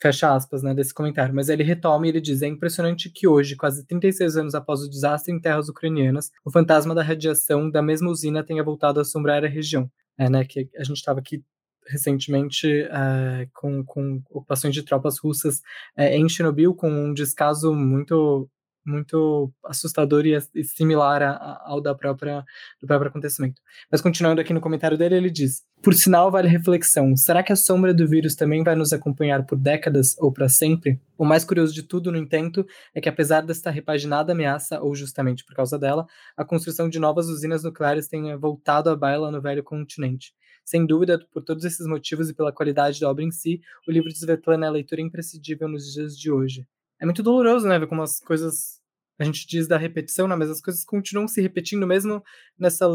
Fecha 0.00 0.32
aspas, 0.32 0.62
né, 0.62 0.72
desse 0.72 0.94
comentário. 0.94 1.34
Mas 1.34 1.48
ele 1.48 1.64
retoma 1.64 2.06
e 2.06 2.10
ele 2.10 2.20
diz: 2.20 2.40
É 2.40 2.46
impressionante 2.46 3.10
que 3.10 3.26
hoje, 3.26 3.56
quase 3.56 3.84
36 3.84 4.36
anos 4.36 4.54
após 4.54 4.80
o 4.82 4.88
desastre 4.88 5.34
em 5.34 5.40
terras 5.40 5.68
ucranianas, 5.68 6.30
o 6.44 6.52
fantasma 6.52 6.94
da 6.94 7.02
radiação 7.02 7.68
da 7.68 7.82
mesma 7.82 8.10
usina 8.10 8.44
tenha 8.44 8.62
voltado 8.62 9.00
a 9.00 9.02
assombrar 9.02 9.44
a 9.44 9.48
região. 9.48 9.90
É, 10.16 10.28
né, 10.28 10.44
que 10.44 10.68
a 10.76 10.84
gente 10.84 10.98
estava 10.98 11.18
aqui 11.18 11.42
recentemente 11.86 12.68
é, 12.68 13.48
com, 13.52 13.84
com 13.84 14.22
ocupações 14.30 14.74
de 14.74 14.82
tropas 14.82 15.18
russas 15.18 15.60
é, 15.96 16.16
em 16.16 16.28
Chernobyl, 16.28 16.74
com 16.74 16.90
um 16.90 17.12
descaso 17.12 17.74
muito 17.74 18.48
muito 18.84 19.52
assustador 19.64 20.26
e, 20.26 20.36
e 20.54 20.64
similar 20.64 21.22
a, 21.22 21.62
ao 21.64 21.80
da 21.80 21.94
própria, 21.94 22.44
do 22.80 22.86
próprio 22.86 23.10
acontecimento. 23.10 23.60
Mas 23.90 24.00
continuando 24.00 24.40
aqui 24.40 24.52
no 24.52 24.60
comentário 24.60 24.96
dele, 24.96 25.16
ele 25.16 25.30
diz: 25.30 25.62
Por 25.82 25.94
sinal, 25.94 26.30
vale 26.30 26.48
reflexão. 26.48 27.16
Será 27.16 27.42
que 27.42 27.52
a 27.52 27.56
sombra 27.56 27.92
do 27.92 28.06
vírus 28.08 28.34
também 28.34 28.62
vai 28.62 28.74
nos 28.74 28.92
acompanhar 28.92 29.44
por 29.44 29.58
décadas 29.58 30.16
ou 30.18 30.32
para 30.32 30.48
sempre? 30.48 31.00
O 31.16 31.24
mais 31.24 31.44
curioso 31.44 31.74
de 31.74 31.82
tudo, 31.82 32.10
no 32.10 32.18
entanto, 32.18 32.66
é 32.94 33.00
que 33.00 33.08
apesar 33.08 33.42
desta 33.42 33.70
repaginada 33.70 34.32
ameaça, 34.32 34.80
ou 34.80 34.94
justamente 34.94 35.44
por 35.44 35.54
causa 35.54 35.78
dela, 35.78 36.06
a 36.36 36.44
construção 36.44 36.88
de 36.88 36.98
novas 36.98 37.28
usinas 37.28 37.62
nucleares 37.62 38.08
tenha 38.08 38.36
voltado 38.36 38.88
à 38.90 38.96
baila 38.96 39.30
no 39.30 39.40
velho 39.40 39.62
continente. 39.62 40.32
Sem 40.64 40.86
dúvida, 40.86 41.18
por 41.32 41.42
todos 41.42 41.64
esses 41.64 41.86
motivos 41.86 42.28
e 42.28 42.34
pela 42.34 42.52
qualidade 42.52 43.00
da 43.00 43.10
obra 43.10 43.24
em 43.24 43.30
si, 43.30 43.60
o 43.86 43.90
livro 43.90 44.08
de 44.08 44.18
Svetlana 44.18 44.66
é 44.66 44.68
a 44.68 44.72
leitura 44.72 45.00
imprescindível 45.00 45.68
nos 45.68 45.92
dias 45.92 46.16
de 46.16 46.30
hoje. 46.30 46.66
É 47.00 47.04
muito 47.04 47.22
doloroso, 47.22 47.66
né, 47.66 47.78
ver 47.78 47.86
como 47.86 48.02
as 48.02 48.20
coisas 48.20 48.80
a 49.18 49.24
gente 49.24 49.46
diz 49.46 49.68
da 49.68 49.76
repetição, 49.76 50.26
né, 50.26 50.34
mas 50.34 50.50
as 50.50 50.62
coisas 50.62 50.82
continuam 50.82 51.28
se 51.28 51.42
repetindo 51.42 51.86
mesmo 51.86 52.22
nessa 52.58 52.86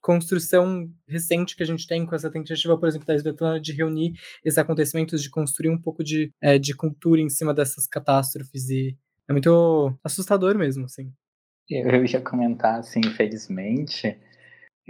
construção 0.00 0.90
recente 1.06 1.54
que 1.54 1.62
a 1.62 1.66
gente 1.66 1.86
tem 1.86 2.06
com 2.06 2.14
essa 2.14 2.30
tentativa, 2.30 2.76
por 2.78 2.88
exemplo, 2.88 3.06
da 3.06 3.14
Svetlana 3.14 3.60
de 3.60 3.72
reunir 3.72 4.14
esses 4.44 4.58
acontecimentos, 4.58 5.22
de 5.22 5.30
construir 5.30 5.70
um 5.70 5.80
pouco 5.80 6.02
de, 6.02 6.32
é, 6.40 6.58
de 6.58 6.74
cultura 6.74 7.20
em 7.20 7.28
cima 7.28 7.52
dessas 7.54 7.86
catástrofes 7.86 8.68
e 8.70 8.96
é 9.28 9.32
muito 9.32 9.96
assustador 10.02 10.56
mesmo, 10.56 10.86
assim. 10.86 11.12
Eu 11.68 12.04
ia 12.04 12.20
comentar, 12.20 12.80
assim, 12.80 13.00
infelizmente, 13.04 14.18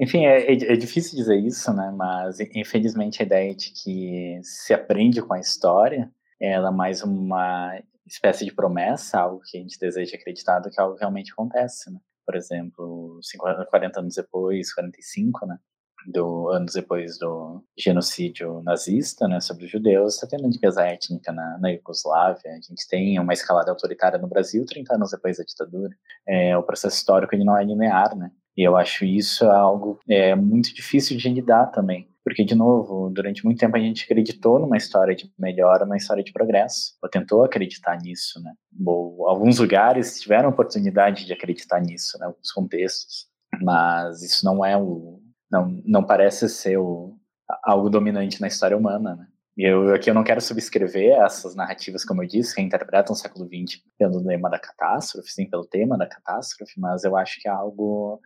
enfim, 0.00 0.24
é, 0.24 0.50
é, 0.50 0.52
é, 0.52 0.76
difícil 0.76 1.14
dizer 1.14 1.36
isso, 1.36 1.70
né? 1.74 1.92
Mas 1.94 2.40
infelizmente 2.40 3.22
a 3.22 3.26
ideia 3.26 3.54
de 3.54 3.70
que 3.70 4.40
se 4.42 4.72
aprende 4.72 5.20
com 5.20 5.34
a 5.34 5.38
história, 5.38 6.10
ela 6.40 6.68
é 6.68 6.72
mais 6.72 7.02
uma 7.02 7.78
espécie 8.06 8.46
de 8.46 8.54
promessa, 8.54 9.20
algo 9.20 9.42
que 9.44 9.58
a 9.58 9.60
gente 9.60 9.78
deseja 9.78 10.16
acreditar 10.16 10.58
do 10.60 10.70
que 10.70 10.80
algo 10.80 10.96
realmente 10.96 11.32
acontece, 11.32 11.90
né? 11.92 12.00
Por 12.24 12.34
exemplo, 12.34 13.20
50, 13.22 13.66
40 13.66 14.00
anos 14.00 14.14
depois, 14.14 14.72
45, 14.72 15.46
né? 15.46 15.58
Do, 16.06 16.48
anos 16.48 16.72
depois 16.72 17.18
do 17.18 17.62
genocídio 17.78 18.62
nazista, 18.62 19.28
né, 19.28 19.38
sobre 19.38 19.66
os 19.66 19.70
judeus, 19.70 20.14
está 20.14 20.26
tendo 20.26 20.48
limpeza 20.48 20.82
étnica 20.82 21.30
na, 21.30 21.58
na 21.58 21.68
Iugoslávia, 21.72 22.52
a 22.52 22.54
gente 22.54 22.88
tem 22.88 23.20
uma 23.20 23.34
escalada 23.34 23.70
autoritária 23.70 24.18
no 24.18 24.26
Brasil 24.26 24.64
30 24.64 24.94
anos 24.94 25.10
depois 25.10 25.36
da 25.36 25.44
ditadura. 25.44 25.94
É, 26.26 26.56
o 26.56 26.62
processo 26.62 26.96
histórico 26.96 27.34
ele 27.34 27.44
não 27.44 27.54
é 27.54 27.62
linear, 27.62 28.16
né? 28.16 28.30
E 28.60 28.68
eu 28.68 28.76
acho 28.76 29.06
isso 29.06 29.46
algo 29.46 29.98
é, 30.06 30.34
muito 30.34 30.74
difícil 30.74 31.16
de 31.16 31.30
lidar 31.30 31.68
também. 31.68 32.06
Porque, 32.22 32.44
de 32.44 32.54
novo, 32.54 33.08
durante 33.08 33.42
muito 33.42 33.58
tempo 33.58 33.74
a 33.74 33.80
gente 33.80 34.04
acreditou 34.04 34.58
numa 34.58 34.76
história 34.76 35.16
de 35.16 35.32
melhora, 35.38 35.86
numa 35.86 35.96
história 35.96 36.22
de 36.22 36.30
progresso. 36.30 36.92
Ou 37.02 37.08
tentou 37.08 37.42
acreditar 37.42 37.96
nisso, 37.96 38.38
né? 38.42 38.52
Ou, 38.84 39.26
alguns 39.26 39.58
lugares 39.58 40.20
tiveram 40.20 40.50
oportunidade 40.50 41.24
de 41.24 41.32
acreditar 41.32 41.80
nisso, 41.80 42.18
né? 42.18 42.26
Alguns 42.26 42.52
contextos. 42.52 43.28
Mas 43.62 44.22
isso 44.22 44.44
não 44.44 44.62
é 44.62 44.76
o... 44.76 45.22
Não, 45.50 45.80
não 45.86 46.04
parece 46.04 46.46
ser 46.46 46.76
o, 46.76 47.16
algo 47.64 47.88
dominante 47.88 48.42
na 48.42 48.48
história 48.48 48.76
humana, 48.76 49.16
né? 49.16 49.26
E 49.56 49.64
eu, 49.64 49.94
aqui 49.94 50.10
eu 50.10 50.14
não 50.14 50.22
quero 50.22 50.42
subscrever 50.42 51.18
essas 51.18 51.54
narrativas, 51.54 52.04
como 52.04 52.22
eu 52.22 52.28
disse, 52.28 52.54
que 52.54 52.60
interpretam 52.60 53.14
o 53.14 53.16
século 53.16 53.46
XX 53.46 53.80
pelo 53.98 54.22
lema 54.22 54.50
da 54.50 54.58
catástrofe, 54.58 55.32
sim, 55.32 55.48
pelo 55.48 55.64
tema 55.64 55.96
da 55.96 56.06
catástrofe, 56.06 56.78
mas 56.78 57.04
eu 57.04 57.16
acho 57.16 57.40
que 57.40 57.48
é 57.48 57.50
algo 57.50 58.20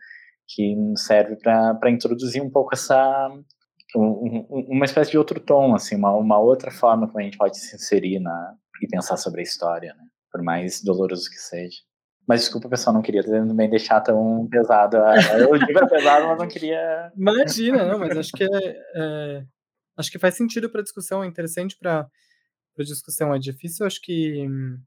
que 0.47 0.75
serve 0.97 1.35
para 1.37 1.89
introduzir 1.89 2.41
um 2.41 2.49
pouco 2.49 2.73
essa 2.73 3.29
um, 3.95 4.45
uma 4.69 4.85
espécie 4.85 5.11
de 5.11 5.17
outro 5.17 5.39
tom, 5.39 5.73
assim, 5.73 5.95
uma, 5.95 6.11
uma 6.11 6.39
outra 6.39 6.71
forma 6.71 7.07
como 7.07 7.19
a 7.19 7.23
gente 7.23 7.37
pode 7.37 7.57
se 7.57 7.75
inserir 7.75 8.19
na, 8.19 8.53
e 8.81 8.87
pensar 8.87 9.17
sobre 9.17 9.41
a 9.41 9.43
história, 9.43 9.93
né? 9.93 10.03
por 10.31 10.43
mais 10.43 10.83
doloroso 10.83 11.29
que 11.29 11.37
seja. 11.37 11.77
Mas 12.27 12.41
desculpa, 12.41 12.67
pessoal, 12.67 12.93
não 12.93 13.01
queria 13.01 13.23
também 13.23 13.69
deixar 13.69 14.01
tão 14.01 14.47
pesado. 14.49 14.97
Eu 15.39 15.57
digo 15.59 15.79
é 15.79 15.87
pesado, 15.87 16.27
mas 16.27 16.37
não 16.39 16.47
queria. 16.47 17.11
Imagina, 17.15 17.85
não, 17.85 17.99
mas 17.99 18.17
acho 18.17 18.31
que 18.31 18.43
é, 18.43 18.77
é 18.95 19.45
acho 19.95 20.11
que 20.11 20.19
faz 20.19 20.35
sentido 20.35 20.69
para 20.69 20.81
a 20.81 20.83
discussão, 20.83 21.23
é 21.23 21.27
interessante 21.27 21.77
para 21.77 22.07
a 22.79 22.83
discussão. 22.83 23.33
É 23.33 23.39
difícil, 23.39 23.85
acho 23.85 24.01
que 24.01 24.45
hum, 24.47 24.77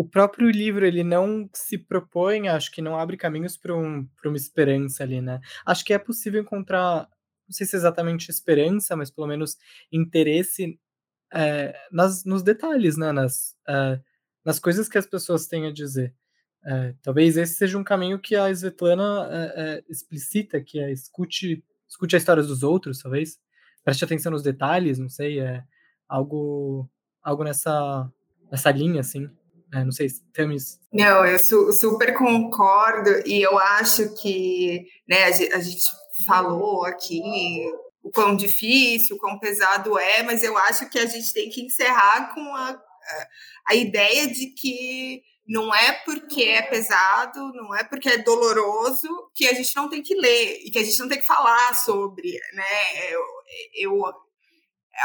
o 0.00 0.04
próprio 0.08 0.48
livro 0.48 0.86
ele 0.86 1.04
não 1.04 1.46
se 1.52 1.76
propõe, 1.76 2.48
acho 2.48 2.72
que 2.72 2.80
não 2.80 2.96
abre 2.96 3.18
caminhos 3.18 3.58
para 3.58 3.76
um, 3.76 4.08
uma 4.24 4.36
esperança 4.36 5.02
ali, 5.02 5.20
né? 5.20 5.42
Acho 5.66 5.84
que 5.84 5.92
é 5.92 5.98
possível 5.98 6.40
encontrar, 6.40 7.06
não 7.46 7.52
sei 7.52 7.66
se 7.66 7.76
é 7.76 7.78
exatamente 7.80 8.30
esperança, 8.30 8.96
mas 8.96 9.10
pelo 9.10 9.26
menos 9.26 9.58
interesse 9.92 10.80
é, 11.30 11.78
nas, 11.92 12.24
nos 12.24 12.42
detalhes, 12.42 12.96
né? 12.96 13.12
Nas, 13.12 13.54
é, 13.68 14.00
nas 14.42 14.58
coisas 14.58 14.88
que 14.88 14.96
as 14.96 15.04
pessoas 15.04 15.46
têm 15.46 15.66
a 15.66 15.70
dizer. 15.70 16.14
É, 16.64 16.94
talvez 17.02 17.36
esse 17.36 17.56
seja 17.56 17.76
um 17.76 17.84
caminho 17.84 18.18
que 18.18 18.34
a 18.34 18.48
Svetlana 18.48 19.28
explicita, 19.86 20.62
que 20.62 20.80
é 20.80 20.90
escute, 20.90 21.62
escute 21.86 22.16
a 22.16 22.18
história 22.18 22.42
dos 22.42 22.62
outros, 22.62 23.00
talvez. 23.00 23.38
Preste 23.84 24.02
atenção 24.02 24.32
nos 24.32 24.42
detalhes, 24.42 24.98
não 24.98 25.10
sei, 25.10 25.40
é 25.40 25.62
algo, 26.08 26.88
algo 27.22 27.44
nessa, 27.44 28.10
nessa 28.50 28.70
linha, 28.70 29.00
assim. 29.00 29.28
É, 29.72 29.84
não 29.84 29.92
sei 29.92 30.08
se 30.08 30.20
temos. 30.32 30.78
Não, 30.92 31.24
eu 31.24 31.38
su 31.38 31.72
super 31.78 32.14
concordo 32.14 33.22
e 33.24 33.40
eu 33.40 33.56
acho 33.58 34.14
que 34.14 34.84
né, 35.08 35.24
a, 35.24 35.30
gente 35.30 35.82
falou 36.26 36.84
aqui 36.84 37.22
o 38.02 38.10
quão 38.10 38.34
difícil, 38.34 39.16
o 39.16 39.18
quão 39.18 39.38
pesado 39.38 39.96
é, 39.98 40.22
mas 40.22 40.42
eu 40.42 40.56
acho 40.58 40.88
que 40.90 40.98
a 40.98 41.06
gente 41.06 41.32
tem 41.32 41.48
que 41.48 41.62
encerrar 41.62 42.34
com 42.34 42.40
a, 42.56 42.80
a, 43.68 43.74
ideia 43.74 44.26
de 44.26 44.48
que 44.48 45.22
não 45.46 45.72
é 45.72 45.92
porque 46.04 46.42
é 46.42 46.62
pesado, 46.62 47.52
não 47.52 47.74
é 47.74 47.84
porque 47.84 48.08
é 48.08 48.18
doloroso 48.18 49.08
que 49.34 49.46
a 49.46 49.54
gente 49.54 49.74
não 49.76 49.88
tem 49.88 50.02
que 50.02 50.14
ler 50.14 50.60
e 50.64 50.70
que 50.70 50.78
a 50.78 50.84
gente 50.84 50.98
não 50.98 51.08
tem 51.08 51.18
que 51.18 51.26
falar 51.26 51.74
sobre, 51.74 52.32
né? 52.54 53.12
Eu, 53.12 53.22
eu 53.74 54.14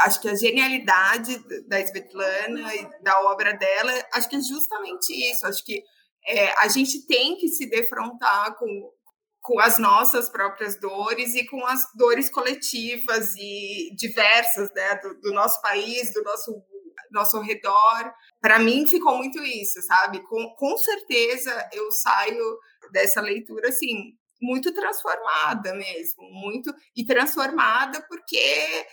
acho 0.04 0.20
que 0.20 0.28
a 0.28 0.34
genialidade 0.34 1.38
da 1.68 1.80
Svetlana 1.80 2.74
e 2.74 3.02
da 3.02 3.20
obra 3.22 3.52
dela, 3.52 3.92
acho 4.14 4.28
que 4.28 4.36
é 4.36 4.40
justamente 4.40 5.12
isso. 5.30 5.46
Acho 5.46 5.64
que 5.64 5.82
é, 6.26 6.52
a 6.60 6.68
gente 6.68 7.06
tem 7.06 7.36
que 7.36 7.48
se 7.48 7.66
defrontar 7.66 8.56
com, 8.58 8.92
com 9.40 9.60
as 9.60 9.78
nossas 9.78 10.28
próprias 10.28 10.78
dores 10.78 11.34
e 11.34 11.46
com 11.46 11.64
as 11.66 11.86
dores 11.94 12.28
coletivas 12.28 13.34
e 13.36 13.94
diversas 13.96 14.70
né, 14.74 14.96
do, 14.96 15.20
do 15.20 15.32
nosso 15.32 15.60
país, 15.62 16.12
do 16.12 16.22
nosso 16.22 16.62
nosso 17.10 17.40
redor. 17.40 18.12
Para 18.40 18.58
mim 18.58 18.86
ficou 18.86 19.16
muito 19.16 19.42
isso, 19.42 19.80
sabe? 19.82 20.20
Com, 20.26 20.54
com 20.56 20.76
certeza 20.76 21.68
eu 21.72 21.90
saio 21.92 22.58
dessa 22.92 23.20
leitura 23.20 23.68
assim 23.68 24.12
muito 24.40 24.72
transformada 24.74 25.74
mesmo, 25.74 26.22
muito 26.30 26.72
e 26.94 27.04
transformada 27.06 28.04
porque 28.08 28.86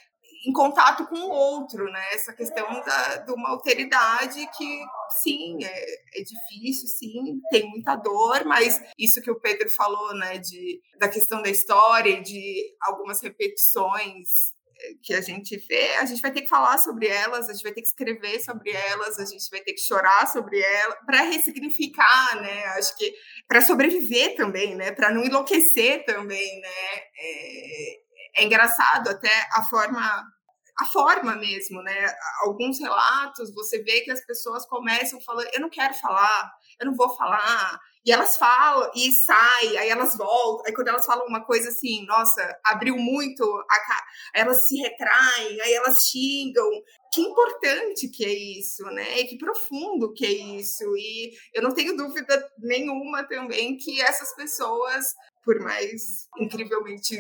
em 0.46 0.52
contato 0.52 1.08
com 1.08 1.16
o 1.16 1.30
outro, 1.30 1.86
né? 1.86 2.06
Essa 2.12 2.34
questão 2.34 2.68
da, 2.82 3.18
de 3.18 3.32
uma 3.32 3.50
alteridade 3.50 4.46
que, 4.58 4.86
sim, 5.22 5.64
é, 5.64 6.20
é, 6.20 6.24
difícil, 6.24 6.88
sim, 6.88 7.40
tem 7.50 7.70
muita 7.70 7.96
dor, 7.96 8.44
mas 8.46 8.82
isso 8.98 9.22
que 9.22 9.32
o 9.32 9.40
Pedro 9.40 9.70
falou, 9.70 10.14
né, 10.16 10.38
de, 10.38 10.82
da 11.00 11.08
questão 11.08 11.42
da 11.42 11.50
história, 11.50 12.22
de 12.22 12.76
algumas 12.82 13.22
repetições 13.22 14.54
é, 14.82 14.94
que 15.02 15.14
a 15.14 15.22
gente 15.22 15.56
vê, 15.70 15.94
a 15.96 16.06
gente 16.06 16.22
vai 16.22 16.32
ter 16.32 16.42
que 16.42 16.50
falar 16.50 16.78
sobre 16.80 17.08
elas, 17.08 17.48
a 17.48 17.54
gente 17.54 17.64
vai 17.64 17.72
ter 17.72 17.82
que 17.82 17.88
escrever 17.88 18.42
sobre 18.42 18.72
elas, 18.72 19.20
a 19.20 19.26
gente 19.26 19.50
vai 19.50 19.62
ter 19.62 19.72
que 19.72 19.82
chorar 19.82 20.28
sobre 20.28 20.60
elas, 20.60 20.98
para 21.06 21.22
ressignificar, 21.22 22.42
né? 22.42 22.66
Acho 22.78 22.98
que 22.98 23.14
para 23.48 23.62
sobreviver 23.62 24.36
também, 24.36 24.76
né? 24.76 24.92
Para 24.92 25.14
não 25.14 25.24
enlouquecer 25.24 26.04
também, 26.04 26.60
né? 26.60 26.98
É, 27.18 28.03
é 28.36 28.44
engraçado 28.44 29.10
até 29.10 29.32
a 29.54 29.64
forma 29.64 30.24
a 30.80 30.86
forma 30.86 31.36
mesmo, 31.36 31.82
né? 31.84 32.08
Alguns 32.42 32.80
relatos 32.80 33.54
você 33.54 33.84
vê 33.84 34.02
que 34.02 34.12
as 34.12 34.26
pessoas 34.26 34.66
começam 34.66 35.22
falando, 35.22 35.48
eu 35.54 35.62
não 35.62 35.70
quero 35.70 35.94
falar, 35.94 36.52
eu 36.80 36.88
não 36.88 36.96
vou 36.96 37.16
falar, 37.16 37.80
e 38.06 38.12
elas 38.12 38.38
falam 38.38 38.92
e 38.96 39.12
sai, 39.12 39.78
aí 39.78 39.90
elas 39.90 40.18
voltam, 40.18 40.66
aí 40.66 40.74
quando 40.74 40.90
elas 40.90 41.06
falam 41.06 41.26
uma 41.28 41.46
coisa 41.46 41.70
assim, 41.70 42.06
nossa, 42.06 42.60
abriu 42.66 42.98
muito, 42.98 43.44
a 43.70 43.76
aí 44.36 44.42
elas 44.42 44.68
se 44.68 44.76
retraem, 44.78 45.62
aí 45.62 45.74
elas 45.74 46.04
xingam. 46.10 46.70
Que 47.14 47.22
importante 47.22 48.10
que 48.10 48.26
é 48.26 48.34
isso, 48.34 48.84
né? 48.86 49.20
E 49.20 49.28
que 49.28 49.38
profundo 49.38 50.12
que 50.14 50.26
é 50.26 50.32
isso. 50.32 50.84
E 50.98 51.32
eu 51.54 51.62
não 51.62 51.72
tenho 51.72 51.96
dúvida 51.96 52.52
nenhuma 52.58 53.24
também 53.24 53.78
que 53.78 54.02
essas 54.02 54.36
pessoas, 54.36 55.14
por 55.44 55.60
mais 55.60 56.28
incrivelmente 56.40 57.18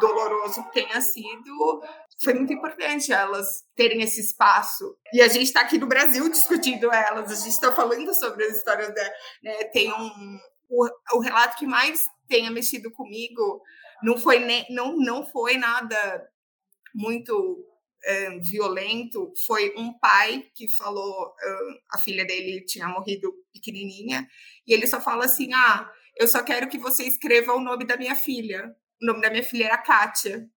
doloroso 0.00 0.64
tenha 0.72 1.00
sido, 1.00 1.82
foi 2.22 2.34
muito 2.34 2.52
importante 2.52 3.12
elas 3.12 3.64
terem 3.74 4.02
esse 4.02 4.20
espaço. 4.20 4.96
E 5.12 5.20
a 5.20 5.28
gente 5.28 5.44
está 5.44 5.60
aqui 5.60 5.78
no 5.78 5.86
Brasil 5.86 6.28
discutindo 6.28 6.92
elas, 6.92 7.30
a 7.30 7.34
gente 7.34 7.54
está 7.54 7.72
falando 7.72 8.12
sobre 8.14 8.44
as 8.44 8.56
histórias 8.56 8.92
dela. 8.94 9.14
Né? 9.42 9.64
Tem 9.64 9.92
um. 9.92 10.38
O, 10.68 10.88
o 11.16 11.20
relato 11.20 11.56
que 11.56 11.66
mais 11.66 12.02
tenha 12.26 12.50
mexido 12.50 12.90
comigo 12.90 13.62
não 14.02 14.16
foi, 14.16 14.38
ne, 14.38 14.66
não, 14.70 14.96
não 14.96 15.24
foi 15.24 15.56
nada 15.56 16.28
muito 16.94 17.32
uh, 18.04 18.40
violento 18.42 19.32
foi 19.46 19.74
um 19.76 19.92
pai 19.98 20.46
que 20.54 20.68
falou, 20.68 21.28
uh, 21.28 21.78
a 21.92 21.98
filha 21.98 22.24
dele 22.24 22.64
tinha 22.64 22.88
morrido 22.88 23.32
pequenininha, 23.52 24.28
e 24.66 24.72
ele 24.72 24.86
só 24.86 25.00
fala 25.00 25.24
assim, 25.24 25.52
ah, 25.52 25.90
eu 26.16 26.28
só 26.28 26.42
quero 26.42 26.68
que 26.68 26.78
você 26.78 27.04
escreva 27.04 27.54
o 27.54 27.60
nome 27.60 27.84
da 27.84 27.96
minha 27.96 28.14
filha. 28.14 28.74
O 29.04 29.06
nome 29.06 29.20
da 29.20 29.28
minha 29.28 29.44
filha 29.44 29.66
era 29.66 29.78
Kátia. 29.78 30.48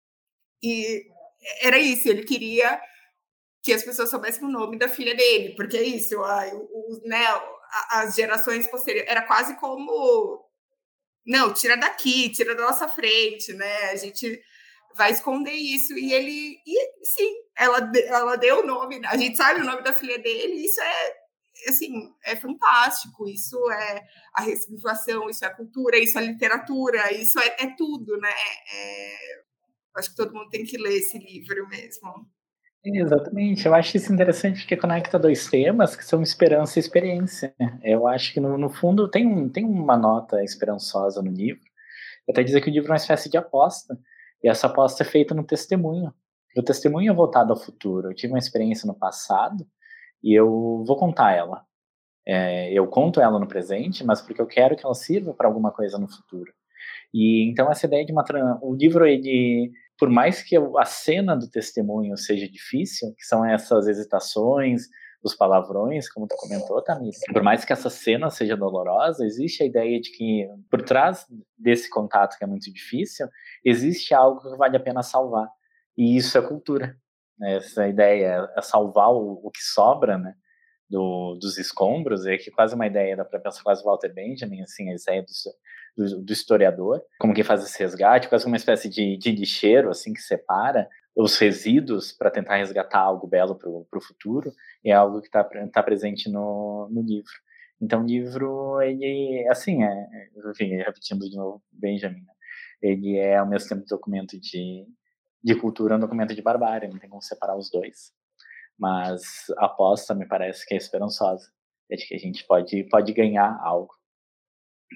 E 0.62 1.04
era 1.60 1.78
isso, 1.78 2.08
ele 2.08 2.24
queria 2.24 2.80
que 3.62 3.72
as 3.72 3.82
pessoas 3.82 4.08
soubessem 4.08 4.44
o 4.44 4.50
nome 4.50 4.78
da 4.78 4.88
filha 4.88 5.14
dele, 5.14 5.56
porque 5.56 5.76
é 5.76 5.82
isso, 5.82 6.22
ai, 6.22 6.52
o, 6.54 7.00
né, 7.04 7.24
as 7.90 8.14
gerações 8.14 8.68
posteriores, 8.68 9.10
era 9.10 9.22
quase 9.22 9.58
como, 9.58 10.48
não, 11.26 11.52
tira 11.52 11.76
daqui, 11.76 12.30
tira 12.30 12.54
da 12.54 12.62
nossa 12.62 12.86
frente, 12.86 13.52
né, 13.54 13.90
a 13.90 13.96
gente 13.96 14.40
vai 14.94 15.10
esconder 15.10 15.52
isso, 15.52 15.98
e 15.98 16.12
ele, 16.12 16.60
e 16.64 17.04
sim, 17.04 17.34
ela, 17.58 17.90
ela 18.06 18.36
deu 18.36 18.60
o 18.60 18.66
nome, 18.66 19.00
a 19.04 19.16
gente 19.16 19.36
sabe 19.36 19.60
o 19.60 19.64
nome 19.64 19.82
da 19.82 19.92
filha 19.92 20.18
dele, 20.18 20.64
isso 20.64 20.80
é, 20.80 21.14
assim, 21.68 22.12
é 22.24 22.36
fantástico, 22.36 23.28
isso 23.28 23.58
é 23.70 24.02
a 24.34 24.42
ressignificação, 24.42 25.28
isso 25.28 25.44
é 25.44 25.48
a 25.48 25.54
cultura, 25.54 25.98
isso 25.98 26.18
é 26.18 26.22
a 26.22 26.24
literatura, 26.24 27.12
isso 27.12 27.38
é, 27.40 27.64
é 27.64 27.74
tudo, 27.76 28.16
né, 28.18 28.30
é, 28.74 29.16
acho 29.96 30.10
que 30.10 30.16
todo 30.16 30.34
mundo 30.34 30.48
tem 30.50 30.64
que 30.64 30.76
ler 30.76 30.96
esse 30.96 31.18
livro 31.18 31.68
mesmo. 31.68 32.26
Exatamente, 32.84 33.66
eu 33.66 33.74
acho 33.74 33.96
isso 33.96 34.12
interessante 34.12 34.60
porque 34.60 34.76
conecta 34.76 35.18
dois 35.18 35.48
temas 35.48 35.96
que 35.96 36.04
são 36.04 36.22
esperança 36.22 36.78
e 36.78 36.80
experiência. 36.80 37.52
Eu 37.82 38.06
acho 38.06 38.32
que 38.32 38.38
no, 38.38 38.56
no 38.56 38.70
fundo 38.70 39.10
tem, 39.10 39.26
um, 39.26 39.48
tem 39.48 39.64
uma 39.64 39.96
nota 39.96 40.40
esperançosa 40.44 41.20
no 41.20 41.32
livro, 41.32 41.64
até 42.30 42.44
dizer 42.44 42.60
que 42.60 42.70
o 42.70 42.72
livro 42.72 42.88
é 42.88 42.92
uma 42.92 42.96
espécie 42.96 43.28
de 43.28 43.36
aposta, 43.36 43.98
e 44.42 44.48
essa 44.48 44.68
aposta 44.68 45.02
é 45.02 45.06
feita 45.06 45.34
no 45.34 45.42
testemunho. 45.42 46.14
O 46.56 46.62
testemunho 46.62 47.10
é 47.10 47.14
voltado 47.14 47.52
ao 47.52 47.58
futuro. 47.58 48.08
Eu 48.08 48.14
tive 48.14 48.32
uma 48.32 48.38
experiência 48.38 48.86
no 48.86 48.94
passado 48.94 49.66
e 50.26 50.34
eu 50.34 50.82
vou 50.84 50.96
contar 50.96 51.32
ela. 51.32 51.62
É, 52.26 52.72
eu 52.72 52.88
conto 52.88 53.20
ela 53.20 53.38
no 53.38 53.46
presente, 53.46 54.04
mas 54.04 54.20
porque 54.20 54.42
eu 54.42 54.46
quero 54.46 54.74
que 54.74 54.84
ela 54.84 54.94
sirva 54.94 55.32
para 55.32 55.46
alguma 55.46 55.70
coisa 55.70 55.96
no 55.98 56.08
futuro. 56.08 56.52
E 57.14 57.48
então 57.48 57.70
essa 57.70 57.86
ideia 57.86 58.04
de 58.04 58.10
uma 58.10 58.24
o 58.60 58.74
livro 58.74 59.06
ele 59.06 59.70
por 59.96 60.10
mais 60.10 60.42
que 60.42 60.56
a 60.56 60.84
cena 60.84 61.36
do 61.36 61.48
testemunho 61.48 62.16
seja 62.16 62.46
difícil, 62.48 63.14
que 63.16 63.24
são 63.24 63.44
essas 63.44 63.86
hesitações, 63.86 64.88
os 65.22 65.34
palavrões, 65.34 66.10
como 66.12 66.26
tu 66.26 66.36
comentou, 66.36 66.82
Tamir, 66.82 67.14
por 67.32 67.42
mais 67.42 67.64
que 67.64 67.72
essa 67.72 67.88
cena 67.88 68.28
seja 68.28 68.56
dolorosa, 68.56 69.24
existe 69.24 69.62
a 69.62 69.66
ideia 69.66 70.00
de 70.00 70.10
que 70.10 70.48
por 70.68 70.82
trás 70.82 71.24
desse 71.56 71.88
contato 71.88 72.36
que 72.36 72.44
é 72.44 72.46
muito 72.46 72.70
difícil, 72.72 73.28
existe 73.64 74.12
algo 74.12 74.40
que 74.40 74.56
vale 74.56 74.76
a 74.76 74.80
pena 74.80 75.02
salvar. 75.02 75.48
E 75.96 76.16
isso 76.16 76.36
é 76.36 76.42
cultura. 76.42 76.96
Né? 77.38 77.56
Essa 77.56 77.88
ideia 77.88 78.48
é 78.56 78.62
salvar 78.62 79.10
o, 79.10 79.40
o 79.44 79.50
que 79.50 79.62
sobra, 79.62 80.18
né? 80.18 80.34
Do, 80.88 81.36
dos 81.40 81.58
escombros, 81.58 82.26
é 82.26 82.38
que 82.38 82.48
quase 82.48 82.72
uma 82.76 82.86
ideia 82.86 83.16
da 83.16 83.24
própria 83.24 83.50
quase 83.64 83.82
Walter 83.82 84.14
Benjamin, 84.14 84.62
assim, 84.62 84.88
a 84.88 84.94
ideia 84.94 85.24
do, 85.96 86.04
do, 86.04 86.22
do, 86.22 86.32
historiador, 86.32 87.02
como 87.18 87.34
que 87.34 87.42
faz 87.42 87.64
esse 87.64 87.76
resgate, 87.80 88.28
quase 88.28 88.46
uma 88.46 88.56
espécie 88.56 88.88
de, 88.88 89.16
de 89.16 89.32
lixeiro, 89.32 89.90
assim, 89.90 90.12
que 90.12 90.20
separa 90.20 90.88
os 91.16 91.36
resíduos 91.38 92.12
para 92.12 92.30
tentar 92.30 92.58
resgatar 92.58 93.00
algo 93.00 93.26
belo 93.26 93.56
para 93.56 93.68
o 93.68 94.00
futuro, 94.00 94.52
é 94.84 94.92
algo 94.92 95.20
que 95.20 95.26
está 95.26 95.42
tá 95.72 95.82
presente 95.82 96.30
no, 96.30 96.88
no 96.88 97.02
livro. 97.02 97.32
Então, 97.80 98.02
o 98.02 98.06
livro, 98.06 98.80
ele, 98.80 99.46
assim, 99.50 99.82
é, 99.82 100.08
enfim, 100.50 100.76
repetindo 100.76 101.28
de 101.28 101.36
novo, 101.36 101.62
Benjamin, 101.72 102.20
né? 102.20 102.32
ele 102.80 103.16
é 103.16 103.36
ao 103.36 103.46
mesmo 103.46 103.68
tempo 103.68 103.82
um 103.82 103.88
documento 103.88 104.38
de, 104.38 104.86
de 105.46 105.54
cultura, 105.54 105.94
um 105.94 106.00
documento 106.00 106.34
de 106.34 106.42
barbárie, 106.42 106.88
não 106.88 106.98
tem 106.98 107.08
como 107.08 107.22
separar 107.22 107.56
os 107.56 107.70
dois. 107.70 108.12
Mas 108.76 109.46
a 109.56 109.66
aposta 109.66 110.12
me 110.12 110.26
parece 110.26 110.66
que 110.66 110.74
é 110.74 110.76
esperançosa, 110.76 111.48
é 111.88 111.94
de 111.94 112.04
que 112.04 112.16
a 112.16 112.18
gente 112.18 112.44
pode, 112.44 112.82
pode 112.90 113.12
ganhar 113.12 113.56
algo 113.62 113.94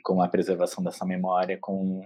com 0.03 0.21
a 0.21 0.29
preservação 0.29 0.83
dessa 0.83 1.07
memória, 1.07 1.57
com 1.61 2.03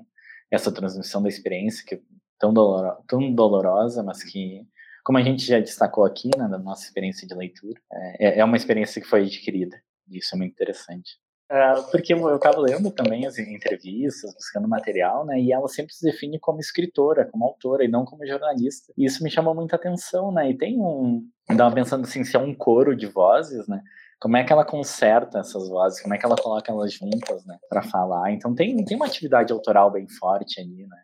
essa 0.50 0.70
transmissão 0.70 1.22
da 1.22 1.28
experiência 1.30 1.86
que 1.86 1.94
é 1.94 2.00
tão, 2.38 2.52
doloro, 2.52 3.02
tão 3.08 3.32
dolorosa, 3.34 4.02
mas 4.02 4.22
que, 4.22 4.68
como 5.02 5.16
a 5.16 5.22
gente 5.22 5.42
já 5.42 5.58
destacou 5.58 6.04
aqui 6.04 6.28
né, 6.36 6.46
na 6.46 6.58
nossa 6.58 6.84
experiência 6.84 7.26
de 7.26 7.34
leitura, 7.34 7.80
é, 8.20 8.40
é 8.40 8.44
uma 8.44 8.58
experiência 8.58 9.00
que 9.00 9.08
foi 9.08 9.22
adquirida. 9.22 9.82
Isso 10.06 10.34
é 10.34 10.38
muito 10.38 10.52
interessante. 10.52 11.18
Uh, 11.50 11.90
porque 11.90 12.14
eu 12.14 12.36
estava 12.36 12.58
lendo 12.58 12.90
também 12.90 13.26
as 13.26 13.38
entrevistas, 13.38 14.32
buscando 14.34 14.66
material, 14.66 15.26
né? 15.26 15.38
E 15.38 15.52
ela 15.52 15.68
sempre 15.68 15.92
se 15.94 16.04
define 16.04 16.38
como 16.38 16.58
escritora, 16.58 17.28
como 17.30 17.44
autora 17.44 17.84
e 17.84 17.88
não 17.88 18.04
como 18.04 18.26
jornalista. 18.26 18.92
E 18.96 19.04
isso 19.04 19.22
me 19.22 19.30
chamou 19.30 19.54
muita 19.54 19.76
atenção, 19.76 20.32
né? 20.32 20.50
E 20.50 20.56
tem 20.56 20.80
um, 20.80 21.22
estava 21.48 21.74
pensando 21.74 22.04
assim, 22.04 22.24
se 22.24 22.34
é 22.34 22.38
um 22.38 22.54
coro 22.54 22.96
de 22.96 23.06
vozes, 23.06 23.68
né? 23.68 23.82
como 24.24 24.38
é 24.38 24.44
que 24.44 24.50
ela 24.50 24.64
conserta 24.64 25.40
essas 25.40 25.68
vozes, 25.68 26.00
como 26.00 26.14
é 26.14 26.18
que 26.18 26.24
ela 26.24 26.36
coloca 26.36 26.72
elas 26.72 26.94
juntas, 26.94 27.44
né, 27.44 27.58
para 27.68 27.82
falar. 27.82 28.32
Então 28.32 28.54
tem, 28.54 28.82
tem 28.82 28.96
uma 28.96 29.04
atividade 29.04 29.52
autoral 29.52 29.90
bem 29.90 30.08
forte 30.08 30.58
ali, 30.62 30.86
né? 30.86 30.96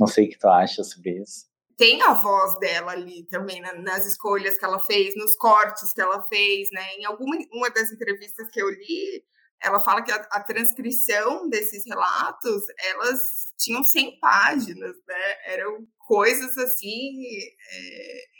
Não 0.00 0.06
sei 0.06 0.24
o 0.24 0.30
que 0.30 0.38
tu 0.38 0.48
acha 0.48 0.82
sobre 0.82 1.20
isso. 1.20 1.46
Tem 1.76 2.00
a 2.00 2.14
voz 2.14 2.58
dela 2.58 2.92
ali 2.92 3.24
também 3.24 3.60
nas 3.60 4.06
escolhas 4.06 4.56
que 4.56 4.64
ela 4.64 4.78
fez, 4.78 5.14
nos 5.16 5.36
cortes 5.36 5.92
que 5.92 6.00
ela 6.00 6.22
fez, 6.28 6.70
né? 6.72 6.94
Em 6.98 7.04
alguma 7.04 7.36
uma 7.52 7.68
das 7.68 7.92
entrevistas 7.92 8.48
que 8.50 8.62
eu 8.62 8.70
li, 8.70 9.22
ela 9.62 9.80
fala 9.80 10.02
que 10.02 10.10
a, 10.10 10.16
a 10.32 10.40
transcrição 10.40 11.48
desses 11.48 11.84
relatos, 11.86 12.62
elas 12.90 13.18
tinham 13.58 13.82
100 13.82 14.18
páginas, 14.18 14.96
né? 15.06 15.54
Eram 15.54 15.86
coisas 16.06 16.56
assim 16.58 17.24
é, 17.70 18.32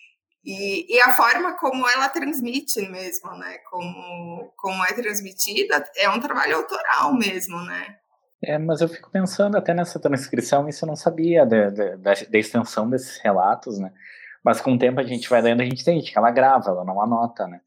e, 0.45 0.97
e, 0.97 1.01
a 1.01 1.12
forma 1.12 1.57
como 1.57 1.89
ela 1.89 2.09
transmite 2.09 2.81
mesmo, 2.89 3.31
né? 3.37 3.59
Como, 3.70 4.53
como 4.57 4.85
é 4.85 4.93
transmitida, 4.93 5.85
é 5.97 6.11
um 6.11 6.18
trabalho 6.18 6.57
autoral 6.57 7.14
mesmo, 7.14 7.62
né? 7.62 7.97
É, 8.45 8.59
mas 8.59 8.81
eu 8.81 8.89
fico 8.89 9.09
pensando 9.09 9.57
até 9.57 9.73
nessa 9.73 10.01
transcrição, 10.01 10.68
isso 10.68 10.85
eu 10.85 10.89
não 10.89 10.97
sabia 10.97 11.47
da, 11.47 11.70
da, 11.70 11.95
da 11.97 12.39
extensão 12.39 12.91
desses 12.91 13.18
relatos, 13.18 13.79
né? 13.79 13.93
Mas 14.45 14.61
com 14.61 14.73
o 14.73 14.79
tempo 14.79 14.99
a 14.99 15.05
gente 15.05 15.31
vai 15.31 15.41
lendo, 15.41 15.61
a 15.61 15.64
gente 15.64 15.83
entende 15.83 16.11
que 16.11 16.18
ela 16.18 16.33
grava, 16.33 16.70
ela 16.70 16.85
não 16.85 17.01
anota, 17.01 17.47
né? 17.47 17.61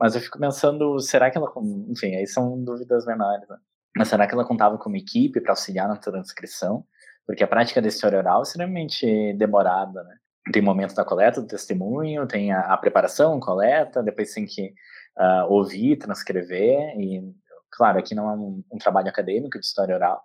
Mas 0.00 0.14
eu 0.14 0.20
fico 0.20 0.38
pensando, 0.38 0.98
será 1.00 1.30
que 1.30 1.36
ela. 1.36 1.52
Enfim, 1.88 2.16
aí 2.16 2.26
são 2.26 2.62
dúvidas 2.64 3.04
menores, 3.04 3.48
né? 3.48 3.56
Mas 3.96 4.08
será 4.08 4.26
que 4.26 4.34
ela 4.34 4.46
contava 4.46 4.78
com 4.78 4.88
uma 4.88 4.98
equipe 4.98 5.40
para 5.40 5.52
auxiliar 5.52 5.88
na 5.88 5.96
transcrição? 5.96 6.84
Porque 7.26 7.44
a 7.44 7.48
prática 7.48 7.82
da 7.82 7.88
história 7.88 8.18
oral 8.18 8.40
é 8.40 8.42
extremamente 8.42 9.34
demorada, 9.34 10.02
né? 10.04 10.16
tem 10.52 10.62
o 10.62 10.64
momento 10.64 10.94
da 10.94 11.04
coleta 11.04 11.40
do 11.40 11.46
testemunho, 11.46 12.26
tem 12.26 12.52
a, 12.52 12.60
a 12.60 12.76
preparação, 12.76 13.38
coleta, 13.38 14.02
depois 14.02 14.32
tem 14.32 14.46
que 14.46 14.72
uh, 15.18 15.46
ouvir, 15.48 15.96
transcrever, 15.96 16.98
e, 16.98 17.22
claro, 17.70 17.98
aqui 17.98 18.14
não 18.14 18.28
é 18.30 18.32
um, 18.34 18.64
um, 18.72 18.78
trabalho 18.78 19.08
acadêmico 19.08 19.58
de 19.58 19.66
história 19.66 19.94
oral, 19.94 20.22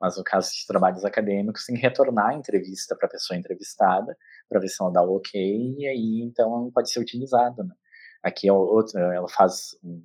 mas 0.00 0.16
no 0.16 0.24
caso 0.24 0.50
de 0.50 0.66
trabalhos 0.66 1.04
acadêmicos, 1.04 1.64
tem 1.66 1.76
que 1.76 1.82
retornar 1.82 2.30
a 2.30 2.34
entrevista 2.34 2.96
para 2.96 3.06
a 3.06 3.10
pessoa 3.10 3.38
entrevistada, 3.38 4.16
para 4.48 4.60
ver 4.60 4.68
se 4.68 4.82
ela 4.82 4.92
dá 4.92 5.02
o 5.02 5.16
ok, 5.16 5.40
e 5.78 5.86
aí, 5.86 6.22
então, 6.22 6.70
pode 6.72 6.90
ser 6.90 7.00
utilizado, 7.00 7.62
né? 7.62 7.74
Aqui 8.22 8.48
é 8.48 8.52
outro, 8.52 8.98
ela 8.98 9.28
faz, 9.28 9.76
um, 9.82 10.02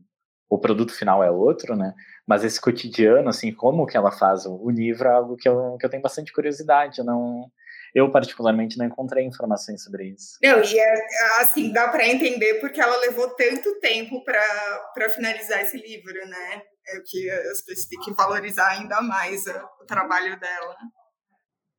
o 0.49 0.57
produto 0.59 0.93
final 0.93 1.24
é 1.24 1.32
outro, 1.32 1.76
né? 1.76 1.93
Mas 2.28 2.43
esse 2.43 2.59
cotidiano, 2.59 3.30
assim, 3.30 3.53
como 3.53 3.86
que 3.86 3.97
ela 3.97 4.11
faz 4.11 4.45
o, 4.45 4.55
o 4.55 4.70
livro 4.70 5.07
é 5.07 5.14
algo 5.14 5.36
que 5.36 5.49
eu, 5.49 5.78
que 5.78 5.86
eu 5.86 5.89
tenho 5.89 6.03
bastante 6.03 6.32
curiosidade, 6.32 6.99
eu 6.99 7.05
não 7.05 7.51
eu, 7.93 8.11
particularmente, 8.11 8.78
não 8.78 8.88
encontrei 8.88 9.24
informações 9.24 9.84
sobre 9.84 10.07
isso. 10.09 10.38
Não, 10.41 10.64
e 10.64 10.80
é, 10.80 11.41
assim, 11.41 11.72
dá 11.72 11.89
para 11.89 12.07
entender 12.07 12.55
porque 12.55 12.82
ela 12.82 12.97
levou 12.97 13.30
tanto 13.36 13.80
tempo 13.80 14.24
para 14.24 15.09
finalizar 15.09 15.61
esse 15.61 15.78
livro, 15.78 16.14
né? 16.28 16.64
É 16.88 16.99
que 17.05 17.30
as 17.30 17.61
pessoas 17.61 17.86
têm 17.86 17.99
que 17.99 18.14
valorizar 18.14 18.70
ainda 18.70 18.99
mais 19.01 19.45
o 19.80 19.86
trabalho 19.86 20.39
dela. 20.39 20.76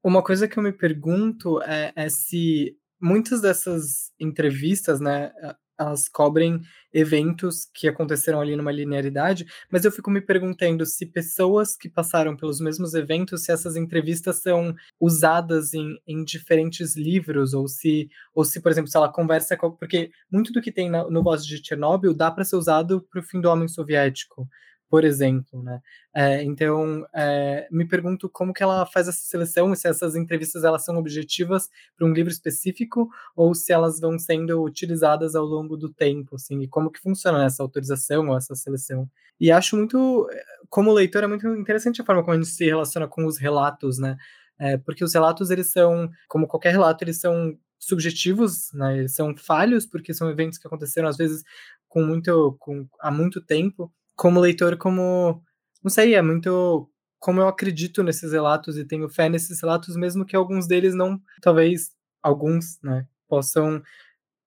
Uma 0.05 0.22
coisa 0.22 0.47
que 0.47 0.57
eu 0.57 0.62
me 0.62 0.72
pergunto 0.72 1.61
é, 1.62 1.93
é 1.97 2.09
se 2.09 2.76
muitas 3.01 3.41
dessas 3.41 4.12
entrevistas, 4.18 5.01
né, 5.01 5.32
elas 5.79 6.09
cobrem 6.09 6.61
eventos 6.93 7.68
que 7.75 7.89
aconteceram 7.89 8.41
ali 8.41 8.55
numa 8.55 8.70
linearidade, 8.70 9.47
mas 9.70 9.85
eu 9.85 9.91
fico 9.91 10.11
me 10.11 10.20
perguntando 10.20 10.87
se 10.87 11.07
pessoas 11.07 11.77
que 11.77 11.89
passaram 11.89 12.37
pelos 12.37 12.61
mesmos 12.61 12.95
eventos, 12.95 13.45
se 13.45 13.53
essas 13.53 13.77
entrevistas 13.77 14.41
são 14.41 14.75
usadas 15.01 15.75
em, 15.75 15.99
em 16.07 16.25
diferentes 16.25 16.97
livros, 16.97 17.55
ou 17.55 17.66
se, 17.66 18.09
ou 18.35 18.45
se, 18.45 18.61
por 18.61 18.70
exemplo, 18.70 18.91
se 18.91 18.97
ela 18.97 19.12
conversa 19.12 19.57
com. 19.57 19.72
Porque 19.72 20.11
muito 20.31 20.53
do 20.53 20.62
que 20.62 20.70
tem 20.70 20.91
no 20.91 21.22
Voz 21.22 21.45
de 21.45 21.61
Chernobyl 21.64 22.14
dá 22.14 22.31
para 22.31 22.45
ser 22.45 22.57
usado 22.57 23.01
para 23.11 23.20
o 23.20 23.25
fim 23.25 23.41
do 23.41 23.49
homem 23.49 23.68
soviético 23.68 24.49
por 24.95 25.05
exemplo, 25.05 25.61
né? 25.61 25.80
É, 26.14 26.45
então, 26.45 27.05
é, 27.12 27.66
me 27.68 27.84
pergunto 27.84 28.30
como 28.30 28.53
que 28.53 28.62
ela 28.62 28.86
faz 28.86 29.09
essa 29.09 29.26
seleção, 29.26 29.74
se 29.74 29.88
essas 29.88 30.14
entrevistas 30.14 30.62
elas 30.62 30.84
são 30.84 30.97
objetivas 30.97 31.68
para 31.97 32.07
um 32.07 32.12
livro 32.12 32.30
específico 32.30 33.11
ou 33.34 33.57
se 33.57 33.72
elas 33.72 33.99
vão 33.99 34.16
sendo 34.20 34.62
utilizadas 34.62 35.34
ao 35.34 35.45
longo 35.45 35.76
do 35.76 35.92
tempo, 35.92 36.36
assim, 36.36 36.61
e 36.61 36.68
como 36.68 36.92
que 36.92 37.01
funciona 37.01 37.45
essa 37.45 37.61
autorização 37.61 38.28
ou 38.28 38.36
essa 38.36 38.55
seleção. 38.55 39.11
E 39.40 39.51
acho 39.51 39.76
muito, 39.76 40.28
como 40.70 40.92
leitor, 40.92 41.24
é 41.24 41.26
muito 41.26 41.45
interessante 41.57 42.01
a 42.01 42.05
forma 42.05 42.22
como 42.22 42.34
a 42.34 42.36
gente 42.36 42.51
se 42.51 42.64
relaciona 42.64 43.09
com 43.09 43.26
os 43.26 43.36
relatos, 43.36 43.99
né? 43.99 44.16
É, 44.61 44.76
porque 44.78 45.03
os 45.03 45.12
relatos, 45.12 45.51
eles 45.51 45.72
são, 45.72 46.09
como 46.28 46.47
qualquer 46.47 46.70
relato, 46.70 47.03
eles 47.03 47.18
são 47.18 47.59
subjetivos, 47.80 48.72
né? 48.72 48.99
Eles 48.99 49.14
são 49.16 49.36
falhos 49.36 49.86
porque 49.86 50.14
são 50.14 50.30
eventos 50.30 50.57
que 50.57 50.68
aconteceram 50.68 51.09
às 51.09 51.16
vezes 51.16 51.42
com 51.88 52.05
muito, 52.05 52.57
com, 52.61 52.88
há 53.01 53.11
muito 53.11 53.40
tempo. 53.40 53.92
Como 54.17 54.41
leitor, 54.41 54.77
como 54.77 55.43
não 55.83 55.91
sei, 55.91 56.15
é 56.15 56.23
muito 56.23 56.91
como 57.19 57.41
eu 57.41 57.49
acredito 57.49 58.03
nesses 58.03 58.33
relatos 58.33 58.77
e 58.77 58.85
tenho 58.85 59.09
fé 59.09 59.31
nesses 59.31 59.59
relatos, 59.61 59.97
mesmo 59.97 60.27
que 60.27 60.37
alguns 60.37 60.67
deles 60.67 60.95
não, 60.95 61.19
talvez 61.41 61.91
alguns, 62.23 62.79
né, 62.83 63.07
possam 63.27 63.83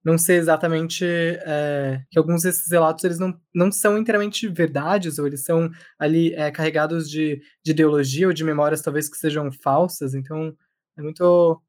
não 0.03 0.18
ser 0.18 0.36
exatamente 0.36 1.03
é, 1.05 2.03
que 2.09 2.18
alguns 2.20 2.43
desses 2.43 2.72
relatos 2.72 3.03
eles 3.03 3.20
não, 3.20 3.39
não 3.53 3.72
são 3.72 3.97
inteiramente 3.97 4.47
verdades 4.47 5.20
ou 5.20 5.28
eles 5.28 5.43
são 5.43 5.70
ali 5.99 6.34
é, 6.34 6.51
carregados 6.51 7.09
de, 7.09 7.41
de 7.63 7.72
ideologia 7.72 8.28
ou 8.28 8.34
de 8.34 8.43
memórias 8.43 8.82
talvez 8.82 9.09
que 9.09 9.18
sejam 9.18 9.51
falsas. 9.51 10.13
Então 10.13 10.55
é 10.97 11.01
muito 11.01 11.61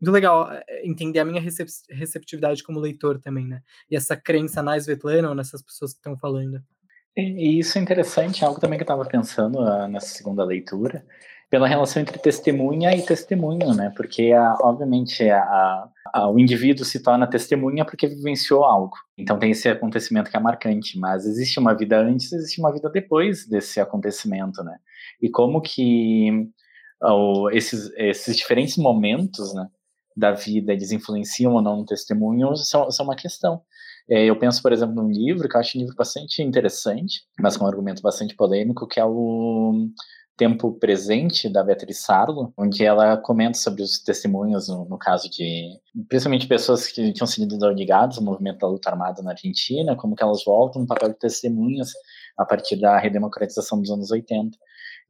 muito 0.00 0.12
legal 0.12 0.52
é, 0.52 0.86
entender 0.86 1.18
a 1.18 1.24
minha 1.24 1.42
receptividade 1.90 2.62
como 2.62 2.80
leitor 2.80 3.20
também 3.20 3.46
né 3.46 3.62
e 3.90 3.96
essa 3.96 4.16
crença 4.16 4.62
na 4.62 4.76
Svetlana 4.76 5.28
ou 5.30 5.34
nessas 5.34 5.62
pessoas 5.62 5.92
que 5.92 5.98
estão 5.98 6.16
falando 6.16 6.62
e 7.16 7.58
isso 7.58 7.78
é 7.78 7.80
interessante, 7.80 8.44
algo 8.44 8.60
também 8.60 8.78
que 8.78 8.82
eu 8.82 8.84
estava 8.84 9.04
pensando 9.04 9.58
uh, 9.58 9.86
nessa 9.88 10.08
segunda 10.08 10.44
leitura, 10.44 11.04
pela 11.50 11.68
relação 11.68 12.00
entre 12.00 12.18
testemunha 12.18 12.96
e 12.96 13.02
testemunho, 13.02 13.74
né? 13.74 13.92
Porque, 13.94 14.32
obviamente, 14.62 15.28
a, 15.28 15.86
a, 16.14 16.30
o 16.30 16.38
indivíduo 16.38 16.84
se 16.84 17.02
torna 17.02 17.26
testemunha 17.26 17.84
porque 17.84 18.08
vivenciou 18.08 18.64
algo. 18.64 18.96
Então 19.18 19.38
tem 19.38 19.50
esse 19.50 19.68
acontecimento 19.68 20.30
que 20.30 20.36
é 20.36 20.40
marcante, 20.40 20.98
mas 20.98 21.26
existe 21.26 21.60
uma 21.60 21.74
vida 21.74 22.00
antes, 22.00 22.32
existe 22.32 22.58
uma 22.58 22.72
vida 22.72 22.88
depois 22.88 23.46
desse 23.46 23.80
acontecimento, 23.80 24.62
né? 24.64 24.78
E 25.20 25.28
como 25.28 25.60
que 25.60 26.30
uh, 27.02 27.50
esses, 27.50 27.92
esses 27.96 28.36
diferentes 28.36 28.78
momentos, 28.78 29.52
né? 29.54 29.68
da 30.16 30.32
vida 30.32 30.72
eles 30.72 30.92
influenciam 30.92 31.52
ou 31.52 31.62
não 31.62 31.78
no 31.78 31.86
testemunho 31.86 32.54
são, 32.56 32.90
são 32.90 33.04
uma 33.04 33.16
questão. 33.16 33.62
É, 34.10 34.24
eu 34.24 34.38
penso, 34.38 34.62
por 34.62 34.72
exemplo, 34.72 34.94
num 34.94 35.10
livro 35.10 35.48
que 35.48 35.56
eu 35.56 35.60
acho 35.60 35.78
um 35.78 35.80
livro 35.80 35.96
bastante 35.96 36.42
interessante, 36.42 37.22
mas 37.40 37.56
com 37.56 37.64
um 37.64 37.68
argumento 37.68 38.02
bastante 38.02 38.34
polêmico, 38.34 38.86
que 38.86 39.00
é 39.00 39.04
o 39.04 39.88
Tempo 40.36 40.72
Presente, 40.72 41.48
da 41.48 41.62
Beatriz 41.62 42.00
Sarlo, 42.00 42.52
onde 42.58 42.84
ela 42.84 43.16
comenta 43.16 43.58
sobre 43.58 43.82
os 43.82 43.98
testemunhos, 44.02 44.68
no, 44.68 44.86
no 44.86 44.98
caso 44.98 45.30
de, 45.30 45.78
principalmente 46.08 46.48
pessoas 46.48 46.86
que 46.86 47.12
tinham 47.12 47.26
sido 47.26 47.70
ligadas 47.70 48.18
ao 48.18 48.24
movimento 48.24 48.58
da 48.58 48.66
luta 48.66 48.90
armada 48.90 49.22
na 49.22 49.32
Argentina, 49.32 49.94
como 49.94 50.16
que 50.16 50.22
elas 50.22 50.42
voltam 50.44 50.82
no 50.82 50.88
papel 50.88 51.10
de 51.10 51.18
testemunhas 51.18 51.92
a 52.36 52.44
partir 52.44 52.76
da 52.76 52.98
redemocratização 52.98 53.80
dos 53.80 53.90
anos 53.90 54.10
80. 54.10 54.56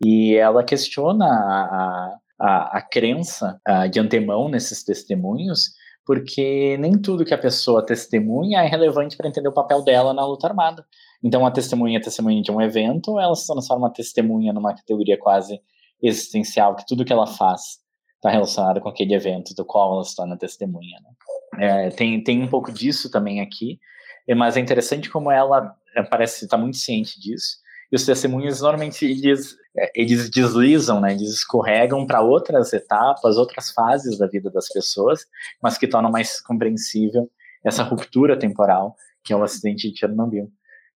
E 0.04 0.34
ela 0.34 0.64
questiona 0.64 1.24
a, 1.24 2.18
a, 2.40 2.78
a 2.78 2.82
crença 2.82 3.60
a, 3.64 3.86
de 3.86 4.00
antemão 4.00 4.48
nesses 4.48 4.82
testemunhos, 4.84 5.70
porque 6.04 6.76
nem 6.78 7.00
tudo 7.00 7.24
que 7.24 7.34
a 7.34 7.38
pessoa 7.38 7.84
testemunha 7.84 8.62
é 8.62 8.66
relevante 8.66 9.16
para 9.16 9.28
entender 9.28 9.48
o 9.48 9.52
papel 9.52 9.82
dela 9.82 10.12
na 10.12 10.26
luta 10.26 10.46
armada. 10.46 10.84
Então, 11.22 11.46
a 11.46 11.50
testemunha 11.50 11.98
é 11.98 12.00
testemunha 12.00 12.42
de 12.42 12.50
um 12.50 12.60
evento, 12.60 13.18
ela 13.18 13.34
se 13.34 13.46
transforma 13.46 13.86
uma 13.86 13.92
testemunha 13.92 14.52
numa 14.52 14.74
categoria 14.74 15.16
quase 15.16 15.60
existencial, 16.02 16.74
que 16.74 16.84
tudo 16.86 17.04
que 17.04 17.12
ela 17.12 17.26
faz 17.26 17.80
está 18.16 18.30
relacionado 18.30 18.80
com 18.80 18.88
aquele 18.88 19.14
evento 19.14 19.54
do 19.54 19.64
qual 19.64 19.94
ela 19.94 20.04
se 20.04 20.16
torna 20.16 20.36
testemunha. 20.36 20.98
Né? 21.00 21.86
É, 21.86 21.90
tem, 21.90 22.22
tem 22.22 22.42
um 22.42 22.48
pouco 22.48 22.72
disso 22.72 23.10
também 23.10 23.40
aqui, 23.40 23.78
mas 24.36 24.56
é 24.56 24.60
interessante 24.60 25.10
como 25.10 25.30
ela 25.30 25.74
é, 25.96 26.02
parece 26.02 26.44
estar 26.44 26.56
muito 26.56 26.76
ciente 26.76 27.20
disso, 27.20 27.58
e 27.90 27.96
os 27.96 28.06
testemunhos 28.06 28.60
normalmente 28.60 29.04
eles, 29.04 29.54
eles 29.94 30.28
deslizam, 30.28 31.00
né, 31.00 31.12
eles 31.12 31.30
escorregam 31.30 32.06
para 32.06 32.20
outras 32.20 32.72
etapas, 32.72 33.36
outras 33.36 33.70
fases 33.70 34.18
da 34.18 34.26
vida 34.26 34.50
das 34.50 34.68
pessoas, 34.68 35.26
mas 35.62 35.78
que 35.78 35.88
tornam 35.88 36.10
mais 36.10 36.40
compreensível 36.40 37.30
essa 37.64 37.82
ruptura 37.82 38.38
temporal 38.38 38.94
que 39.24 39.32
é 39.32 39.36
o 39.36 39.42
acidente 39.42 39.90
de 39.90 39.98
Chernobyl. 39.98 40.50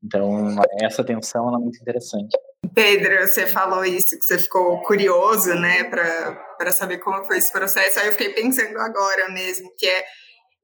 Então, 0.03 0.57
essa 0.81 1.05
tensão 1.05 1.55
é 1.55 1.59
muito 1.59 1.81
interessante. 1.81 2.37
Pedro, 2.75 3.27
você 3.27 3.47
falou 3.47 3.85
isso, 3.85 4.19
que 4.19 4.25
você 4.25 4.39
ficou 4.39 4.81
curioso, 4.83 5.55
né, 5.55 5.85
para 5.85 6.73
saber 6.73 6.99
como 6.99 7.25
foi 7.25 7.39
esse 7.39 7.53
processo. 7.53 7.99
Aí 7.99 8.07
eu 8.07 8.13
fiquei 8.13 8.31
pensando 8.31 8.79
agora 8.79 9.29
mesmo, 9.31 9.73
que 9.77 9.87
é 9.87 10.05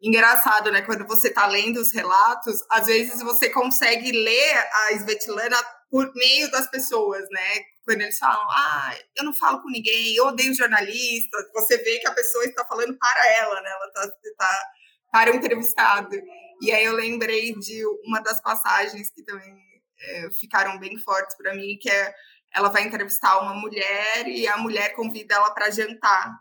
engraçado, 0.01 0.71
né, 0.71 0.83
quando 0.83 1.07
você 1.07 1.29
está 1.29 1.47
lendo 1.47 1.79
os 1.79 1.93
relatos, 1.93 2.61
às 2.71 2.87
vezes 2.87 3.21
você 3.23 3.51
consegue 3.51 4.13
ler 4.13 4.55
a 4.73 4.95
Svetlana 4.95 5.57
por 5.91 6.13
meio 6.15 6.51
das 6.51 6.71
pessoas, 6.71 7.25
né? 7.31 7.63
Quando 7.89 8.03
eles 8.03 8.19
falam, 8.19 8.47
ah, 8.51 8.95
eu 9.17 9.25
não 9.25 9.33
falo 9.33 9.63
com 9.63 9.71
ninguém, 9.71 10.15
eu 10.15 10.27
odeio 10.27 10.55
jornalistas, 10.55 11.51
você 11.55 11.79
vê 11.79 11.99
que 11.99 12.07
a 12.07 12.13
pessoa 12.13 12.45
está 12.45 12.63
falando 12.67 12.95
para 12.99 13.33
ela, 13.33 13.63
né? 13.63 13.71
Ela 13.71 13.87
está 13.87 14.13
tá 14.37 14.63
para 15.11 15.33
o 15.33 15.35
entrevistado. 15.35 16.15
E 16.61 16.71
aí 16.71 16.85
eu 16.85 16.93
lembrei 16.93 17.55
de 17.55 17.83
uma 18.05 18.21
das 18.21 18.43
passagens 18.43 19.11
que 19.11 19.23
também 19.23 19.57
é, 19.99 20.31
ficaram 20.39 20.79
bem 20.79 20.99
fortes 20.99 21.35
para 21.35 21.55
mim, 21.55 21.79
que 21.81 21.89
é 21.89 22.15
ela 22.53 22.69
vai 22.69 22.83
entrevistar 22.83 23.41
uma 23.41 23.55
mulher 23.55 24.29
e 24.29 24.47
a 24.47 24.59
mulher 24.59 24.95
convida 24.95 25.37
ela 25.37 25.51
para 25.53 25.71
jantar. 25.71 26.39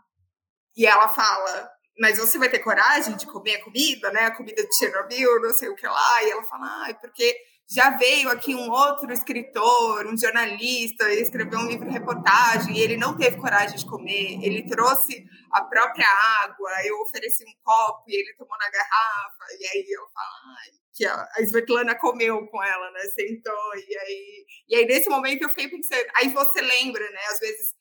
E 0.76 0.84
ela 0.84 1.08
fala, 1.08 1.70
mas 1.98 2.18
você 2.18 2.36
vai 2.36 2.50
ter 2.50 2.58
coragem 2.58 3.16
de 3.16 3.24
comer 3.24 3.56
a 3.56 3.64
comida, 3.64 4.12
né? 4.12 4.26
A 4.26 4.36
comida 4.36 4.62
de 4.62 4.76
Chernobyl, 4.76 5.40
não 5.40 5.54
sei 5.54 5.70
o 5.70 5.74
que 5.74 5.86
lá. 5.86 6.22
E 6.24 6.30
ela 6.30 6.42
fala, 6.44 6.66
ah, 6.66 6.94
porque 7.00 7.34
já 7.70 7.90
veio 7.90 8.30
aqui 8.30 8.54
um 8.54 8.70
outro 8.70 9.12
escritor, 9.12 10.06
um 10.06 10.16
jornalista, 10.16 11.12
escreveu 11.12 11.58
um 11.58 11.66
livro 11.66 11.90
reportagem 11.90 12.76
e 12.76 12.80
ele 12.80 12.96
não 12.96 13.16
teve 13.16 13.36
coragem 13.36 13.76
de 13.76 13.84
comer. 13.84 14.42
Ele 14.42 14.66
trouxe 14.66 15.26
a 15.52 15.62
própria 15.62 16.08
água, 16.42 16.70
eu 16.86 16.98
ofereci 17.02 17.44
um 17.44 17.52
copo 17.62 18.04
e 18.08 18.16
ele 18.16 18.34
tomou 18.38 18.56
na 18.58 18.70
garrafa. 18.70 19.44
E 19.60 19.66
aí 19.66 19.86
eu 19.90 20.02
falo, 20.14 20.78
que 20.94 21.06
a, 21.06 21.28
a 21.36 21.42
Svetlana 21.42 21.94
comeu 21.94 22.44
com 22.48 22.62
ela, 22.62 22.90
né? 22.90 23.00
Sentou. 23.14 23.74
E 23.76 23.98
aí, 23.98 24.46
e 24.68 24.76
aí, 24.76 24.86
nesse 24.86 25.08
momento, 25.08 25.42
eu 25.42 25.48
fiquei 25.50 25.68
pensando. 25.68 26.06
Aí 26.16 26.28
você 26.30 26.60
lembra, 26.60 27.08
né? 27.10 27.20
Às 27.30 27.38
vezes 27.38 27.74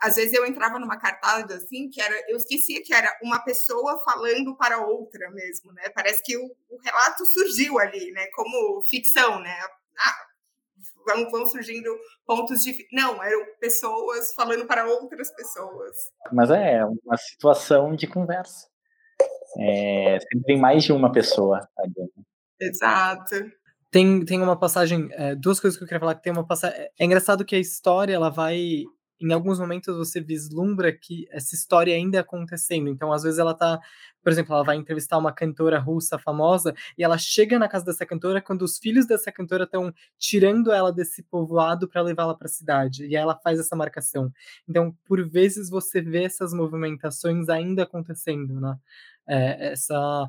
às 0.00 0.14
vezes 0.14 0.32
eu 0.32 0.46
entrava 0.46 0.78
numa 0.78 0.98
cartada 0.98 1.56
assim, 1.56 1.88
que 1.90 2.00
era, 2.00 2.14
eu 2.28 2.36
esquecia 2.36 2.82
que 2.82 2.94
era 2.94 3.08
uma 3.22 3.40
pessoa 3.40 4.00
falando 4.04 4.56
para 4.56 4.84
outra 4.86 5.30
mesmo, 5.30 5.72
né? 5.72 5.88
Parece 5.94 6.22
que 6.22 6.36
o, 6.36 6.44
o 6.70 6.78
relato 6.82 7.24
surgiu 7.26 7.78
ali, 7.78 8.12
né? 8.12 8.26
Como 8.34 8.82
ficção, 8.82 9.40
né? 9.40 9.56
Ah, 9.98 10.16
vão, 11.06 11.30
vão 11.30 11.46
surgindo 11.46 11.90
pontos 12.26 12.62
de. 12.62 12.86
Não, 12.92 13.22
eram 13.22 13.44
pessoas 13.60 14.32
falando 14.34 14.66
para 14.66 14.86
outras 14.86 15.30
pessoas. 15.32 15.96
Mas 16.32 16.50
é 16.50 16.84
uma 16.84 17.16
situação 17.16 17.94
de 17.94 18.06
conversa. 18.06 18.68
É, 19.58 20.18
sempre 20.20 20.44
tem 20.46 20.58
mais 20.60 20.84
de 20.84 20.92
uma 20.92 21.12
pessoa 21.12 21.68
ali. 21.76 21.92
Né? 22.16 22.24
Exato. 22.60 23.34
Tem, 23.90 24.24
tem 24.24 24.40
uma 24.40 24.58
passagem, 24.58 25.08
é, 25.12 25.34
duas 25.34 25.60
coisas 25.60 25.76
que 25.76 25.84
eu 25.84 25.88
queria 25.88 26.00
falar 26.00 26.14
que 26.14 26.22
tem 26.22 26.32
uma 26.32 26.46
passagem. 26.46 26.88
É 26.98 27.04
engraçado 27.04 27.44
que 27.44 27.54
a 27.54 27.60
história 27.60 28.14
ela 28.14 28.30
vai 28.30 28.84
em 29.22 29.32
alguns 29.32 29.58
momentos 29.58 29.96
você 29.96 30.20
vislumbra 30.20 30.92
que 30.92 31.26
essa 31.30 31.54
história 31.54 31.94
ainda 31.94 32.18
é 32.18 32.20
acontecendo. 32.20 32.88
Então, 32.88 33.12
às 33.12 33.22
vezes 33.22 33.38
ela 33.38 33.54
tá, 33.54 33.80
por 34.22 34.32
exemplo, 34.32 34.54
ela 34.54 34.64
vai 34.64 34.76
entrevistar 34.76 35.18
uma 35.18 35.32
cantora 35.32 35.78
russa 35.78 36.18
famosa 36.18 36.74
e 36.98 37.04
ela 37.04 37.16
chega 37.18 37.58
na 37.58 37.68
casa 37.68 37.84
dessa 37.84 38.04
cantora 38.04 38.40
quando 38.40 38.62
os 38.62 38.78
filhos 38.78 39.06
dessa 39.06 39.30
cantora 39.30 39.64
estão 39.64 39.92
tirando 40.18 40.72
ela 40.72 40.92
desse 40.92 41.22
povoado 41.22 41.88
para 41.88 42.02
levá-la 42.02 42.34
para 42.34 42.46
a 42.46 42.50
cidade. 42.50 43.06
E 43.06 43.16
ela 43.16 43.36
faz 43.36 43.58
essa 43.60 43.76
marcação. 43.76 44.32
Então, 44.68 44.96
por 45.04 45.28
vezes 45.28 45.70
você 45.70 46.00
vê 46.00 46.24
essas 46.24 46.52
movimentações 46.52 47.48
ainda 47.48 47.84
acontecendo, 47.84 48.60
né? 48.60 48.76
É, 49.26 49.72
essa 49.72 50.28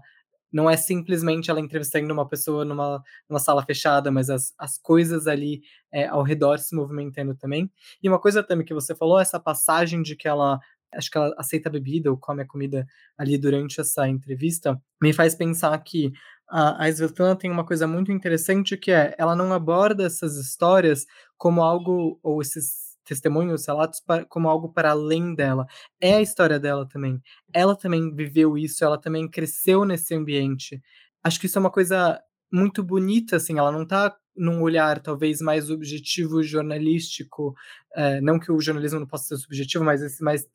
não 0.53 0.69
é 0.69 0.77
simplesmente 0.77 1.49
ela 1.49 1.59
entrevistando 1.59 2.13
uma 2.13 2.27
pessoa 2.27 2.63
numa, 2.63 3.03
numa 3.27 3.39
sala 3.39 3.65
fechada, 3.65 4.11
mas 4.11 4.29
as, 4.29 4.53
as 4.57 4.77
coisas 4.77 5.25
ali 5.25 5.61
é, 5.91 6.05
ao 6.05 6.21
redor 6.21 6.59
se 6.59 6.75
movimentando 6.75 7.35
também. 7.35 7.71
E 8.01 8.07
uma 8.07 8.19
coisa 8.19 8.43
também 8.43 8.65
que 8.65 8.73
você 8.73 8.93
falou, 8.93 9.19
essa 9.19 9.39
passagem 9.39 10.03
de 10.03 10.15
que 10.15 10.27
ela 10.27 10.59
acho 10.95 11.09
que 11.09 11.17
ela 11.17 11.33
aceita 11.39 11.69
a 11.69 11.71
bebida 11.71 12.11
ou 12.11 12.17
come 12.17 12.43
a 12.43 12.47
comida 12.47 12.85
ali 13.17 13.35
durante 13.35 13.81
essa 13.81 14.07
entrevista, 14.07 14.79
me 15.01 15.11
faz 15.11 15.33
pensar 15.33 15.75
que 15.79 16.13
a, 16.47 16.85
a 16.85 16.89
Svetlana 16.89 17.35
tem 17.35 17.49
uma 17.49 17.65
coisa 17.65 17.87
muito 17.87 18.11
interessante 18.11 18.77
que 18.77 18.91
é, 18.91 19.15
ela 19.17 19.35
não 19.35 19.51
aborda 19.51 20.05
essas 20.05 20.37
histórias 20.37 21.07
como 21.35 21.63
algo, 21.63 22.19
ou 22.21 22.41
esses 22.41 22.92
testemunhos, 23.03 23.65
relatos 23.67 24.01
como 24.29 24.49
algo 24.49 24.69
para 24.71 24.91
além 24.91 25.35
dela. 25.35 25.65
É 26.01 26.15
a 26.15 26.21
história 26.21 26.59
dela 26.59 26.87
também. 26.87 27.21
Ela 27.53 27.75
também 27.75 28.13
viveu 28.15 28.57
isso, 28.57 28.83
ela 28.83 28.97
também 28.99 29.29
cresceu 29.29 29.85
nesse 29.85 30.15
ambiente. 30.15 30.81
Acho 31.23 31.39
que 31.39 31.45
isso 31.47 31.57
é 31.57 31.61
uma 31.61 31.71
coisa 31.71 32.21
muito 32.51 32.83
bonita, 32.83 33.37
assim, 33.37 33.57
ela 33.57 33.71
não 33.71 33.83
está 33.83 34.15
num 34.35 34.61
olhar 34.61 34.99
talvez 34.99 35.39
mais 35.41 35.69
objetivo 35.69 36.41
jornalístico, 36.41 37.55
é, 37.95 38.19
não 38.21 38.39
que 38.39 38.51
o 38.51 38.59
jornalismo 38.59 38.99
não 38.99 39.07
possa 39.07 39.35
ser 39.35 39.37
subjetivo, 39.37 39.83
mas 39.83 40.01
esse 40.01 40.23
mais, 40.23 40.47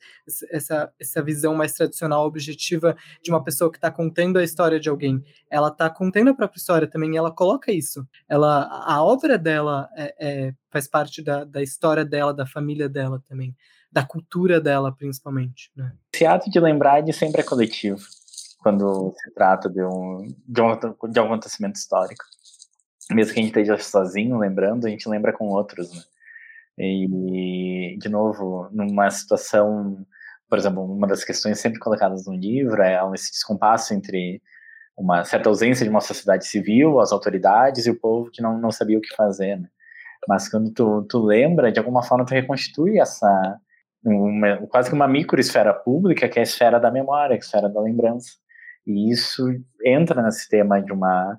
essa, 0.50 0.92
essa 0.98 1.22
visão 1.22 1.54
mais 1.54 1.72
tradicional, 1.72 2.26
objetiva 2.26 2.96
de 3.22 3.30
uma 3.30 3.42
pessoa 3.42 3.70
que 3.70 3.78
está 3.78 3.90
contando 3.90 4.38
a 4.38 4.44
história 4.44 4.80
de 4.80 4.88
alguém. 4.88 5.22
Ela 5.48 5.68
está 5.68 5.88
contando 5.88 6.30
a 6.30 6.34
própria 6.34 6.58
história 6.58 6.88
também, 6.88 7.14
e 7.14 7.16
ela 7.16 7.30
coloca 7.30 7.70
isso. 7.70 8.06
Ela, 8.28 8.68
a 8.86 9.02
obra 9.02 9.38
dela 9.38 9.88
é, 9.96 10.14
é, 10.18 10.54
faz 10.70 10.88
parte 10.88 11.22
da, 11.22 11.44
da 11.44 11.62
história 11.62 12.04
dela, 12.04 12.34
da 12.34 12.46
família 12.46 12.88
dela 12.88 13.22
também, 13.28 13.54
da 13.90 14.04
cultura 14.04 14.60
dela, 14.60 14.92
principalmente. 14.92 15.70
Né? 15.76 15.92
Esse 16.12 16.26
ato 16.26 16.50
de 16.50 16.58
lembrar, 16.58 16.98
ele 16.98 17.12
sempre 17.12 17.40
é 17.40 17.44
coletivo. 17.44 18.00
quando 18.58 19.14
se 19.16 19.30
trata 19.32 19.70
de 19.70 19.82
um, 19.82 20.26
de 20.46 20.60
um, 20.60 21.10
de 21.10 21.20
um 21.20 21.24
acontecimento 21.24 21.76
histórico. 21.76 22.24
Mesmo 23.10 23.32
que 23.32 23.40
a 23.40 23.42
gente 23.42 23.58
esteja 23.58 23.78
sozinho 23.78 24.38
lembrando, 24.38 24.86
a 24.86 24.90
gente 24.90 25.08
lembra 25.08 25.32
com 25.32 25.48
outros, 25.48 25.92
né? 25.94 26.02
E, 26.78 27.96
de 27.98 28.08
novo, 28.08 28.68
numa 28.70 29.10
situação, 29.10 30.06
por 30.48 30.58
exemplo, 30.58 30.84
uma 30.84 31.06
das 31.06 31.24
questões 31.24 31.58
sempre 31.58 31.80
colocadas 31.80 32.26
no 32.26 32.34
livro 32.34 32.80
é 32.82 33.00
esse 33.14 33.32
descompasso 33.32 33.94
entre 33.94 34.40
uma 34.96 35.24
certa 35.24 35.48
ausência 35.48 35.84
de 35.84 35.90
uma 35.90 36.00
sociedade 36.00 36.46
civil, 36.46 37.00
as 37.00 37.12
autoridades 37.12 37.86
e 37.86 37.90
o 37.90 37.98
povo 37.98 38.30
que 38.30 38.42
não, 38.42 38.58
não 38.58 38.70
sabia 38.70 38.98
o 38.98 39.00
que 39.00 39.14
fazer, 39.14 39.56
né? 39.56 39.68
Mas 40.28 40.48
quando 40.48 40.72
tu, 40.72 41.02
tu 41.08 41.24
lembra, 41.24 41.72
de 41.72 41.78
alguma 41.78 42.02
forma 42.02 42.24
tu 42.24 42.32
reconstitui 42.34 42.98
essa, 42.98 43.58
uma, 44.04 44.56
quase 44.68 44.88
que 44.88 44.94
uma 44.94 45.08
microesfera 45.08 45.72
pública, 45.72 46.28
que 46.28 46.38
é 46.38 46.42
a 46.42 46.44
esfera 46.44 46.78
da 46.80 46.90
memória, 46.90 47.34
a 47.34 47.38
esfera 47.38 47.68
da 47.68 47.80
lembrança. 47.80 48.32
E 48.86 49.10
isso 49.10 49.44
entra 49.84 50.22
nesse 50.22 50.48
tema 50.48 50.80
de 50.82 50.92
uma, 50.92 51.38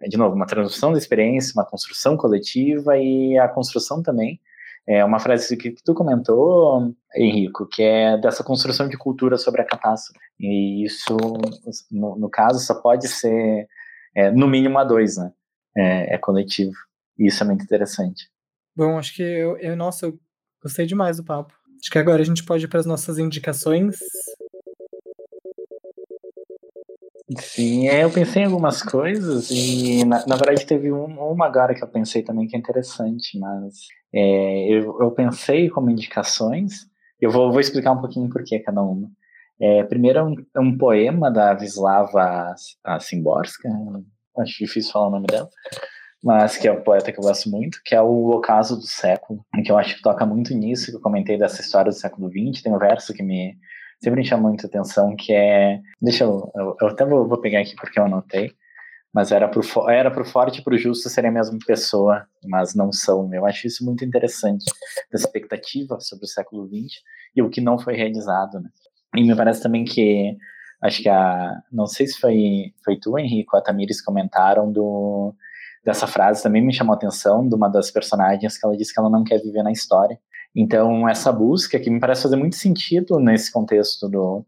de 0.00 0.16
novo, 0.16 0.34
uma 0.34 0.46
transdução 0.46 0.92
da 0.92 0.98
experiência, 0.98 1.52
uma 1.54 1.64
construção 1.64 2.16
coletiva 2.16 2.96
e 2.98 3.38
a 3.38 3.48
construção 3.48 4.02
também. 4.02 4.40
É 4.88 5.04
uma 5.04 5.18
frase 5.18 5.56
que, 5.56 5.72
que 5.72 5.82
tu 5.82 5.94
comentou, 5.94 6.94
Henrico, 7.14 7.66
que 7.66 7.82
é 7.82 8.16
dessa 8.18 8.44
construção 8.44 8.88
de 8.88 8.96
cultura 8.96 9.36
sobre 9.36 9.60
a 9.60 9.64
catástrofe. 9.64 10.20
E 10.38 10.84
isso, 10.84 11.16
no, 11.90 12.16
no 12.16 12.30
caso, 12.30 12.60
só 12.60 12.74
pode 12.80 13.08
ser, 13.08 13.66
é, 14.14 14.30
no 14.30 14.46
mínimo, 14.46 14.78
a 14.78 14.84
dois, 14.84 15.16
né? 15.16 15.32
É, 15.76 16.14
é 16.14 16.18
coletivo. 16.18 16.72
E 17.18 17.26
isso 17.26 17.42
é 17.42 17.46
muito 17.46 17.64
interessante. 17.64 18.28
Bom, 18.76 18.96
acho 18.96 19.14
que 19.14 19.22
eu, 19.22 19.56
eu, 19.56 19.74
nossa, 19.74 20.06
eu 20.06 20.18
gostei 20.62 20.86
demais 20.86 21.16
do 21.16 21.24
papo. 21.24 21.52
Acho 21.80 21.90
que 21.90 21.98
agora 21.98 22.22
a 22.22 22.24
gente 22.24 22.44
pode 22.44 22.64
ir 22.64 22.68
para 22.68 22.80
as 22.80 22.86
nossas 22.86 23.18
indicações. 23.18 23.96
Sim, 27.40 27.88
é, 27.88 28.04
eu 28.04 28.10
pensei 28.10 28.42
em 28.42 28.44
algumas 28.44 28.82
coisas 28.82 29.50
e 29.50 30.04
na, 30.04 30.24
na 30.26 30.36
verdade 30.36 30.64
teve 30.64 30.92
um, 30.92 31.18
uma 31.18 31.46
agora 31.46 31.74
que 31.74 31.82
eu 31.82 31.88
pensei 31.88 32.22
também 32.22 32.46
que 32.46 32.54
é 32.54 32.58
interessante, 32.58 33.36
mas 33.36 33.74
é, 34.14 34.68
eu, 34.68 34.96
eu 35.00 35.10
pensei 35.10 35.68
como 35.68 35.90
indicações, 35.90 36.86
eu 37.20 37.28
vou, 37.30 37.50
vou 37.50 37.60
explicar 37.60 37.92
um 37.92 38.00
pouquinho 38.00 38.28
por 38.30 38.44
que 38.44 38.60
cada 38.60 38.80
uma. 38.80 39.10
É, 39.60 39.82
primeiro 39.84 40.18
é 40.20 40.22
um, 40.22 40.34
é 40.54 40.60
um 40.60 40.78
poema 40.78 41.28
da 41.28 41.52
Wisława 41.58 42.54
Szymborska, 43.00 43.68
acho 44.38 44.64
difícil 44.64 44.92
falar 44.92 45.08
o 45.08 45.10
nome 45.10 45.26
dela, 45.26 45.48
mas 46.22 46.56
que 46.56 46.68
é 46.68 46.72
um 46.72 46.82
poeta 46.84 47.10
que 47.10 47.18
eu 47.18 47.24
gosto 47.24 47.50
muito, 47.50 47.80
que 47.84 47.94
é 47.96 48.00
o 48.00 48.30
Ocaso 48.30 48.76
do 48.76 48.86
Século, 48.86 49.44
que 49.64 49.72
eu 49.72 49.78
acho 49.78 49.96
que 49.96 50.02
toca 50.02 50.24
muito 50.24 50.54
nisso, 50.54 50.92
que 50.92 50.96
eu 50.96 51.00
comentei 51.00 51.36
dessa 51.36 51.60
história 51.60 51.90
do 51.90 51.98
século 51.98 52.30
XX, 52.30 52.62
tem 52.62 52.72
um 52.72 52.78
verso 52.78 53.12
que 53.12 53.22
me 53.22 53.56
sempre 54.02 54.20
me 54.20 54.26
chama 54.26 54.48
muita 54.48 54.66
atenção, 54.66 55.14
que 55.16 55.32
é, 55.32 55.80
deixa 56.00 56.24
eu, 56.24 56.50
eu, 56.54 56.76
eu 56.80 56.88
até 56.88 57.04
vou, 57.04 57.26
vou, 57.26 57.40
pegar 57.40 57.60
aqui 57.60 57.74
porque 57.76 57.98
eu 57.98 58.04
anotei, 58.04 58.52
mas 59.12 59.32
era 59.32 59.48
pro, 59.48 59.62
era 59.88 60.10
pro 60.10 60.24
forte 60.24 60.60
e 60.60 60.64
pro 60.64 60.76
justo 60.76 61.08
serem 61.08 61.30
a 61.30 61.34
mesma 61.34 61.58
pessoa, 61.66 62.26
mas 62.44 62.74
não 62.74 62.92
são. 62.92 63.32
Eu 63.32 63.46
acho 63.46 63.66
isso 63.66 63.84
muito 63.84 64.04
interessante, 64.04 64.64
dessa 65.10 65.26
expectativa 65.26 65.98
sobre 66.00 66.24
o 66.24 66.28
século 66.28 66.66
XX 66.68 67.00
e 67.34 67.42
o 67.42 67.50
que 67.50 67.60
não 67.60 67.78
foi 67.78 67.94
realizado, 67.94 68.60
né? 68.60 68.68
E 69.16 69.22
me 69.22 69.34
parece 69.34 69.62
também 69.62 69.84
que 69.84 70.36
acho 70.82 71.02
que 71.02 71.08
a 71.08 71.54
não 71.72 71.86
sei 71.86 72.06
se 72.06 72.18
foi 72.20 72.74
foi 72.84 72.98
tu 72.98 73.12
ou 73.12 73.58
a 73.58 73.62
Tamires 73.62 74.02
comentaram 74.02 74.70
do 74.70 75.34
dessa 75.84 76.06
frase 76.06 76.42
também 76.42 76.62
me 76.62 76.74
chamou 76.74 76.92
a 76.92 76.96
atenção 76.96 77.48
de 77.48 77.54
uma 77.54 77.68
das 77.68 77.90
personagens 77.90 78.58
que 78.58 78.66
ela 78.66 78.76
disse 78.76 78.92
que 78.92 79.00
ela 79.00 79.08
não 79.08 79.24
quer 79.24 79.40
viver 79.40 79.62
na 79.62 79.70
história. 79.70 80.18
Então, 80.56 81.06
essa 81.06 81.30
busca 81.30 81.78
que 81.78 81.90
me 81.90 82.00
parece 82.00 82.22
fazer 82.22 82.36
muito 82.36 82.56
sentido 82.56 83.18
nesse 83.20 83.52
contexto 83.52 84.08
do, 84.08 84.42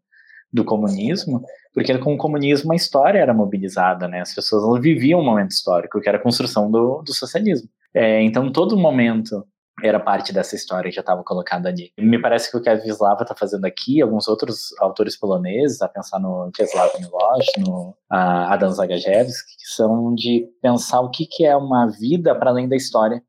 do 0.50 0.64
comunismo, 0.64 1.44
porque 1.74 1.96
com 1.98 2.14
o 2.14 2.18
comunismo 2.18 2.72
a 2.72 2.76
história 2.76 3.18
era 3.18 3.34
mobilizada, 3.34 4.08
né? 4.08 4.22
As 4.22 4.34
pessoas 4.34 4.80
viviam 4.80 5.20
um 5.20 5.24
momento 5.24 5.50
histórico, 5.50 6.00
que 6.00 6.08
era 6.08 6.16
a 6.16 6.22
construção 6.22 6.70
do, 6.70 7.02
do 7.02 7.12
socialismo. 7.12 7.68
É, 7.94 8.22
então, 8.22 8.50
todo 8.50 8.78
momento 8.78 9.46
era 9.82 10.00
parte 10.00 10.32
dessa 10.32 10.56
história 10.56 10.88
que 10.88 10.96
já 10.96 11.00
estava 11.00 11.22
colocada 11.22 11.68
ali. 11.68 11.92
Me 11.98 12.20
parece 12.20 12.50
que 12.50 12.56
o 12.56 12.60
que 12.60 12.68
a 12.68 12.74
Wisława 12.74 13.22
está 13.22 13.34
fazendo 13.34 13.64
aqui, 13.64 14.02
alguns 14.02 14.26
outros 14.26 14.74
autores 14.80 15.16
poloneses, 15.16 15.80
a 15.82 15.88
pensar 15.88 16.18
no 16.18 16.50
Czesław 16.56 16.98
Miłosz, 16.98 17.46
no 17.58 17.94
Adam 18.10 18.70
Zagajewski, 18.70 19.56
que 19.56 19.68
são 19.76 20.14
de 20.14 20.48
pensar 20.60 21.00
o 21.00 21.10
que, 21.10 21.26
que 21.26 21.44
é 21.44 21.56
uma 21.56 21.86
vida 21.86 22.34
para 22.34 22.50
além 22.50 22.68
da 22.68 22.76
história, 22.76 23.22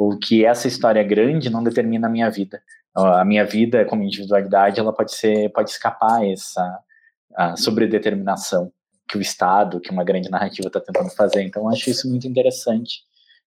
ou 0.00 0.18
que 0.18 0.46
essa 0.46 0.66
história 0.66 1.02
grande 1.02 1.50
não 1.50 1.62
determina 1.62 2.06
a 2.06 2.10
minha 2.10 2.30
vida. 2.30 2.62
A 2.94 3.22
minha 3.22 3.44
vida 3.44 3.84
como 3.84 4.02
individualidade, 4.02 4.80
ela 4.80 4.94
pode 4.94 5.14
ser, 5.14 5.52
pode 5.52 5.70
escapar 5.70 6.26
essa 6.26 6.80
a 7.36 7.54
sobredeterminação 7.54 8.72
que 9.06 9.18
o 9.18 9.20
Estado, 9.20 9.78
que 9.78 9.90
uma 9.90 10.02
grande 10.02 10.30
narrativa 10.30 10.68
está 10.68 10.80
tentando 10.80 11.10
fazer. 11.10 11.42
Então, 11.42 11.68
acho 11.68 11.90
isso 11.90 12.08
muito 12.08 12.26
interessante 12.26 13.02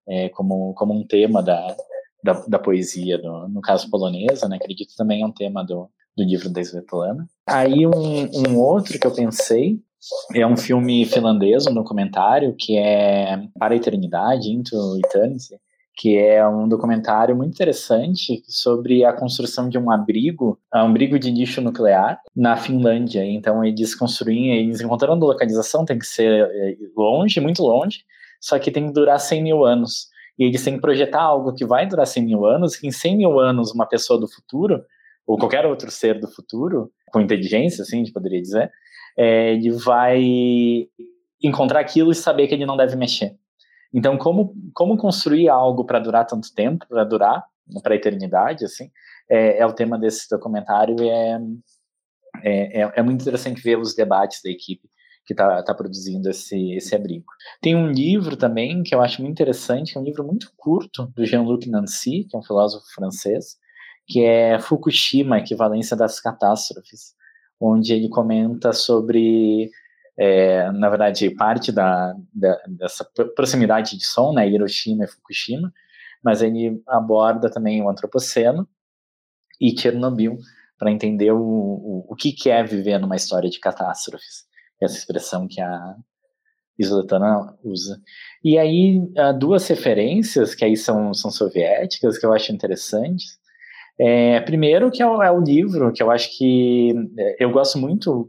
é, 0.06 0.28
como, 0.28 0.74
como 0.74 0.92
um 0.92 1.06
tema 1.06 1.42
da, 1.42 1.74
da, 2.22 2.34
da 2.46 2.58
poesia, 2.58 3.16
do, 3.16 3.48
no 3.48 3.62
caso 3.62 3.88
polonesa, 3.90 4.46
né? 4.46 4.56
Acredito 4.56 4.94
também 4.94 5.22
é 5.22 5.26
um 5.26 5.32
tema 5.32 5.64
do, 5.64 5.88
do 6.16 6.22
livro 6.22 6.50
da 6.50 6.60
Svetlana. 6.60 7.26
Aí 7.48 7.86
um, 7.86 8.48
um 8.48 8.58
outro 8.58 8.98
que 8.98 9.06
eu 9.06 9.14
pensei 9.14 9.80
é 10.34 10.46
um 10.46 10.56
filme 10.56 11.06
finlandês, 11.06 11.66
um 11.66 11.74
documentário, 11.74 12.54
que 12.58 12.76
é 12.76 13.42
Para 13.58 13.72
a 13.72 13.76
Eternidade, 13.76 14.52
Into 14.52 14.98
Eternity, 14.98 15.56
que 15.94 16.16
é 16.16 16.46
um 16.46 16.68
documentário 16.68 17.36
muito 17.36 17.52
interessante 17.52 18.42
sobre 18.46 19.04
a 19.04 19.12
construção 19.12 19.68
de 19.68 19.78
um 19.78 19.90
abrigo, 19.90 20.58
um 20.74 20.78
abrigo 20.78 21.18
de 21.18 21.30
nicho 21.30 21.60
nuclear 21.60 22.20
na 22.34 22.56
Finlândia. 22.56 23.24
Então 23.24 23.64
eles 23.64 23.94
construíam, 23.94 24.54
eles 24.54 24.80
encontrando 24.80 25.26
localização, 25.26 25.84
tem 25.84 25.98
que 25.98 26.06
ser 26.06 26.48
é, 26.50 26.76
longe, 26.96 27.40
muito 27.40 27.62
longe, 27.62 28.00
só 28.40 28.58
que 28.58 28.70
tem 28.70 28.86
que 28.86 28.92
durar 28.92 29.20
100 29.20 29.42
mil 29.42 29.64
anos 29.64 30.08
e 30.38 30.44
eles 30.44 30.64
têm 30.64 30.74
que 30.74 30.80
projetar 30.80 31.20
algo 31.20 31.54
que 31.54 31.64
vai 31.64 31.86
durar 31.86 32.06
100 32.06 32.24
mil 32.24 32.46
anos, 32.46 32.76
que 32.76 32.86
em 32.86 32.90
100 32.90 33.16
mil 33.16 33.38
anos 33.38 33.72
uma 33.72 33.86
pessoa 33.86 34.18
do 34.18 34.26
futuro, 34.26 34.82
ou 35.26 35.38
qualquer 35.38 35.66
outro 35.66 35.90
ser 35.90 36.18
do 36.18 36.26
futuro, 36.26 36.90
com 37.12 37.20
inteligência, 37.20 37.82
assim, 37.82 37.96
a 37.96 37.98
gente 37.98 38.12
poderia 38.12 38.40
dizer, 38.40 38.70
é, 39.16 39.52
ele 39.52 39.70
vai 39.70 40.20
encontrar 41.42 41.80
aquilo 41.80 42.10
e 42.10 42.14
saber 42.14 42.48
que 42.48 42.54
ele 42.54 42.66
não 42.66 42.76
deve 42.76 42.96
mexer. 42.96 43.36
Então, 43.92 44.16
como, 44.16 44.54
como 44.72 44.96
construir 44.96 45.48
algo 45.48 45.84
para 45.84 45.98
durar 45.98 46.26
tanto 46.26 46.52
tempo, 46.54 46.86
para 46.88 47.04
durar, 47.04 47.44
para 47.82 47.94
a 47.94 47.96
eternidade, 47.96 48.64
assim, 48.64 48.90
é, 49.28 49.58
é, 49.58 49.66
o 49.66 49.72
tema 49.72 49.98
desse 49.98 50.28
documentário 50.28 50.96
e 51.00 51.08
é, 51.08 51.38
é, 52.42 52.82
é, 52.82 52.92
é 52.96 53.02
muito 53.02 53.22
interessante 53.22 53.62
ver 53.62 53.78
os 53.78 53.94
debates 53.94 54.40
da 54.42 54.50
equipe 54.50 54.88
que 55.24 55.34
está 55.34 55.62
tá 55.62 55.74
produzindo 55.74 56.28
esse, 56.28 56.72
esse 56.72 56.94
abrigo. 56.94 57.26
Tem 57.60 57.76
um 57.76 57.90
livro 57.90 58.36
também 58.36 58.82
que 58.82 58.94
eu 58.94 59.00
acho 59.00 59.20
muito 59.22 59.32
interessante, 59.32 59.92
que 59.92 59.98
é 59.98 60.00
um 60.00 60.04
livro 60.04 60.24
muito 60.24 60.52
curto, 60.56 61.06
do 61.14 61.24
Jean-Luc 61.24 61.68
Nancy, 61.68 62.24
que 62.28 62.34
é 62.34 62.38
um 62.38 62.42
filósofo 62.42 62.84
francês, 62.92 63.56
que 64.06 64.24
é 64.24 64.58
Fukushima, 64.58 65.38
Equivalência 65.38 65.96
das 65.96 66.20
Catástrofes, 66.20 67.14
onde 67.60 67.92
ele 67.92 68.08
comenta 68.08 68.72
sobre, 68.72 69.70
é, 70.18 70.70
na 70.72 70.88
verdade, 70.88 71.34
parte 71.34 71.72
da, 71.72 72.14
da, 72.34 72.60
dessa 72.68 73.04
proximidade 73.34 73.96
de 73.96 74.04
som, 74.04 74.32
né, 74.32 74.48
Hiroshima 74.48 75.04
e 75.04 75.08
Fukushima, 75.08 75.72
mas 76.22 76.42
ele 76.42 76.82
aborda 76.86 77.50
também 77.50 77.82
o 77.82 77.88
antropoceno 77.88 78.68
e 79.60 79.78
Chernobyl, 79.78 80.38
para 80.78 80.90
entender 80.90 81.30
o, 81.32 81.40
o, 81.40 82.06
o 82.08 82.16
que 82.16 82.50
é 82.50 82.62
viver 82.62 82.98
numa 82.98 83.16
história 83.16 83.48
de 83.48 83.60
catástrofes 83.60 84.50
essa 84.84 84.96
expressão 84.96 85.46
que 85.48 85.60
a 85.60 85.96
Isoletana 86.78 87.56
usa. 87.62 88.00
E 88.42 88.58
aí, 88.58 89.00
duas 89.38 89.66
referências, 89.68 90.54
que 90.54 90.64
aí 90.64 90.76
são, 90.76 91.12
são 91.14 91.30
soviéticas, 91.30 92.18
que 92.18 92.26
eu 92.26 92.32
acho 92.32 92.52
interessantes. 92.52 93.38
É, 94.04 94.40
primeiro, 94.40 94.90
que 94.90 95.00
é 95.00 95.06
o, 95.06 95.22
é 95.22 95.30
o, 95.30 95.40
livro, 95.40 95.92
que 95.92 96.02
eu 96.02 96.10
acho 96.10 96.36
que 96.36 96.92
é, 97.16 97.44
eu 97.44 97.52
gosto 97.52 97.78
muito, 97.78 98.28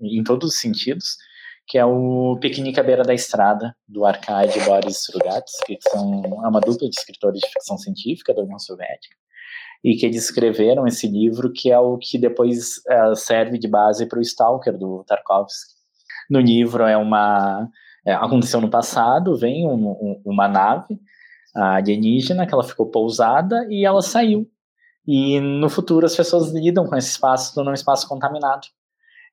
em 0.00 0.24
todos 0.24 0.54
os 0.54 0.58
sentidos, 0.58 1.18
que 1.66 1.76
é 1.76 1.84
o 1.84 2.38
Piquenique 2.40 2.80
à 2.80 2.82
Beira 2.82 3.02
da 3.02 3.12
Estrada, 3.12 3.76
do 3.86 4.06
Arkady 4.06 4.58
Boris 4.60 5.00
Strugatsky, 5.00 5.76
que 5.76 5.90
são, 5.90 6.22
é 6.24 6.48
uma 6.48 6.60
dupla 6.60 6.88
de 6.88 6.98
escritores 6.98 7.38
de 7.42 7.50
ficção 7.50 7.76
científica 7.76 8.32
da 8.32 8.40
União 8.40 8.58
Soviética, 8.58 9.14
e 9.84 9.94
que 9.94 10.06
eles 10.06 10.24
escreveram 10.24 10.86
esse 10.86 11.06
livro, 11.06 11.52
que 11.52 11.70
é 11.70 11.78
o 11.78 11.98
que 11.98 12.16
depois 12.16 12.80
é, 12.88 13.14
serve 13.14 13.58
de 13.58 13.68
base 13.68 14.06
para 14.06 14.18
o 14.18 14.22
Stalker, 14.22 14.78
do 14.78 15.04
Tarkovsky. 15.06 15.74
No 16.30 16.40
livro 16.40 16.84
é 16.84 16.96
uma... 16.96 17.68
É, 18.06 18.14
aconteceu 18.14 18.58
no 18.58 18.70
passado, 18.70 19.36
vem 19.36 19.66
um, 19.66 19.90
um, 19.90 20.22
uma 20.24 20.48
nave 20.48 20.98
alienígena, 21.54 22.46
que 22.46 22.54
ela 22.54 22.64
ficou 22.64 22.86
pousada 22.86 23.66
e 23.68 23.84
ela 23.84 24.00
saiu. 24.00 24.48
E 25.10 25.40
no 25.40 25.70
futuro 25.70 26.04
as 26.04 26.14
pessoas 26.14 26.52
lidam 26.52 26.86
com 26.86 26.94
esse 26.94 27.08
espaço 27.08 27.64
num 27.64 27.72
espaço 27.72 28.06
contaminado. 28.06 28.66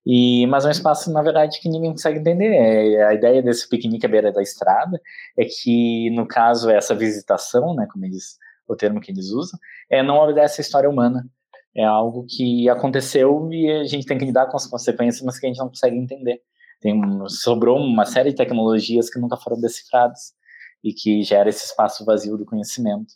E, 0.05 0.47
mas 0.47 0.63
é 0.63 0.69
um 0.69 0.71
espaço, 0.71 1.11
na 1.11 1.21
verdade, 1.21 1.59
que 1.59 1.67
ninguém 1.67 1.91
consegue 1.91 2.19
entender. 2.19 2.47
É, 2.55 3.03
a 3.03 3.13
ideia 3.13 3.43
desse 3.43 3.67
piquenique 3.67 4.05
à 4.05 4.09
beira 4.09 4.31
da 4.31 4.41
estrada 4.41 5.01
é 5.37 5.43
que, 5.43 6.09
no 6.11 6.25
caso, 6.25 6.69
essa 6.69 6.95
visitação, 6.95 7.75
né, 7.75 7.85
como 7.91 8.05
eles 8.05 8.37
o 8.67 8.75
termo 8.75 9.01
que 9.01 9.11
eles 9.11 9.31
usam, 9.31 9.59
é 9.89 10.01
não 10.01 10.15
obedece 10.15 10.61
à 10.61 10.63
história 10.63 10.89
humana. 10.89 11.27
É 11.75 11.83
algo 11.83 12.25
que 12.25 12.69
aconteceu 12.69 13.49
e 13.51 13.69
a 13.69 13.83
gente 13.83 14.05
tem 14.05 14.17
que 14.17 14.25
lidar 14.25 14.47
com 14.47 14.55
as 14.55 14.65
consequências, 14.65 15.21
mas 15.23 15.37
que 15.37 15.45
a 15.45 15.49
gente 15.49 15.59
não 15.59 15.67
consegue 15.67 15.97
entender. 15.97 16.41
Tem, 16.79 17.01
sobrou 17.27 17.77
uma 17.77 18.05
série 18.05 18.29
de 18.29 18.37
tecnologias 18.37 19.09
que 19.09 19.19
nunca 19.19 19.35
foram 19.35 19.59
decifradas 19.59 20.33
e 20.81 20.93
que 20.93 21.21
gera 21.21 21.49
esse 21.49 21.65
espaço 21.65 22.05
vazio 22.05 22.37
do 22.37 22.45
conhecimento. 22.45 23.13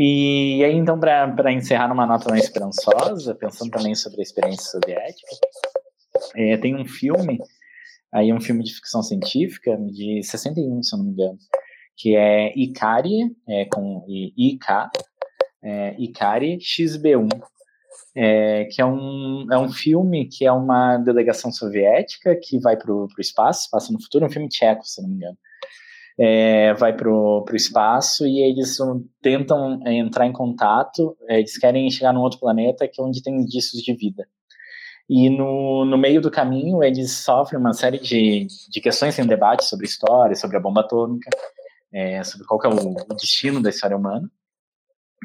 E 0.00 0.62
aí, 0.62 0.76
então, 0.76 0.96
para 0.96 1.52
encerrar 1.52 1.88
numa 1.88 2.06
nota 2.06 2.30
mais 2.30 2.44
esperançosa, 2.44 3.34
pensando 3.34 3.72
também 3.72 3.96
sobre 3.96 4.20
a 4.20 4.22
experiência 4.22 4.70
soviética, 4.70 5.26
é, 6.36 6.56
tem 6.56 6.76
um 6.76 6.86
filme, 6.86 7.40
aí 8.14 8.32
um 8.32 8.40
filme 8.40 8.62
de 8.62 8.72
ficção 8.74 9.02
científica, 9.02 9.76
de 9.90 10.22
61, 10.22 10.84
se 10.84 10.94
eu 10.94 10.98
não 11.00 11.06
me 11.06 11.10
engano, 11.10 11.38
que 11.96 12.14
é 12.14 12.56
Ikari, 12.56 13.36
é, 13.48 13.64
com 13.64 14.04
IK, 14.06 14.66
é, 15.64 15.96
Ikari 15.98 16.58
XB1, 16.58 17.28
é, 18.14 18.66
que 18.66 18.80
é 18.80 18.86
um, 18.86 19.52
é 19.52 19.58
um 19.58 19.68
filme 19.68 20.28
que 20.28 20.46
é 20.46 20.52
uma 20.52 20.96
delegação 20.98 21.50
soviética 21.50 22.38
que 22.40 22.60
vai 22.60 22.76
para 22.76 22.92
o 22.92 23.08
espaço, 23.18 23.68
passa 23.68 23.92
no 23.92 24.00
futuro, 24.00 24.26
um 24.26 24.30
filme 24.30 24.48
tcheco, 24.48 24.84
se 24.84 25.02
não 25.02 25.08
me 25.08 25.16
engano. 25.16 25.36
É, 26.20 26.74
vai 26.74 26.92
para 26.96 27.08
o 27.08 27.44
espaço 27.54 28.26
e 28.26 28.40
eles 28.40 28.76
tentam 29.22 29.80
entrar 29.86 30.26
em 30.26 30.32
contato, 30.32 31.16
é, 31.28 31.38
eles 31.38 31.56
querem 31.56 31.88
chegar 31.90 32.12
num 32.12 32.22
outro 32.22 32.40
planeta 32.40 32.88
que 32.88 33.00
é 33.00 33.04
onde 33.04 33.22
tem 33.22 33.36
indícios 33.36 33.80
de 33.80 33.94
vida. 33.94 34.26
E 35.08 35.30
no, 35.30 35.84
no 35.84 35.96
meio 35.96 36.20
do 36.20 36.30
caminho 36.30 36.82
eles 36.82 37.12
sofrem 37.12 37.60
uma 37.60 37.72
série 37.72 37.98
de, 37.98 38.46
de 38.68 38.80
questões 38.80 39.18
em 39.18 39.26
debate 39.26 39.64
sobre 39.64 39.86
história, 39.86 40.34
sobre 40.34 40.56
a 40.56 40.60
bomba 40.60 40.80
atômica, 40.80 41.30
é, 41.92 42.22
sobre 42.24 42.46
qual 42.46 42.60
é 42.64 42.68
o, 42.68 42.90
o 42.90 43.14
destino 43.14 43.62
da 43.62 43.70
história 43.70 43.96
humana. 43.96 44.28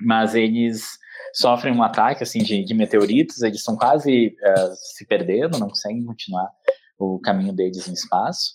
Mas 0.06 0.36
eles 0.36 0.98
sofrem 1.34 1.76
um 1.76 1.84
ataque 1.84 2.24
assim 2.24 2.40
de, 2.40 2.64
de 2.64 2.74
meteoritos, 2.74 3.42
eles 3.42 3.58
estão 3.58 3.76
quase 3.76 4.28
uh, 4.28 4.76
se 4.76 5.06
perdendo, 5.06 5.58
não 5.58 5.68
conseguem 5.68 6.06
continuar 6.06 6.50
o 6.98 7.20
caminho 7.20 7.54
deles 7.54 7.88
no 7.88 7.94
espaço. 7.94 8.54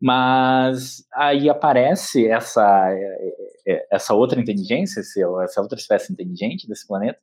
Mas 0.00 1.04
aí 1.14 1.48
aparece 1.48 2.28
essa 2.28 2.94
essa 3.90 4.14
outra 4.14 4.40
inteligência, 4.40 5.00
essa 5.00 5.60
outra 5.60 5.78
espécie 5.78 6.12
inteligente 6.12 6.68
desse 6.68 6.86
planeta, 6.86 7.18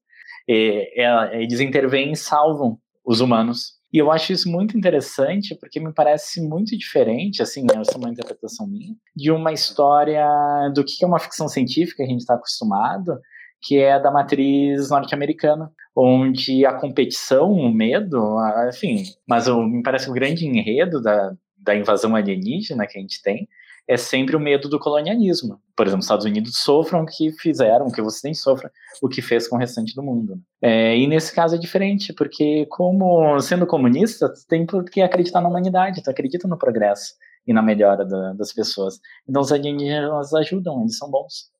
e, 0.47 0.91
eles 1.33 1.59
intervêm 1.59 2.11
e 2.11 2.17
salvam 2.17 2.77
os 3.05 3.21
humanos. 3.21 3.73
E 3.93 3.97
eu 3.99 4.11
acho 4.11 4.33
isso 4.33 4.49
muito 4.49 4.75
interessante, 4.77 5.55
porque 5.55 5.79
me 5.79 5.93
parece 5.93 6.41
muito 6.41 6.75
diferente, 6.75 7.43
assim, 7.43 7.65
essa 7.79 7.93
é 7.93 7.97
uma 7.97 8.09
interpretação 8.09 8.67
minha, 8.67 8.95
de 9.15 9.31
uma 9.31 9.53
história 9.53 10.25
do 10.73 10.83
que 10.83 11.03
é 11.03 11.07
uma 11.07 11.19
ficção 11.19 11.47
científica 11.47 11.97
que 11.97 12.03
a 12.03 12.07
gente 12.07 12.21
está 12.21 12.33
acostumado, 12.33 13.19
que 13.61 13.77
é 13.77 13.99
da 13.99 14.11
matriz 14.11 14.89
norte-americana, 14.89 15.71
onde 15.95 16.65
a 16.65 16.73
competição, 16.73 17.51
o 17.51 17.71
medo, 17.71 18.35
enfim, 18.67 19.03
mas 19.27 19.47
o, 19.47 19.63
me 19.63 19.83
parece 19.83 20.09
o 20.09 20.13
grande 20.13 20.45
enredo 20.45 20.99
da, 20.99 21.31
da 21.63 21.75
invasão 21.75 22.15
alienígena 22.15 22.85
que 22.85 22.97
a 22.97 23.01
gente 23.01 23.21
tem 23.21 23.47
é 23.87 23.97
sempre 23.97 24.35
o 24.35 24.39
medo 24.39 24.69
do 24.69 24.79
colonialismo. 24.79 25.59
Por 25.75 25.85
exemplo, 25.85 25.99
os 25.99 26.05
Estados 26.05 26.25
Unidos 26.25 26.57
sofram 26.57 27.03
o 27.03 27.05
que 27.05 27.31
fizeram, 27.31 27.87
o 27.87 27.91
que 27.91 28.01
você 28.01 28.27
nem 28.27 28.33
sofra, 28.33 28.71
o 29.01 29.09
que 29.09 29.21
fez 29.21 29.47
com 29.47 29.57
o 29.57 29.59
restante 29.59 29.93
do 29.93 30.01
mundo. 30.01 30.39
É, 30.61 30.97
e 30.97 31.05
nesse 31.05 31.33
caso 31.33 31.55
é 31.55 31.57
diferente, 31.57 32.13
porque 32.13 32.65
como 32.69 33.39
sendo 33.41 33.67
comunista, 33.67 34.29
tu 34.29 34.47
tem 34.47 34.65
que 34.89 35.01
acreditar 35.01 35.41
na 35.41 35.49
humanidade, 35.49 36.01
tu 36.01 36.09
acredita 36.09 36.47
no 36.47 36.57
progresso 36.57 37.13
e 37.45 37.53
na 37.53 37.61
melhora 37.61 38.05
da, 38.05 38.33
das 38.33 38.53
pessoas. 38.53 38.99
Então 39.27 39.41
os 39.41 39.51
alienígenas 39.51 40.33
ajudam, 40.33 40.81
eles 40.81 40.97
são 40.97 41.11
bons. 41.11 41.51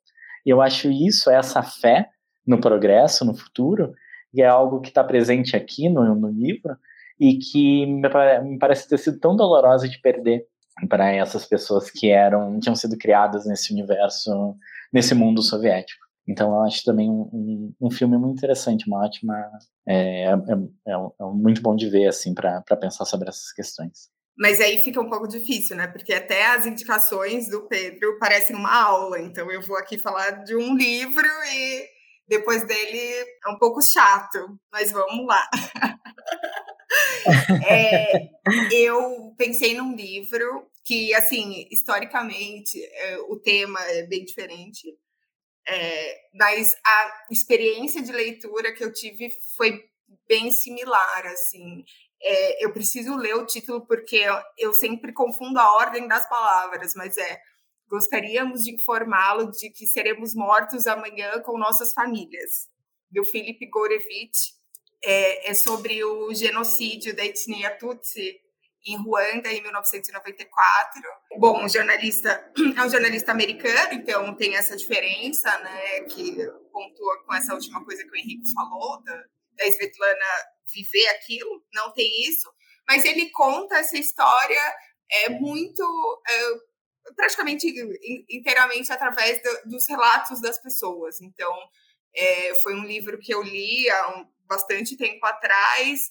E 0.46 0.50
eu 0.50 0.62
acho 0.62 0.90
isso, 0.90 1.30
essa 1.30 1.62
fé 1.62 2.10
no 2.46 2.60
progresso, 2.60 3.26
no 3.26 3.34
futuro, 3.34 3.94
que 4.32 4.42
é 4.42 4.48
algo 4.48 4.80
que 4.80 4.90
está 4.90 5.04
presente 5.04 5.56
aqui 5.56 5.90
no, 5.90 6.16
no 6.16 6.30
livro 6.30 6.76
e 7.20 7.38
que 7.38 7.86
me, 7.86 8.10
parece 8.60 8.88
ter 8.88 8.98
sido 8.98 9.20
tão 9.20 9.36
dolorosa 9.36 9.88
de 9.88 10.00
perder 10.02 10.46
para 10.90 11.12
essas 11.12 11.46
pessoas 11.46 11.90
que 11.92 12.10
eram 12.10 12.60
tinham 12.60 12.76
sido 12.76 12.98
criadas 12.98 13.46
nesse 13.46 13.72
universo, 13.72 14.56
nesse 14.92 15.14
mundo 15.14 15.42
soviético. 15.42 16.04
Então 16.28 16.54
eu 16.54 16.62
acho 16.64 16.84
também 16.84 17.10
um, 17.10 17.30
um, 17.34 17.76
um 17.82 17.92
filme 17.92 18.18
muito 18.18 18.38
interessante, 18.38 18.88
uma 18.88 19.04
ótima, 19.04 19.36
é, 19.88 20.24
é, 20.24 20.32
é, 20.32 20.94
é 20.94 21.26
muito 21.34 21.62
bom 21.62 21.76
de 21.76 21.90
ver 21.90 22.08
assim 22.08 22.34
para 22.34 22.62
pensar 22.80 23.06
sobre 23.06 23.30
essas 23.30 23.52
questões. 23.52 24.10
Mas 24.38 24.60
aí 24.60 24.82
fica 24.82 25.00
um 25.00 25.10
pouco 25.10 25.28
difícil, 25.28 25.76
né? 25.76 25.88
Porque 25.88 26.12
até 26.12 26.48
as 26.48 26.66
indicações 26.66 27.50
do 27.50 27.68
Pedro 27.68 28.18
parecem 28.18 28.56
uma 28.56 28.74
aula. 28.74 29.20
Então 29.20 29.52
eu 29.52 29.62
vou 29.62 29.78
aqui 29.78 29.98
falar 29.98 30.44
de 30.44 30.56
um 30.56 30.76
livro 30.76 31.28
e 31.54 31.86
depois 32.28 32.66
dele 32.66 32.98
é 33.46 33.50
um 33.50 33.60
pouco 33.60 33.80
chato. 33.82 34.58
Mas 34.72 34.92
vamos 34.92 35.28
lá. 35.28 35.48
é, 37.68 38.30
eu 38.72 39.34
pensei 39.38 39.76
num 39.76 39.96
livro 39.96 40.68
que, 40.86 41.14
assim, 41.14 41.68
historicamente, 41.72 42.78
é, 42.84 43.18
o 43.30 43.40
tema 43.40 43.80
é 43.86 44.04
bem 44.04 44.26
diferente. 44.26 44.96
É, 45.66 46.18
mas 46.34 46.74
a 46.86 47.26
experiência 47.32 48.02
de 48.02 48.12
leitura 48.12 48.74
que 48.74 48.84
eu 48.84 48.92
tive 48.92 49.32
foi 49.56 49.82
bem 50.28 50.52
similar, 50.52 51.26
assim 51.28 51.86
é, 52.24 52.66
eu 52.66 52.72
preciso 52.72 53.16
ler 53.18 53.36
o 53.36 53.46
título 53.46 53.86
porque 53.86 54.24
eu 54.58 54.74
sempre 54.74 55.12
confundo 55.12 55.60
a 55.60 55.76
ordem 55.76 56.08
das 56.08 56.28
palavras, 56.30 56.94
mas 56.96 57.18
é 57.18 57.38
gostaríamos 57.90 58.62
de 58.62 58.74
informá-lo 58.74 59.52
de 59.52 59.70
que 59.70 59.86
seremos 59.86 60.34
mortos 60.34 60.88
amanhã 60.88 61.40
com 61.42 61.60
nossas 61.60 61.94
famílias, 61.94 62.68
do 63.12 63.24
Felipe 63.26 63.68
Gorevich. 63.68 64.56
É, 65.06 65.52
é 65.52 65.54
sobre 65.54 66.04
o 66.04 66.34
genocídio 66.34 67.16
da 67.16 67.26
etnia 67.26 67.78
Tutsi 67.78 68.40
em 68.86 68.98
Ruanda 68.98 69.52
em 69.52 69.62
1994. 69.62 71.02
Bom, 71.38 71.64
um 71.64 71.70
jornalista 71.70 72.52
é 72.78 72.82
um 72.82 72.90
jornalista 72.90 73.32
americano, 73.32 73.94
então 73.94 74.36
tem 74.36 74.56
essa 74.56 74.76
diferença, 74.76 75.58
né, 75.60 76.02
que 76.02 76.36
pontua 76.72 77.24
com 77.26 77.34
essa 77.34 77.54
última 77.54 77.84
coisa 77.84 78.04
que 78.04 78.12
o 78.12 78.16
Henrique 78.16 78.52
falou 78.54 79.02
da, 79.04 79.16
da 79.58 79.66
Svetlana 79.68 80.26
viver 80.74 81.08
aquilo, 81.10 81.64
não 81.74 81.94
tem 81.94 82.28
isso, 82.28 82.52
mas 82.88 83.06
ele 83.06 83.30
conta 83.32 83.78
essa 83.78 83.98
história 83.98 84.62
é 85.12 85.30
muito 85.30 85.84
é, 86.28 87.14
praticamente 87.16 87.68
inteiramente 88.30 88.92
através 88.92 89.42
do, 89.42 89.70
dos 89.70 89.88
relatos 89.88 90.42
das 90.42 90.60
pessoas. 90.62 91.22
Então, 91.22 91.54
é, 92.16 92.56
foi 92.56 92.74
um 92.76 92.86
livro 92.86 93.20
que 93.20 93.34
eu 93.34 93.42
li 93.42 93.90
há 93.90 94.18
um, 94.18 94.26
bastante 94.48 94.98
tempo 94.98 95.26
atrás 95.26 96.10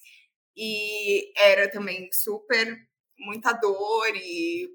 e 0.56 1.32
era 1.36 1.70
também 1.70 2.10
super 2.12 2.76
muita 3.18 3.52
dor 3.52 4.10
e 4.14 4.68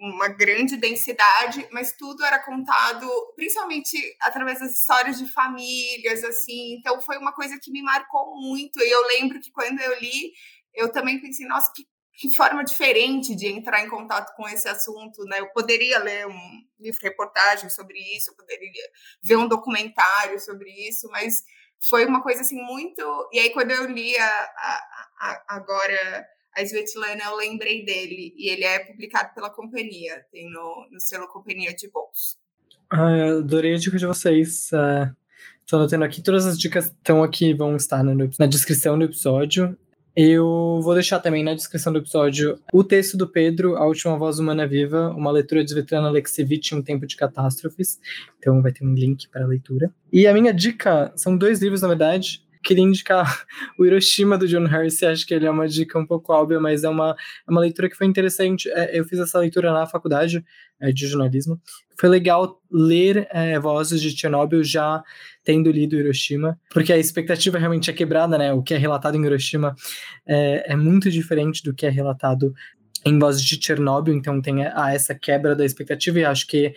uma 0.00 0.26
grande 0.26 0.76
densidade, 0.76 1.66
mas 1.70 1.92
tudo 1.92 2.24
era 2.24 2.42
contado 2.42 3.08
principalmente 3.36 3.96
através 4.20 4.58
das 4.58 4.80
histórias 4.80 5.16
de 5.16 5.30
famílias, 5.32 6.24
assim. 6.24 6.74
Então 6.74 7.00
foi 7.00 7.16
uma 7.18 7.32
coisa 7.32 7.58
que 7.62 7.70
me 7.70 7.82
marcou 7.82 8.34
muito. 8.40 8.80
E 8.80 8.90
eu 8.90 9.06
lembro 9.08 9.40
que 9.40 9.52
quando 9.52 9.80
eu 9.80 10.00
li, 10.00 10.32
eu 10.74 10.90
também 10.90 11.20
pensei, 11.20 11.46
nossa, 11.46 11.70
que, 11.72 11.86
que 12.14 12.34
forma 12.34 12.64
diferente 12.64 13.36
de 13.36 13.46
entrar 13.46 13.84
em 13.84 13.88
contato 13.88 14.34
com 14.34 14.48
esse 14.48 14.68
assunto, 14.68 15.22
né? 15.26 15.38
Eu 15.38 15.52
poderia 15.52 15.98
ler 16.00 16.26
um 16.26 16.62
livro 16.80 17.00
reportagem 17.00 17.70
sobre 17.70 17.98
isso, 18.16 18.30
eu 18.30 18.36
poderia 18.36 18.88
ver 19.22 19.36
um 19.36 19.46
documentário 19.46 20.40
sobre 20.40 20.70
isso, 20.88 21.08
mas 21.10 21.44
foi 21.88 22.04
uma 22.06 22.22
coisa 22.22 22.42
assim 22.42 22.60
muito. 22.62 23.02
E 23.32 23.38
aí 23.38 23.50
quando 23.50 23.70
eu 23.70 23.90
li 23.90 24.16
a, 24.16 24.26
a, 24.26 24.82
a 25.20 25.44
agora 25.56 26.26
a 26.54 26.62
Svetlana, 26.62 27.24
eu 27.24 27.36
lembrei 27.36 27.84
dele, 27.84 28.34
e 28.36 28.50
ele 28.50 28.64
é 28.64 28.78
publicado 28.80 29.34
pela 29.34 29.50
companhia, 29.50 30.24
tem 30.30 30.50
no, 30.50 30.86
no 30.90 31.00
selo 31.00 31.26
Companhia 31.26 31.74
de 31.74 31.88
Bolso. 31.88 32.36
Ah, 32.90 33.38
adorei 33.38 33.74
a 33.74 33.78
dica 33.78 33.96
de 33.96 34.06
vocês. 34.06 34.64
Estou 34.64 35.78
uh, 35.78 35.82
anotando 35.82 36.04
aqui, 36.04 36.22
todas 36.22 36.44
as 36.44 36.58
dicas 36.58 36.86
estão 36.86 37.22
aqui, 37.22 37.54
vão 37.54 37.74
estar 37.74 38.02
na, 38.02 38.12
na 38.38 38.46
descrição 38.46 38.98
do 38.98 39.06
episódio. 39.06 39.76
Eu 40.14 40.80
vou 40.82 40.92
deixar 40.92 41.20
também 41.20 41.42
na 41.42 41.54
descrição 41.54 41.92
do 41.92 41.98
episódio 41.98 42.58
o 42.72 42.84
texto 42.84 43.16
do 43.16 43.26
Pedro, 43.26 43.76
A 43.76 43.86
Última 43.86 44.18
Voz 44.18 44.38
Humana 44.38 44.66
Viva, 44.66 45.08
uma 45.10 45.30
leitura 45.30 45.64
de 45.64 45.70
Svetlana 45.70 46.08
Alexievich 46.08 46.74
em 46.74 46.78
um 46.78 46.82
tempo 46.82 47.06
de 47.06 47.16
catástrofes. 47.16 47.98
Então 48.38 48.60
vai 48.60 48.72
ter 48.72 48.84
um 48.84 48.94
link 48.94 49.28
para 49.28 49.44
a 49.44 49.48
leitura. 49.48 49.90
E 50.12 50.26
a 50.26 50.34
minha 50.34 50.52
dica 50.52 51.12
são 51.16 51.36
dois 51.36 51.62
livros, 51.62 51.80
na 51.80 51.88
verdade 51.88 52.42
queria 52.62 52.84
indicar 52.84 53.44
o 53.78 53.84
Hiroshima 53.84 54.38
do 54.38 54.46
John 54.46 54.66
Hersey, 54.66 55.08
acho 55.08 55.26
que 55.26 55.34
ele 55.34 55.46
é 55.46 55.50
uma 55.50 55.68
dica 55.68 55.98
um 55.98 56.06
pouco 56.06 56.32
óbvia, 56.32 56.60
mas 56.60 56.84
é 56.84 56.88
uma, 56.88 57.16
é 57.46 57.50
uma 57.50 57.60
leitura 57.60 57.88
que 57.88 57.96
foi 57.96 58.06
interessante. 58.06 58.70
É, 58.70 58.98
eu 58.98 59.04
fiz 59.04 59.18
essa 59.18 59.38
leitura 59.38 59.72
na 59.72 59.86
faculdade 59.86 60.44
é, 60.80 60.92
de 60.92 61.06
jornalismo. 61.06 61.60
Foi 61.98 62.08
legal 62.08 62.60
ler 62.70 63.28
é, 63.30 63.58
Vozes 63.58 64.00
de 64.00 64.10
Chernobyl 64.10 64.62
já 64.64 65.02
tendo 65.44 65.70
lido 65.70 65.96
Hiroshima, 65.96 66.58
porque 66.70 66.92
a 66.92 66.98
expectativa 66.98 67.58
realmente 67.58 67.90
é 67.90 67.92
quebrada, 67.92 68.38
né? 68.38 68.52
O 68.52 68.62
que 68.62 68.74
é 68.74 68.78
relatado 68.78 69.16
em 69.16 69.24
Hiroshima 69.24 69.74
é, 70.26 70.72
é 70.72 70.76
muito 70.76 71.10
diferente 71.10 71.62
do 71.62 71.74
que 71.74 71.86
é 71.86 71.90
relatado 71.90 72.54
em 73.04 73.18
Vozes 73.18 73.42
de 73.42 73.58
Chernobyl, 73.60 74.14
então 74.14 74.40
tem 74.40 74.64
a, 74.64 74.92
essa 74.92 75.14
quebra 75.14 75.56
da 75.56 75.64
expectativa 75.64 76.20
e 76.20 76.24
acho 76.24 76.46
que 76.46 76.74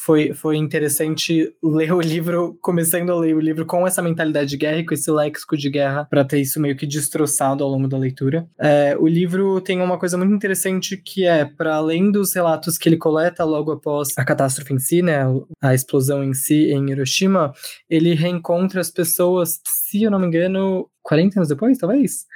foi, 0.00 0.32
foi 0.32 0.56
interessante 0.56 1.54
ler 1.62 1.92
o 1.92 2.00
livro, 2.00 2.58
começando 2.62 3.10
a 3.12 3.18
ler 3.18 3.36
o 3.36 3.40
livro 3.40 3.66
com 3.66 3.86
essa 3.86 4.00
mentalidade 4.00 4.48
de 4.48 4.56
guerra 4.56 4.78
e 4.78 4.86
com 4.86 4.94
esse 4.94 5.10
léxico 5.10 5.56
de 5.58 5.68
guerra, 5.68 6.06
para 6.08 6.24
ter 6.24 6.40
isso 6.40 6.58
meio 6.58 6.74
que 6.74 6.86
destroçado 6.86 7.62
ao 7.62 7.68
longo 7.68 7.86
da 7.86 7.98
leitura. 7.98 8.48
É, 8.58 8.96
o 8.98 9.06
livro 9.06 9.60
tem 9.60 9.80
uma 9.80 9.98
coisa 9.98 10.16
muito 10.16 10.32
interessante 10.32 10.96
que 10.96 11.26
é, 11.26 11.44
para 11.44 11.76
além 11.76 12.10
dos 12.10 12.34
relatos 12.34 12.78
que 12.78 12.88
ele 12.88 12.96
coleta 12.96 13.44
logo 13.44 13.72
após 13.72 14.16
a 14.16 14.24
catástrofe 14.24 14.72
em 14.72 14.78
si, 14.78 15.02
né, 15.02 15.20
a 15.60 15.74
explosão 15.74 16.24
em 16.24 16.32
si 16.32 16.70
em 16.72 16.90
Hiroshima, 16.90 17.52
ele 17.88 18.14
reencontra 18.14 18.80
as 18.80 18.90
pessoas, 18.90 19.60
se 19.66 20.02
eu 20.02 20.10
não 20.10 20.18
me 20.18 20.26
engano, 20.26 20.88
40 21.02 21.40
anos 21.40 21.48
depois, 21.48 21.76
talvez? 21.76 22.26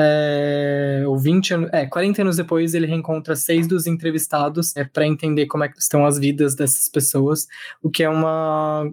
É, 0.00 1.02
ou 1.06 1.18
20 1.18 1.54
anos, 1.54 1.70
é, 1.72 1.84
40 1.84 2.22
anos 2.22 2.36
depois 2.36 2.72
ele 2.72 2.86
reencontra 2.86 3.34
seis 3.34 3.66
dos 3.66 3.88
entrevistados 3.88 4.76
é, 4.76 4.84
para 4.84 5.04
entender 5.04 5.46
como 5.46 5.64
é 5.64 5.72
estão 5.76 6.06
as 6.06 6.16
vidas 6.16 6.54
dessas 6.54 6.88
pessoas, 6.88 7.48
o 7.82 7.90
que 7.90 8.04
é 8.04 8.08
uma 8.08 8.88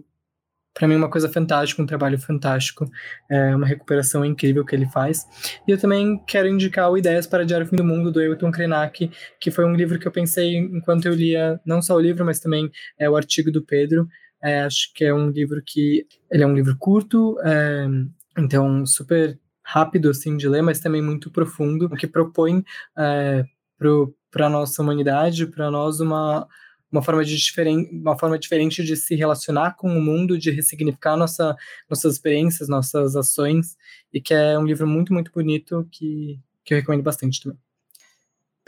para 0.73 0.87
mim 0.89 0.95
uma 0.95 1.09
coisa 1.09 1.29
fantástica, 1.29 1.81
um 1.81 1.85
trabalho 1.85 2.19
fantástico, 2.19 2.85
é 3.29 3.55
uma 3.55 3.65
recuperação 3.65 4.25
incrível 4.25 4.65
que 4.65 4.75
ele 4.75 4.85
faz. 4.87 5.25
E 5.65 5.71
eu 5.71 5.77
também 5.77 6.21
quero 6.27 6.49
indicar 6.49 6.91
o 6.91 6.97
Ideias 6.97 7.25
para 7.25 7.45
Diário 7.45 7.65
Fim 7.65 7.77
do 7.77 7.83
Mundo, 7.83 8.11
do 8.11 8.19
Ailton 8.19 8.51
Krenak, 8.51 9.09
que 9.39 9.51
foi 9.51 9.63
um 9.63 9.73
livro 9.73 9.97
que 9.97 10.05
eu 10.05 10.11
pensei 10.11 10.57
enquanto 10.57 11.05
eu 11.05 11.13
lia, 11.13 11.61
não 11.65 11.81
só 11.81 11.95
o 11.95 11.99
livro, 11.99 12.25
mas 12.25 12.41
também 12.41 12.69
é, 12.99 13.09
o 13.09 13.15
artigo 13.15 13.49
do 13.51 13.63
Pedro. 13.63 14.05
É, 14.43 14.63
acho 14.63 14.93
que 14.93 15.05
é 15.05 15.13
um 15.13 15.29
livro 15.29 15.61
que, 15.65 16.05
ele 16.29 16.43
é 16.43 16.47
um 16.47 16.53
livro 16.53 16.75
curto, 16.77 17.39
é, 17.39 17.87
então 18.37 18.85
super 18.85 19.39
rápido 19.65 20.11
assim 20.11 20.37
de 20.37 20.47
ler, 20.47 20.61
mas 20.61 20.79
também 20.79 21.01
muito 21.01 21.31
profundo, 21.31 21.89
que 21.89 22.05
propõe 22.05 22.63
é, 22.97 23.43
para 24.31 24.45
a 24.45 24.49
nossa 24.49 24.81
humanidade, 24.81 25.47
para 25.47 25.71
nós 25.71 25.99
uma 25.99 26.47
uma 26.91 27.01
forma 27.01 27.25
de 27.25 27.35
diferente, 27.35 27.93
uma 27.93 28.17
forma 28.17 28.39
diferente 28.39 28.81
de 28.81 28.95
se 28.95 29.15
relacionar 29.15 29.75
com 29.75 29.89
o 29.89 30.01
mundo, 30.01 30.37
de 30.37 30.49
ressignificar 30.49 31.17
nossa, 31.17 31.53
nossas 31.89 32.13
experiências, 32.13 32.69
nossas 32.69 33.17
ações, 33.17 33.75
e 34.13 34.21
que 34.21 34.33
é 34.33 34.57
um 34.57 34.63
livro 34.63 34.87
muito 34.87 35.11
muito 35.11 35.29
bonito 35.31 35.85
que, 35.91 36.39
que 36.63 36.73
eu 36.73 36.77
recomendo 36.77 37.03
bastante 37.03 37.41
também. 37.41 37.59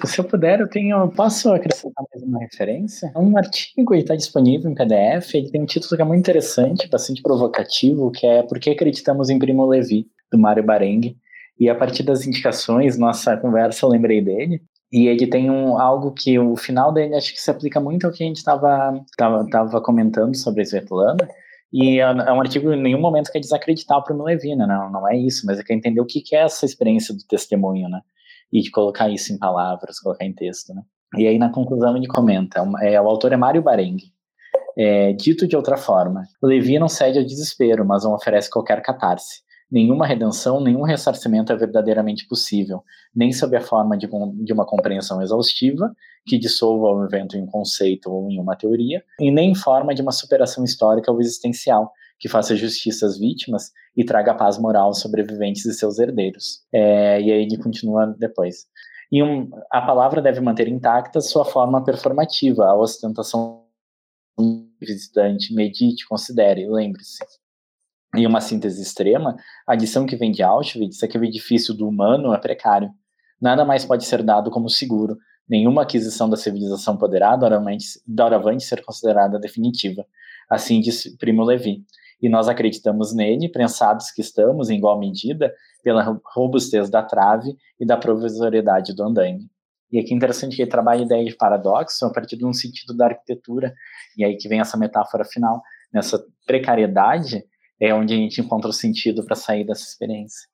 Se 0.06 0.20
eu 0.20 0.26
puder, 0.26 0.60
eu 0.60 0.68
tenho, 0.68 1.10
posso 1.12 1.52
acrescentar 1.54 2.06
mais 2.14 2.24
uma 2.24 2.40
referência? 2.40 3.12
É 3.16 3.18
um 3.18 3.36
artigo 3.38 3.96
está 3.96 4.16
disponível 4.16 4.70
em 4.70 4.76
PDF, 4.76 5.34
ele 5.34 5.50
tem 5.50 5.62
um 5.62 5.66
título 5.66 5.96
que 5.96 6.02
é 6.02 6.06
muito 6.06 6.20
interessante, 6.20 6.90
bastante 6.90 7.22
provocativo, 7.22 8.12
que 8.12 8.28
é 8.28 8.44
Por 8.44 8.60
que 8.60 8.72
acreditamos 8.72 9.30
em 9.30 9.40
Primo 9.40 9.66
Levi? 9.66 10.08
Do 10.32 10.38
Mário 10.38 10.64
Barengue. 10.64 11.18
E 11.60 11.70
a 11.70 11.76
partir 11.76 12.04
das 12.04 12.26
indicações, 12.26 12.98
nossa 12.98 13.36
conversa, 13.38 13.86
eu 13.86 13.90
lembrei 13.90 14.22
dele. 14.22 14.62
E 14.92 15.08
ele 15.08 15.28
tem 15.28 15.52
um, 15.52 15.78
algo 15.80 16.14
que 16.14 16.40
o 16.40 16.56
final 16.56 16.94
dele 16.94 17.16
acho 17.16 17.34
que 17.34 17.42
se 17.42 17.52
aplica 17.52 17.80
muito 17.80 18.08
ao 18.08 18.14
que 18.14 18.24
a 18.24 18.28
gente 18.28 18.38
estava 18.38 19.04
tava, 19.18 19.50
tava 19.50 19.82
comentando 19.82 20.36
sobre 20.36 20.62
a 20.62 20.66
Svetlana. 20.66 21.28
E 21.74 22.00
é, 22.00 22.04
é 22.04 22.32
um 22.32 22.40
artigo 22.40 22.72
em 22.72 22.82
nenhum 22.82 23.02
momento 23.02 23.30
que 23.30 23.38
é 23.38 23.42
desacreditar 23.42 23.98
o 23.98 24.04
Primo 24.04 24.24
Levi, 24.24 24.56
né? 24.56 24.66
Não, 24.66 24.90
não 24.90 25.08
é 25.08 25.18
isso, 25.18 25.46
mas 25.46 25.60
é 25.60 25.64
que 25.64 25.74
é 25.74 25.76
entender 25.76 26.00
o 26.00 26.06
que, 26.06 26.22
que 26.22 26.36
é 26.36 26.44
essa 26.44 26.66
experiência 26.66 27.14
do 27.14 27.22
testemunho, 27.28 27.90
né? 27.90 28.02
E 28.52 28.70
colocar 28.70 29.10
isso 29.10 29.34
em 29.34 29.38
palavras, 29.38 30.00
colocar 30.00 30.24
em 30.24 30.34
texto, 30.34 30.74
né? 30.74 30.82
E 31.18 31.28
aí 31.28 31.38
na 31.38 31.50
conclusão 31.50 31.96
ele 31.98 32.08
comenta, 32.08 32.64
é, 32.82 33.00
o 33.00 33.08
autor 33.08 33.34
é 33.34 33.38
Mário 33.38 33.62
Barengue. 33.62 34.12
É, 34.78 35.12
dito 35.14 35.48
de 35.48 35.56
outra 35.56 35.76
forma, 35.76 36.24
Levi 36.42 36.78
não 36.78 36.88
cede 36.88 37.18
ao 37.18 37.26
desespero, 37.26 37.84
mas 37.84 38.04
não 38.04 38.14
oferece 38.14 38.50
qualquer 38.50 38.82
catarse. 38.82 39.42
Nenhuma 39.70 40.08
redenção, 40.08 40.62
nenhum 40.62 40.84
ressarcimento 40.84 41.52
é 41.52 41.56
verdadeiramente 41.56 42.26
possível, 42.26 42.84
nem 43.14 43.34
sob 43.34 43.56
a 43.58 43.62
forma 43.62 43.98
de, 43.98 44.08
de 44.46 44.54
uma 44.54 44.66
compreensão 44.66 45.22
exaustiva, 45.22 45.94
que 46.26 46.38
dissolva 46.38 46.88
o 46.88 47.04
evento 47.04 47.36
em 47.36 47.44
um 47.44 47.48
conceito 47.48 48.10
ou 48.10 48.32
em 48.32 48.40
uma 48.40 48.56
teoria, 48.56 49.04
e 49.20 49.30
nem 49.30 49.52
em 49.52 49.56
forma 49.56 49.94
de 49.94 50.02
uma 50.02 50.14
superação 50.14 50.64
histórica 50.64 51.12
ou 51.12 51.20
existencial, 51.20 51.92
que 52.18 52.30
faça 52.30 52.56
justiça 52.56 53.06
às 53.06 53.20
vítimas 53.20 53.72
e 53.96 54.06
traga 54.06 54.34
paz 54.34 54.58
moral 54.58 54.88
aos 54.88 55.02
sobreviventes 55.02 55.66
e 55.66 55.74
seus 55.74 56.00
herdeiros. 56.00 56.62
É, 56.74 57.22
e 57.22 57.32
aí 57.32 57.44
ele 57.44 57.58
continua 57.58 58.16
depois. 58.18 58.66
E 59.12 59.22
um, 59.22 59.50
a 59.72 59.82
palavra 59.82 60.22
deve 60.22 60.40
manter 60.40 60.68
intacta 60.68 61.20
sua 61.20 61.44
forma 61.44 61.84
performativa, 61.84 62.66
a 62.66 62.76
ostentação 62.76 63.66
visitante, 64.80 65.54
medite, 65.54 66.08
considere, 66.08 66.68
lembre-se 66.70 67.24
em 68.18 68.28
uma 68.28 68.42
síntese 68.42 68.82
extrema, 68.82 69.36
a 69.66 69.76
lição 69.76 70.06
que 70.06 70.16
vem 70.16 70.32
de 70.32 70.44
Auschwitz 70.44 71.02
é 71.04 71.08
que 71.08 71.18
o 71.18 71.24
edifício 71.24 71.74
do 71.74 71.88
humano 71.88 72.34
é 72.34 72.38
precário. 72.38 72.90
Nada 73.40 73.64
mais 73.64 73.86
pode 73.86 74.06
ser 74.06 74.24
dado 74.24 74.50
como 74.50 74.70
seguro. 74.70 75.18
Nenhuma 75.48 75.84
aquisição 75.84 76.30
da 76.30 76.36
civilização 76.36 76.98
poderá, 76.98 77.36
doravante, 77.36 78.64
ser 78.64 78.84
considerada 78.84 79.40
definitiva. 79.40 80.06
Assim 80.50 80.82
diz 80.82 81.16
Primo 81.18 81.44
Levi. 81.44 81.84
E 82.22 82.28
nós 82.28 82.50
acreditamos 82.50 83.14
nele, 83.14 83.48
prensados 83.48 84.12
que 84.12 84.22
estamos, 84.22 84.70
em 84.70 84.78
igual 84.78 85.00
medida, 85.00 85.54
pela 85.84 86.20
robustez 86.34 86.90
da 86.90 87.04
trave 87.04 87.56
e 87.80 87.86
da 87.86 87.96
provisoriedade 87.96 88.94
do 88.96 89.04
andaime. 89.04 89.48
E 89.92 90.00
aqui 90.00 90.14
é 90.14 90.16
interessante 90.16 90.56
que 90.56 90.62
ele 90.62 90.72
trabalha 90.72 91.02
a 91.02 91.06
ideia 91.06 91.24
de 91.24 91.36
paradoxo 91.36 92.06
a 92.06 92.12
partir 92.12 92.36
de 92.36 92.46
um 92.46 92.52
sentido 92.52 92.96
da 92.96 93.06
arquitetura, 93.06 93.74
e 94.18 94.26
aí 94.26 94.36
que 94.36 94.50
vem 94.50 94.60
essa 94.60 94.76
metáfora 94.76 95.24
final, 95.24 95.62
nessa 95.94 96.22
precariedade, 96.46 97.44
é 97.80 97.94
onde 97.94 98.14
a 98.14 98.18
gente 98.18 98.42
encontra 98.42 98.70
o 98.70 98.74
sentido 98.74 99.24
para 99.24 99.36
sair 99.36 99.66
dessa 99.66 99.84
experiência, 99.84 100.48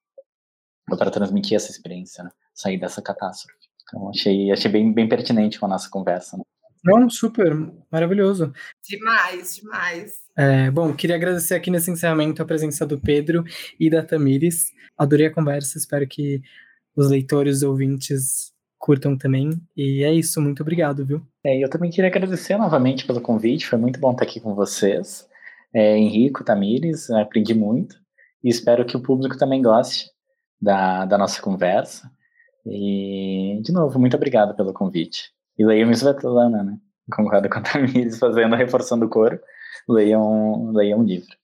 ou 0.89 0.97
para 0.97 1.11
transmitir 1.11 1.55
essa 1.55 1.71
experiência, 1.71 2.23
né? 2.23 2.31
sair 2.53 2.77
dessa 2.77 3.01
catástrofe. 3.01 3.57
Então, 3.83 4.09
achei, 4.09 4.51
achei 4.51 4.71
bem, 4.71 4.91
bem 4.91 5.07
pertinente 5.07 5.59
com 5.59 5.65
a 5.65 5.69
nossa 5.69 5.89
conversa. 5.89 6.37
Né? 6.37 6.43
Não, 6.83 7.09
super, 7.09 7.55
maravilhoso. 7.89 8.51
Demais, 8.87 9.55
demais. 9.55 10.13
É, 10.37 10.69
bom, 10.69 10.93
queria 10.93 11.15
agradecer 11.15 11.55
aqui 11.55 11.71
nesse 11.71 11.89
encerramento 11.89 12.41
a 12.41 12.45
presença 12.45 12.85
do 12.85 12.99
Pedro 12.99 13.43
e 13.79 13.89
da 13.89 14.03
Tamires. 14.03 14.71
Adorei 14.97 15.27
a 15.27 15.33
conversa, 15.33 15.77
espero 15.77 16.05
que 16.07 16.41
os 16.95 17.09
leitores 17.09 17.61
e 17.61 17.65
ouvintes 17.65 18.51
curtam 18.77 19.17
também. 19.17 19.51
E 19.77 20.03
é 20.03 20.13
isso, 20.13 20.41
muito 20.41 20.61
obrigado, 20.61 21.05
viu? 21.05 21.25
É, 21.45 21.63
eu 21.63 21.69
também 21.69 21.89
queria 21.89 22.09
agradecer 22.09 22.57
novamente 22.57 23.05
pelo 23.05 23.21
convite, 23.21 23.65
foi 23.65 23.79
muito 23.79 23.99
bom 23.99 24.11
estar 24.11 24.25
aqui 24.25 24.41
com 24.41 24.53
vocês 24.53 25.27
é, 25.73 25.97
Henrico 25.97 26.43
Tamires, 26.43 27.09
aprendi 27.09 27.53
muito 27.53 27.95
e 28.43 28.49
espero 28.49 28.85
que 28.85 28.95
o 28.97 29.01
público 29.01 29.37
também 29.37 29.61
goste 29.61 30.09
da, 30.61 31.05
da 31.05 31.17
nossa 31.17 31.41
conversa. 31.41 32.09
E, 32.65 33.59
de 33.61 33.71
novo, 33.71 33.99
muito 33.99 34.15
obrigado 34.15 34.55
pelo 34.55 34.73
convite. 34.73 35.31
E 35.57 35.65
leiam 35.65 35.91
Svetlana, 35.91 36.63
né? 36.63 36.77
Concordo 37.11 37.49
com 37.49 37.59
a 37.59 37.61
Tamires, 37.61 38.17
fazendo, 38.17 38.55
reforçando 38.55 39.05
o 39.05 39.09
coro. 39.09 39.39
Leiam, 39.87 40.71
leiam 40.71 40.99
um 40.99 41.03
livro. 41.03 41.35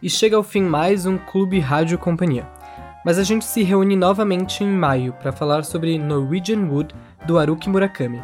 E 0.00 0.08
chega 0.08 0.36
ao 0.36 0.44
fim 0.44 0.62
mais 0.62 1.06
um 1.06 1.18
Clube 1.18 1.58
Rádio 1.58 1.98
Companhia. 1.98 2.46
Mas 3.04 3.18
a 3.18 3.24
gente 3.24 3.44
se 3.44 3.64
reúne 3.64 3.96
novamente 3.96 4.62
em 4.62 4.68
maio 4.68 5.12
para 5.14 5.32
falar 5.32 5.64
sobre 5.64 5.98
Norwegian 5.98 6.68
Wood 6.70 6.94
do 7.26 7.36
Haruki 7.36 7.68
Murakami. 7.68 8.22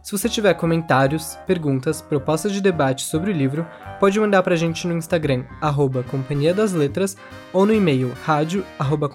Se 0.00 0.12
você 0.12 0.28
tiver 0.28 0.54
comentários, 0.54 1.36
perguntas, 1.44 2.00
propostas 2.00 2.52
de 2.52 2.60
debate 2.60 3.02
sobre 3.02 3.32
o 3.32 3.34
livro, 3.34 3.66
pode 3.98 4.18
mandar 4.20 4.44
para 4.44 4.54
a 4.54 4.56
gente 4.56 4.86
no 4.86 4.96
Instagram, 4.96 5.42
arroba 5.60 6.04
Companhia 6.04 6.54
das 6.54 6.72
Letras, 6.72 7.16
ou 7.52 7.66
no 7.66 7.74
e-mail 7.74 8.14
rádio 8.24 8.64
arroba. 8.78 9.10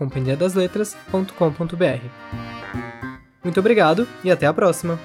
Muito 3.41 3.59
obrigado 3.61 4.05
e 4.25 4.29
até 4.29 4.45
a 4.45 4.53
próxima! 4.53 4.99